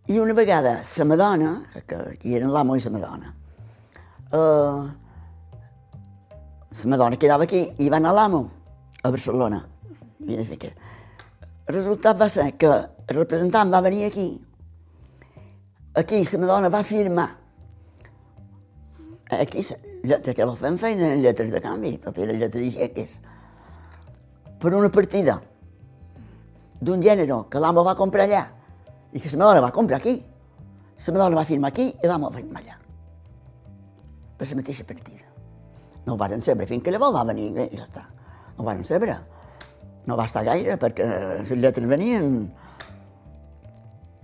I 0.10 0.18
una 0.20 0.34
vegada, 0.34 0.80
la 0.82 1.06
Madonna, 1.06 1.52
que 1.88 1.96
aquí 2.16 2.36
eren 2.36 2.52
l'amo 2.52 2.76
i 2.76 2.82
la 2.82 2.92
Madonna, 2.92 3.36
eh, 4.32 4.82
la 6.82 6.90
Madonna 6.90 7.18
quedava 7.18 7.44
aquí 7.44 7.62
i 7.78 7.90
va 7.90 7.98
anar 8.02 8.14
l'amo 8.16 8.42
a 9.04 9.10
Barcelona. 9.10 9.62
I 10.26 10.36
de 10.36 10.46
fer 10.46 10.58
que... 10.58 10.74
El 11.72 11.78
resultat 11.78 12.18
va 12.20 12.26
ser 12.28 12.50
que 12.60 12.68
el 12.68 13.16
representant 13.16 13.70
va 13.72 13.80
venir 13.80 14.02
aquí, 14.04 14.26
aquí 15.96 16.18
la 16.20 16.40
Madonna 16.42 16.68
va 16.68 16.82
firmar, 16.84 17.30
aquí, 19.40 19.64
lletra 20.04 20.34
que 20.34 20.50
la 20.50 20.58
fem 20.60 20.76
feina 20.78 21.14
en 21.14 21.24
lletres 21.24 21.48
de 21.56 21.64
canvi, 21.64 21.94
tot 22.04 22.20
eren 22.20 22.44
lletres 22.44 22.68
i 22.68 22.76
xeques, 22.76 23.16
per 24.60 24.74
una 24.76 24.92
partida 24.92 25.40
d'un 26.82 27.00
gènere 27.00 27.40
que 27.48 27.64
l'amo 27.64 27.88
va 27.88 27.96
comprar 27.96 28.28
allà 28.28 28.46
i 29.14 29.24
que 29.24 29.32
la 29.32 29.40
Madonna 29.46 29.64
va 29.64 29.72
comprar 29.72 30.04
aquí. 30.04 30.20
La 31.08 31.14
Madonna 31.14 31.40
va 31.40 31.50
firmar 31.56 31.72
aquí 31.72 31.88
i 31.88 32.08
l'amo 32.08 32.28
va 32.28 32.36
firmar 32.36 32.66
allà. 32.66 32.82
Per 34.36 34.48
la 34.50 34.60
mateixa 34.60 34.84
partida. 34.84 35.24
No 36.04 36.18
ho 36.18 36.18
varen 36.18 36.42
saber 36.42 36.68
fins 36.68 36.84
que 36.84 36.92
llavors 36.92 37.16
va 37.16 37.30
venir 37.32 37.54
i 37.72 37.78
ja 37.78 37.88
està. 37.88 38.10
No 38.58 38.66
ho 38.66 38.74
varen 38.74 38.84
saber. 38.84 39.22
No 40.08 40.18
va 40.18 40.26
estar 40.26 40.44
gaire 40.48 40.78
perquè 40.82 41.06
les 41.42 41.54
lletres 41.58 41.88
venien. 41.90 42.50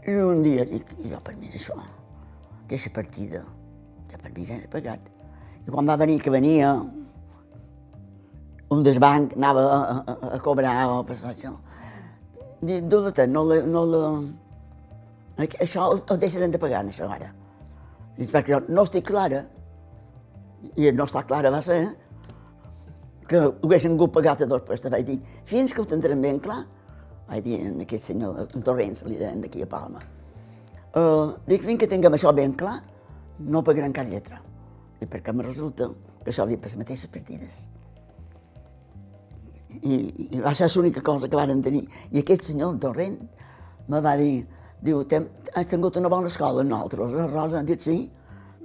I 0.08 0.16
un 0.24 0.42
dia 0.46 0.66
dic, 0.66 0.94
jo 1.12 1.20
per 1.24 1.36
mi 1.36 1.52
això, 1.52 1.76
aquesta 2.64 2.94
partida, 2.96 3.44
ja 4.12 4.20
per 4.22 4.32
mi 4.34 4.46
ja 4.48 4.56
he 4.56 4.70
pagat. 4.72 5.12
I 5.68 5.74
quan 5.74 5.90
va 5.90 5.98
venir, 6.00 6.22
que 6.24 6.32
venia 6.32 6.72
un 8.72 8.84
del 8.84 9.00
banc, 9.04 9.36
anava 9.36 9.66
a, 9.68 9.80
a, 10.00 10.16
a 10.38 10.40
cobrar 10.44 10.78
o 10.88 11.02
a 11.02 11.06
passar 11.08 11.34
això, 11.34 11.54
dic, 12.62 12.88
du-la 12.88 13.28
no 13.28 13.44
la, 13.48 13.62
no 13.68 13.84
la... 13.92 14.02
Això 15.38 15.92
ho 15.94 16.18
deixarem 16.18 16.56
de 16.56 16.60
pagar, 16.60 16.82
això, 16.88 17.12
ara. 17.12 17.30
Dic, 18.18 18.32
perquè 18.32 18.56
jo 18.56 18.64
no 18.72 18.88
estic 18.88 19.06
clara, 19.12 19.44
i 20.76 20.90
no 20.96 21.06
està 21.06 21.24
clara 21.28 21.52
va 21.54 21.62
ser, 21.62 21.82
que 23.28 23.40
ho 23.44 23.54
haguessin 23.64 23.96
hagut 23.96 24.14
pagat 24.16 24.44
a 24.44 24.50
dos, 24.50 24.64
però 24.66 24.92
vaig 24.94 25.06
dir, 25.06 25.18
fins 25.46 25.74
que 25.74 25.82
ho 25.82 25.88
tindrem 25.88 26.22
ben 26.24 26.40
clar, 26.44 26.62
vaig 27.28 27.44
dir 27.44 27.60
a 27.62 27.72
aquest 27.84 28.12
senyor, 28.14 28.46
en 28.48 28.64
Torrents, 28.64 29.04
li 29.08 29.20
deien 29.20 29.42
d'aquí 29.44 29.64
a 29.64 29.70
Palma, 29.70 30.02
uh, 30.96 31.34
dic, 31.48 31.64
fins 31.64 31.82
que 31.82 31.90
tinguem 31.92 32.16
això 32.16 32.34
ben 32.36 32.56
clar, 32.58 32.78
no 33.40 33.64
pagarem 33.64 33.94
cap 33.94 34.08
lletra. 34.10 34.40
I 35.02 35.06
perquè 35.06 35.34
me 35.36 35.46
resulta 35.46 35.90
que 36.24 36.32
això 36.32 36.46
havia 36.46 36.58
per 36.58 36.72
les 36.72 36.78
mateixes 36.80 37.12
partides. 37.14 37.58
I, 39.78 39.98
i 40.38 40.40
va 40.42 40.56
ser 40.58 40.72
l'única 40.74 41.04
cosa 41.06 41.30
que 41.30 41.38
varen 41.38 41.62
tenir. 41.62 41.84
I 42.12 42.24
aquest 42.24 42.48
senyor, 42.50 42.74
en 42.74 42.80
Torrent, 42.82 43.20
me 43.92 44.02
va 44.02 44.16
dir, 44.18 44.48
diu, 44.82 45.04
has 45.54 45.70
tingut 45.70 46.00
una 46.02 46.10
bona 46.10 46.32
escola 46.32 46.64
nosaltres, 46.66 47.14
la 47.14 47.28
Rosa, 47.30 47.60
han 47.60 47.70
dit 47.70 47.84
sí, 47.84 48.00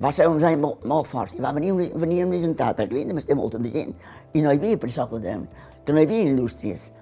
va 0.00 0.12
ser 0.12 0.28
uns 0.30 0.44
anys 0.46 0.60
molt, 0.62 0.84
molt 0.88 1.08
forts, 1.10 1.36
va 1.40 1.52
venir, 1.52 1.72
venir 1.74 2.22
amb 2.24 2.34
la 2.34 2.74
perquè 2.78 2.92
havien 2.92 3.12
de 3.28 3.34
molta 3.34 3.58
de 3.58 3.70
gent, 3.70 3.94
i 4.32 4.42
no 4.42 4.52
hi 4.52 4.58
havia, 4.58 4.78
per 4.78 4.88
això 4.88 5.08
que, 5.10 5.20
deien, 5.20 5.46
que 5.84 5.92
no 5.92 6.00
hi 6.00 6.06
havia 6.08 6.28
indústries. 6.30 6.92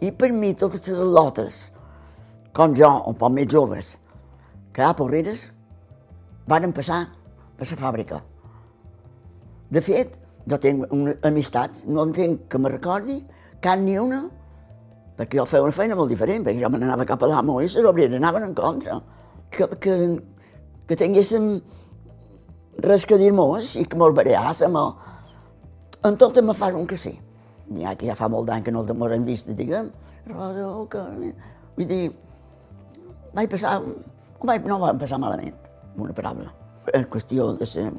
I 0.00 0.12
per 0.12 0.32
mi, 0.32 0.54
totes 0.54 0.88
les 0.88 0.98
lotes, 0.98 1.60
com 2.52 2.74
jo, 2.76 2.90
un 3.06 3.14
poc 3.14 3.32
més 3.32 3.46
joves, 3.48 3.98
que 4.72 4.82
a 4.84 4.92
Porreres, 4.96 5.50
van 6.46 6.72
passar 6.72 7.06
per 7.56 7.66
la 7.70 7.78
fàbrica. 7.80 8.20
De 9.70 9.80
fet, 9.80 10.18
jo 10.46 10.58
tinc 10.62 10.92
una 10.94 11.16
amistats, 11.26 11.86
no 11.88 12.04
entenc 12.06 12.46
que 12.50 12.58
me 12.58 12.70
recordi 12.70 13.18
cap 13.62 13.80
ni 13.80 13.96
una, 13.98 14.22
perquè 15.16 15.40
jo 15.40 15.46
feia 15.48 15.64
una 15.64 15.74
feina 15.74 15.96
molt 15.98 16.12
diferent, 16.12 16.44
perquè 16.44 16.60
jo 16.60 16.70
me 16.70 16.78
n'anava 16.78 17.06
cap 17.08 17.22
a 17.24 17.30
l'amo 17.30 17.58
i 17.60 17.66
les 17.66 17.76
obreres 17.80 18.20
anaven 18.20 18.50
en 18.50 18.54
contra. 18.54 19.00
Que, 19.50 19.66
que, 19.80 19.96
que 20.86 20.98
tinguéssim 20.98 21.48
res 22.84 23.06
que 23.06 23.18
dir-nos 23.20 23.76
i 23.80 23.84
que 23.86 23.96
mos 23.96 24.14
barallàssim. 24.16 24.76
En 26.06 26.16
tot 26.20 26.38
me 26.42 26.54
fas 26.54 26.74
un 26.74 26.86
que 26.86 26.96
sí. 26.96 27.14
Ja 27.80 27.96
que 27.98 28.06
ja 28.06 28.14
fa 28.14 28.28
molt 28.30 28.46
d'any 28.46 28.62
que 28.62 28.72
no 28.72 28.84
mos 28.94 29.12
hem 29.12 29.24
vist, 29.24 29.48
diguem, 29.48 29.90
Rosa, 30.30 30.68
que... 30.90 31.02
Vull 31.76 31.88
dir, 31.88 32.12
vaig 33.34 33.50
passar, 33.50 33.80
vaig, 34.42 34.68
no 34.70 34.78
vam 34.80 34.98
passar 34.98 35.18
malament, 35.18 35.56
una 35.98 36.14
paraula. 36.14 36.52
És 36.94 37.08
qüestió 37.10 37.50
de 37.58 37.66
la, 37.66 37.90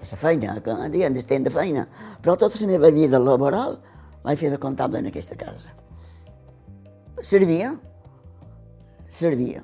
de 0.00 0.08
la 0.10 0.18
feina, 0.18 0.56
que 0.64 0.76
diguem, 0.90 1.14
d'estem 1.14 1.44
de 1.44 1.52
feina. 1.52 1.86
Però 2.22 2.36
tota 2.40 2.58
la 2.62 2.70
meva 2.72 2.90
vida 2.90 3.20
laboral 3.20 3.78
vaig 4.24 4.40
fer 4.40 4.50
de 4.50 4.58
comptable 4.58 4.98
en 4.98 5.10
aquesta 5.12 5.36
casa. 5.36 5.74
Servia, 7.22 7.74
servia, 9.06 9.62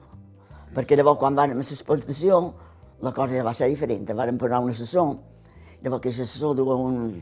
perquè 0.76 0.98
llavors 0.98 1.18
quan 1.18 1.34
vam 1.34 1.56
a 1.56 1.58
l'exportació 1.58 2.42
la 3.02 3.12
cosa 3.12 3.36
ja 3.36 3.44
va 3.46 3.54
ser 3.54 3.68
diferent. 3.70 4.08
Varen 4.16 4.38
posar 4.38 4.60
un 4.64 4.70
assessor, 4.70 5.12
llavors 5.82 6.00
aquest 6.00 6.24
assessor 6.24 6.56
duia 6.58 6.74
un, 6.74 7.12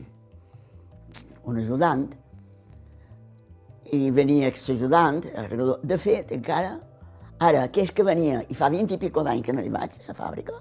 un 1.45 1.59
ajudant, 1.63 2.07
i 3.95 4.09
venia 4.11 4.51
l'ajudant, 4.51 5.21
de 5.83 5.97
fet, 5.97 6.33
encara, 6.35 6.73
ara, 7.39 7.63
aquell 7.67 7.93
que 7.95 8.03
venia, 8.03 8.41
i 8.49 8.57
fa 8.57 8.69
20 8.73 8.97
i 8.97 8.99
pico 9.01 9.23
d'any 9.23 9.43
que 9.45 9.55
no 9.55 9.63
hi 9.63 9.71
vaig, 9.71 9.95
a 9.95 10.07
la 10.09 10.17
fàbrica, 10.17 10.57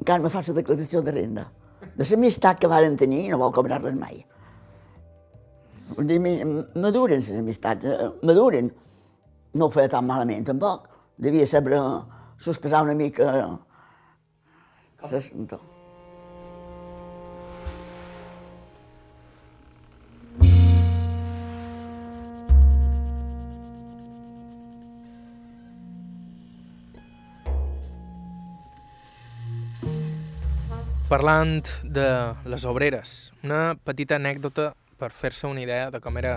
encara 0.00 0.22
me 0.22 0.32
fa 0.32 0.42
la 0.46 0.58
declaració 0.60 1.02
de 1.02 1.14
renda. 1.14 1.48
De 1.94 2.04
l'amistat 2.10 2.58
que 2.60 2.68
varen 2.68 2.96
tenir, 2.96 3.28
no 3.30 3.38
vol 3.38 3.52
cobrar 3.52 3.80
res 3.82 3.94
mai. 3.96 4.24
Vull 5.94 6.08
dir, 6.08 6.18
maduren 6.18 7.20
les 7.20 7.30
amistats, 7.38 7.86
eh, 7.86 8.10
maduren. 8.24 8.70
No 9.54 9.68
ho 9.68 9.70
feia 9.70 9.88
tan 9.88 10.06
malament, 10.06 10.46
tampoc. 10.48 10.88
Devia 11.16 11.46
saber 11.46 11.78
sospesar 12.38 12.82
una 12.82 12.94
mica... 12.94 13.30
Eh? 13.38 13.44
Com? 15.48 15.60
Parlant 31.14 31.60
de 31.84 32.06
les 32.48 32.64
obreres, 32.64 33.10
una 33.44 33.76
petita 33.86 34.16
anècdota 34.16 34.72
per 34.98 35.12
fer-se 35.12 35.46
una 35.46 35.60
idea 35.60 35.90
de 35.92 36.00
com 36.02 36.16
era 36.18 36.32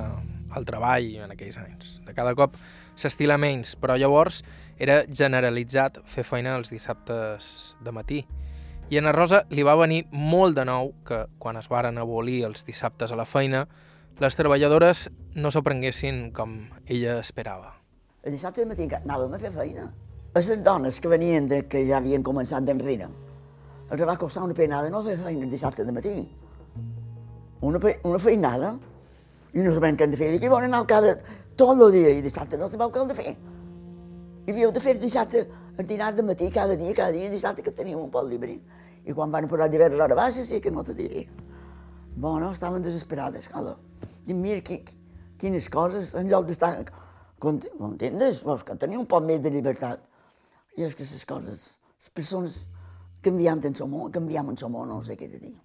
el 0.56 0.66
treball 0.66 1.10
en 1.26 1.34
aquells 1.34 1.58
anys. 1.62 1.98
De 2.06 2.14
cada 2.16 2.34
cop 2.38 2.56
s'estila 2.95 3.38
menys, 3.38 3.76
però 3.80 3.98
llavors 4.00 4.43
era 4.80 5.02
generalitzat 5.10 6.00
fer 6.06 6.26
feina 6.28 6.56
els 6.58 6.72
dissabtes 6.72 7.76
de 7.84 7.93
matí. 7.93 8.24
I 8.89 9.00
a 9.00 9.04
la 9.04 9.12
Rosa 9.12 9.43
li 9.52 9.66
va 9.68 9.76
venir 9.76 10.06
molt 10.12 10.56
de 10.56 10.64
nou 10.66 10.93
que, 11.06 11.26
quan 11.39 11.58
es 11.60 11.68
varen 11.68 11.98
abolir 12.00 12.45
els 12.48 12.64
dissabtes 12.64 13.12
a 13.12 13.20
la 13.20 13.26
feina, 13.28 13.66
les 14.18 14.36
treballadores 14.39 15.10
no 15.36 15.52
s'ho 15.52 15.62
prenguessin 15.62 16.32
com 16.34 16.56
ella 16.88 17.20
esperava. 17.20 17.76
El 18.24 18.34
dissabte 18.34 18.64
de 18.64 18.72
matí 18.72 18.88
anàvem 18.88 19.36
a 19.36 19.39
fer 19.39 19.52
feina. 19.52 19.89
Les 20.36 20.50
dones 20.64 21.00
que 21.02 21.10
venien 21.12 21.48
de, 21.50 21.66
que 21.68 21.84
ja 21.88 21.98
havien 22.00 22.24
començat 22.24 22.64
d'enrere, 22.64 23.10
els 23.89 24.04
va 24.04 24.18
costar 24.20 24.43
una 24.43 24.56
penada 24.56 24.89
no 24.91 25.04
fer 25.04 25.16
feina 25.20 25.45
el 25.45 25.52
dissabte 25.52 25.86
de 25.86 25.93
matí. 25.95 26.16
Una, 27.62 27.80
una 28.04 28.20
feinada, 28.20 28.74
i 29.58 29.64
no 29.66 29.74
sabem 29.74 29.97
què 29.97 30.05
hem 30.05 30.14
de 30.14 30.20
fer. 30.20 30.30
I 30.34 30.38
aquí 30.38 30.49
volen 30.51 30.70
anar 30.70 30.84
cada, 30.89 31.16
tot 31.58 31.80
el 31.82 31.93
dia, 31.95 32.12
i 32.14 32.22
dissabte 32.22 32.60
no 32.62 32.70
sabeu 32.70 32.91
què 32.93 33.01
hem 33.01 33.10
de 33.10 33.18
fer. 33.18 33.32
I 34.45 34.53
havíeu 34.53 34.72
de 34.72 34.84
fer 34.84 34.93
dissabte 35.01 35.47
el 35.78 35.88
dinar 35.89 36.14
de 36.16 36.26
matí 36.26 36.49
cada 36.53 36.78
dia, 36.78 36.93
cada 36.93 37.12
dia, 37.16 37.32
dissabte 37.34 37.66
que 37.66 37.74
teníem 37.74 37.99
un 37.99 38.12
poc 38.14 38.30
llibre. 38.30 38.60
I 39.08 39.16
quan 39.18 39.34
van 39.34 39.47
posar 39.49 39.70
diverses 39.72 39.99
hores 40.03 40.20
baixes, 40.20 40.49
sí 40.51 40.62
que 40.62 40.72
no 40.72 40.84
te 40.84 40.93
diré. 40.93 41.26
Bueno, 42.16 42.51
estaven 42.51 42.86
desesperades, 42.86 43.49
clar. 43.49 43.76
I 44.28 44.34
mira 44.34 44.62
qui, 44.62 44.82
quines 45.41 45.70
coses, 45.74 46.14
en 46.18 46.30
lloc 46.30 46.45
d'estar 46.49 46.72
contentes, 47.39 48.43
veus 48.45 48.66
que 48.66 48.78
tenia 48.78 48.99
un 48.99 49.10
poc 49.10 49.26
més 49.26 49.41
de 49.41 49.53
llibertat. 49.53 50.03
I 50.78 50.86
és 50.86 50.95
que 50.97 51.05
les 51.08 51.26
coses, 51.26 51.68
les 51.97 52.14
persones 52.14 52.62
canviant 53.26 53.66
en 53.66 53.74
el 53.74 53.89
món, 53.89 54.12
canviam 54.12 54.53
en 54.53 54.62
el 54.62 54.74
món, 54.74 54.89
no 54.89 55.01
sé 55.03 55.18
què 55.18 55.30
de 55.32 55.41
dir. 55.41 55.55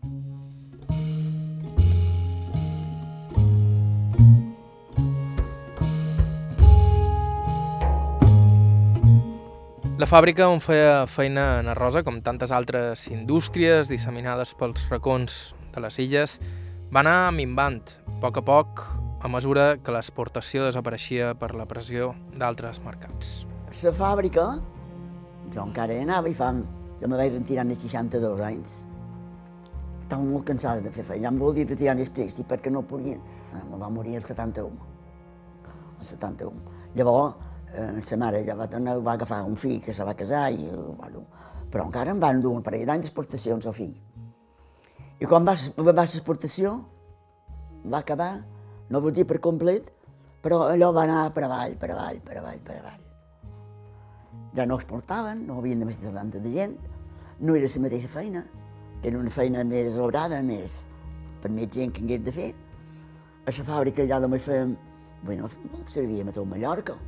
La 10.03 10.07
fàbrica 10.11 10.48
on 10.50 10.59
feia 10.59 11.05
feina 11.07 11.61
en 11.61 11.68
Rosa, 11.78 12.00
com 12.03 12.16
tantes 12.26 12.50
altres 12.50 13.05
indústries 13.07 13.86
disseminades 13.86 14.50
pels 14.59 14.88
racons 14.90 15.36
de 15.70 15.82
les 15.84 15.98
illes, 16.03 16.32
va 16.90 17.05
anar 17.05 17.30
minvant, 17.36 17.78
a 18.11 18.16
poc 18.24 18.40
a 18.40 18.42
poc, 18.42 18.82
a 19.22 19.30
mesura 19.30 19.66
que 19.78 19.94
l'exportació 19.94 20.64
desapareixia 20.66 21.28
per 21.38 21.53
la 21.55 21.68
pressió 21.70 22.09
d'altres 22.34 22.80
mercats. 22.82 23.44
La 23.84 23.92
fàbrica, 24.00 24.48
jo 25.55 25.68
encara 25.68 25.94
hi 25.94 26.03
anava 26.09 26.32
i 26.32 26.34
fa... 26.34 26.50
Jo 26.98 27.12
me 27.12 27.22
vaig 27.22 27.36
retirar 27.36 27.62
als 27.68 27.86
62 27.86 28.42
anys. 28.48 28.74
Estava 30.00 30.22
molt 30.24 30.48
cansada 30.50 30.82
de 30.82 30.90
fer 30.98 31.07
feina. 31.07 31.30
Em 31.30 31.38
volia 31.38 31.70
retirar 31.70 31.94
més 31.94 32.11
presti 32.11 32.42
perquè 32.42 32.74
no 32.74 32.82
podia. 32.82 33.22
Me 33.70 33.78
va 33.78 33.94
morir 34.00 34.18
el 34.18 34.26
71. 34.26 34.90
El 36.00 36.11
71. 36.11 36.76
Llavors, 36.98 37.51
eh, 37.75 38.03
sa 38.05 38.16
mare 38.20 38.43
ja 38.47 38.57
va, 38.59 38.68
tornar, 38.68 38.99
va 39.01 39.16
agafar 39.16 39.43
un 39.49 39.57
fill 39.57 39.81
que 39.85 39.95
se 39.95 40.05
va 40.05 40.14
casar, 40.18 40.49
i, 40.53 40.68
bueno, 40.99 41.27
però 41.73 41.87
encara 41.89 42.12
em 42.12 42.20
van 42.20 42.41
dur 42.41 42.55
un 42.57 42.64
parell 42.64 42.87
d'anys 42.87 43.09
d'exportacions 43.09 43.66
al 43.66 43.77
fill. 43.77 43.95
I 45.23 45.29
quan 45.29 45.47
va, 45.47 45.55
va 45.79 45.95
l'exportació, 46.03 46.75
va 47.87 48.03
acabar, 48.03 48.33
no 48.91 49.01
vull 49.01 49.14
dir 49.14 49.27
per 49.29 49.41
complet, 49.41 49.91
però 50.43 50.64
allò 50.66 50.91
va 50.93 51.07
anar 51.07 51.29
per 51.35 51.47
avall, 51.47 51.77
per 51.79 51.93
avall, 51.95 52.18
per 52.25 52.39
avall, 52.41 52.59
per 52.66 52.79
avall. 52.81 53.01
Ja 54.57 54.66
no 54.66 54.77
exportaven, 54.77 55.47
no 55.47 55.61
havien 55.61 55.81
de 55.81 55.87
més 55.89 56.01
de 56.03 56.11
tanta 56.12 56.43
de 56.43 56.51
gent, 56.53 56.75
no 57.41 57.55
era 57.57 57.70
la 57.70 57.83
mateixa 57.85 58.11
feina, 58.11 58.43
era 59.03 59.18
una 59.18 59.31
feina 59.31 59.62
més 59.64 59.97
obrada, 59.99 60.43
més, 60.43 60.83
per 61.43 61.51
més 61.51 61.70
gent 61.73 61.95
que 61.95 62.05
hagués 62.05 62.27
de 62.27 62.35
fer. 62.35 62.51
A 63.47 63.51
la 63.51 63.64
fàbrica 63.66 64.07
ja 64.07 64.20
només 64.23 64.45
fèiem, 64.47 64.77
bueno, 65.23 65.49
servíem 65.91 66.29
a 66.29 66.35
tot 66.35 66.47
Mallorca, 66.47 66.99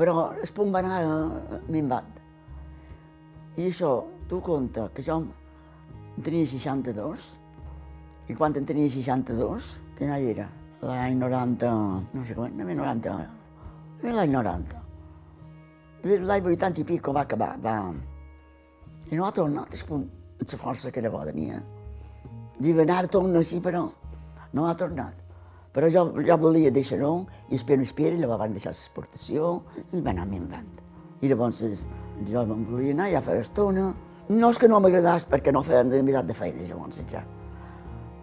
però 0.00 0.30
el 0.32 0.52
punt 0.56 0.72
va 0.72 0.80
anar 0.80 1.00
minvant. 1.68 2.08
I 3.60 3.66
això, 3.68 3.90
tu 4.30 4.40
compta 4.40 4.86
que 4.96 5.04
jo 5.04 5.18
en 5.20 6.24
tenia 6.24 6.48
62, 6.48 7.26
i 8.32 8.36
quan 8.38 8.56
en 8.56 8.68
tenia 8.68 8.88
62, 8.88 9.68
quin 9.98 10.14
any 10.14 10.30
era? 10.32 10.46
L'any 10.80 11.18
90, 11.20 11.72
no 12.16 12.24
sé 12.24 12.36
com, 12.38 12.46
l'any 12.48 12.78
90, 12.78 13.16
l'any 14.06 14.32
90. 14.32 14.80
L'any 16.24 16.48
80 16.54 16.80
i 16.80 16.88
pico 16.88 17.12
va 17.12 17.26
acabar, 17.28 17.52
va... 17.60 17.76
I 19.10 19.18
no 19.18 19.26
ha 19.26 19.32
tornat 19.36 19.74
el 19.74 19.84
punt, 19.88 20.06
la 20.40 20.60
força 20.62 20.92
que 20.94 21.02
llavors 21.04 21.28
tenia. 21.28 21.60
Diu, 22.60 22.80
anar 22.80 23.02
torna 23.12 23.42
així, 23.42 23.60
però 23.60 23.82
no 24.56 24.68
ha 24.68 24.76
tornat. 24.78 25.29
Però 25.70 25.86
jo, 25.92 26.04
jo 26.26 26.36
volia 26.42 26.72
deixar-ho, 26.74 27.12
i 27.48 27.54
espero, 27.54 27.82
espero, 27.86 28.16
i 28.16 28.20
llavors 28.20 28.42
van 28.42 28.54
deixar 28.56 28.72
l'exportació, 28.72 29.50
i 29.94 30.00
va 30.02 30.10
anar 30.10 30.26
minvant. 30.26 30.70
I 31.22 31.30
llavors 31.30 31.60
jo 31.62 32.46
me'n 32.46 32.64
volia 32.66 32.96
anar, 32.96 33.10
ja 33.12 33.20
fa 33.22 33.36
estona. 33.38 33.90
No 34.30 34.50
és 34.50 34.58
que 34.58 34.70
no 34.70 34.80
m'agradàs, 34.82 35.28
perquè 35.30 35.54
no 35.54 35.62
feien 35.66 35.90
de 35.90 36.00
veritat 36.02 36.26
de 36.26 36.34
feina, 36.34 36.66
llavors, 36.66 36.98
ja. 37.10 37.22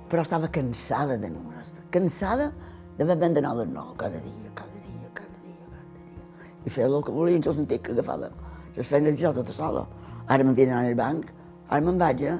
Però 0.08 0.24
estava 0.24 0.52
cansada 0.52 1.18
de 1.20 1.30
números, 1.32 1.74
cansada 1.91 2.52
d'haver 2.98 3.32
d'anar 3.32 3.54
a 3.54 3.62
les 3.62 3.72
nou 3.72 3.95
cada 4.00 4.20
dia, 4.20 4.52
cada 4.56 4.84
dia, 4.84 5.10
cada 5.14 5.41
dia, 5.43 5.72
cada 5.72 6.04
dia. 6.04 6.52
I 6.66 6.72
feia 6.72 6.88
el 6.88 7.02
que 7.04 7.16
volia, 7.16 7.39
jo 7.43 7.56
sentia 7.56 7.80
que 7.80 7.95
agafava 7.95 8.32
les 8.78 8.88
feines 8.88 9.20
jo 9.20 9.34
tota 9.34 9.56
sola. 9.56 9.88
Ara 10.28 10.43
m'havia 10.43 10.68
d'anar 10.70 10.86
al 10.86 10.95
banc, 11.00 11.32
ara 11.70 11.84
me'n 11.84 12.00
vaig, 12.00 12.24
eh? 12.28 12.38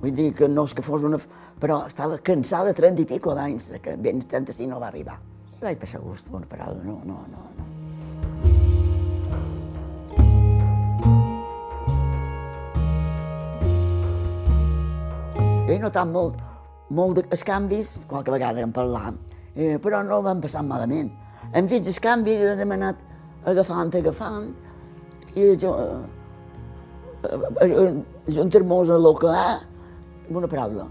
Vull 0.00 0.14
dir 0.16 0.30
que 0.32 0.48
no 0.48 0.64
és 0.64 0.72
que 0.72 0.82
fos 0.84 1.02
una 1.04 1.18
però 1.60 1.82
estava 1.84 2.16
cansada 2.24 2.70
de 2.70 2.76
30 2.78 3.02
i 3.02 3.08
pico 3.10 3.34
d'anys, 3.36 3.72
que 3.84 3.96
ben 4.00 4.20
35 4.24 4.70
no 4.72 4.80
va 4.80 4.88
arribar. 4.88 5.18
Vaig 5.60 5.76
passar 5.76 6.00
gust, 6.00 6.30
bona 6.32 6.48
paraula, 6.48 6.80
no, 6.80 7.02
no, 7.04 7.18
no, 7.28 7.42
no. 7.58 7.66
He 15.68 15.76
notat 15.78 16.08
molt, 16.08 16.40
molt 16.88 17.20
de, 17.20 17.42
canvis, 17.44 18.06
qualque 18.08 18.32
vegada 18.32 18.64
en 18.64 18.72
parlam, 18.72 19.20
eh, 19.54 19.76
però 19.84 20.00
no 20.02 20.22
van 20.24 20.40
passar 20.40 20.64
malament. 20.64 21.12
Hem 21.52 21.68
vist 21.68 21.92
els 21.92 22.00
canvis, 22.00 22.40
hem 22.56 22.72
anat 22.74 23.04
agafant, 23.44 23.92
agafant, 24.00 24.48
i 25.36 25.52
jo, 25.60 25.76
eh, 25.76 27.28
eh, 27.28 27.68
eh, 27.68 27.92
juntar-nos 28.32 28.90
a 28.90 28.98
lo 28.98 29.14
que 29.20 29.28
ha, 29.28 29.60
una 30.38 30.48
paraula, 30.48 30.86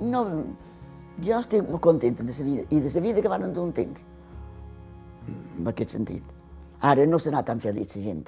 no, 0.00 0.22
jo 1.22 1.38
estic 1.38 1.66
molt 1.68 1.82
contenta 1.82 2.22
de 2.22 2.32
la 2.38 2.44
vida 2.44 2.66
i 2.70 2.80
de 2.80 2.94
la 2.94 3.00
vida 3.00 3.22
que 3.22 3.28
van 3.28 3.52
dur 3.52 3.66
un 3.66 3.72
temps, 3.72 4.06
en 5.58 5.68
aquest 5.68 5.90
sentit. 5.96 6.24
Ara 6.80 7.06
no 7.06 7.18
serà 7.18 7.42
tan 7.44 7.60
feliç 7.60 7.96
la 7.96 8.02
gent. 8.02 8.24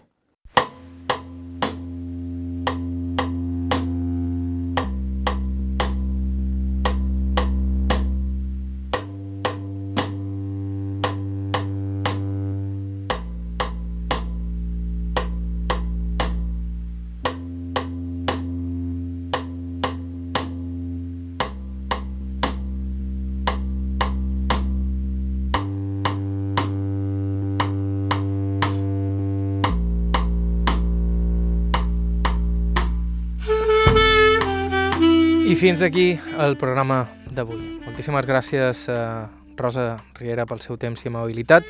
Fins 35.67 35.83
aquí 35.83 36.15
el 36.39 36.55
programa 36.55 37.11
d'avui. 37.35 37.83
Moltíssimes 37.83 38.23
gràcies 38.23 38.87
a 38.87 39.27
Rosa 39.59 39.99
Riera 40.15 40.47
pel 40.47 40.63
seu 40.63 40.79
temps 40.79 41.03
i 41.03 41.11
amabilitat 41.11 41.67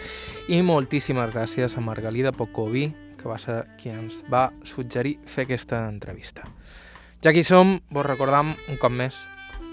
i 0.53 0.61
moltíssimes 0.61 1.33
gràcies 1.33 1.73
a 1.73 1.81
Margalida 1.81 2.29
Pocovi, 2.37 2.93
que 3.17 3.25
va 3.25 3.41
ser 3.41 3.65
qui 3.81 3.89
ens 3.89 4.21
va 4.29 4.53
suggerir 4.69 5.17
fer 5.25 5.47
aquesta 5.47 5.89
entrevista. 5.89 6.45
Ja 7.25 7.33
hi 7.33 7.41
som, 7.41 7.81
vos 7.89 8.05
recordam 8.05 8.53
un 8.69 8.77
cop 8.77 8.93
més 8.93 9.17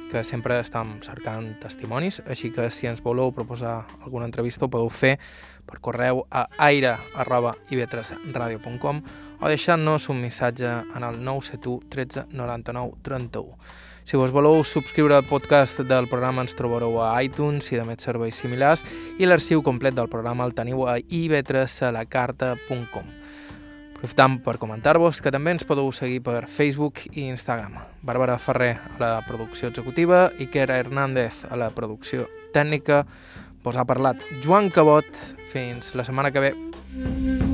que 0.08 0.24
sempre 0.24 0.64
estem 0.64 1.04
cercant 1.04 1.60
testimonis, 1.60 2.24
així 2.24 2.48
que 2.56 2.72
si 2.72 2.88
ens 2.88 3.04
voleu 3.04 3.36
proposar 3.36 3.84
alguna 4.06 4.32
entrevista 4.32 4.64
ho 4.64 4.72
podeu 4.72 4.88
fer 4.88 5.20
per 5.68 5.84
correu 5.84 6.24
a 6.32 6.48
aire.ivetresradio.com 6.72 9.04
o 9.44 9.52
deixant-nos 9.52 10.08
un 10.08 10.24
missatge 10.24 10.88
en 10.96 11.04
el 11.04 11.20
971 11.20 11.92
13 11.92 12.32
99 12.32 13.04
31. 13.04 13.92
Si 14.04 14.20
vos 14.20 14.36
voleu 14.36 14.60
subscriure 14.68 15.16
al 15.16 15.24
podcast 15.24 15.80
del 15.88 16.12
programa 16.12 16.44
ens 16.44 16.52
trobareu 16.60 17.00
a 17.02 17.16
iTunes 17.24 17.72
i 17.72 17.80
de 17.80 17.86
més 17.88 18.04
serveis 18.04 18.36
similars 18.36 18.84
i 19.18 19.26
l'arxiu 19.26 19.64
complet 19.64 19.96
del 19.96 20.12
programa 20.12 20.44
el 20.44 20.54
teniu 20.54 20.84
a 20.88 20.98
ivetresalacarta.com. 21.00 23.06
Aprofitant 23.94 24.44
per 24.44 24.58
comentar-vos 24.60 25.22
que 25.24 25.32
també 25.32 25.52
ens 25.56 25.64
podeu 25.64 25.88
seguir 25.96 26.20
per 26.26 26.52
Facebook 26.52 27.00
i 27.14 27.30
Instagram. 27.30 27.80
Bàrbara 28.04 28.36
Ferrer 28.36 28.76
a 28.76 29.00
la 29.00 29.24
producció 29.24 29.72
executiva, 29.72 30.28
Iker 30.44 30.68
Hernández 30.76 31.48
a 31.48 31.56
la 31.56 31.72
producció 31.72 32.28
tècnica, 32.52 33.08
vos 33.64 33.80
ha 33.80 33.88
parlat 33.88 34.20
Joan 34.44 34.68
Cabot. 34.70 35.08
Fins 35.54 35.96
la 35.96 36.04
setmana 36.04 36.36
que 36.36 36.50
ve. 36.50 37.53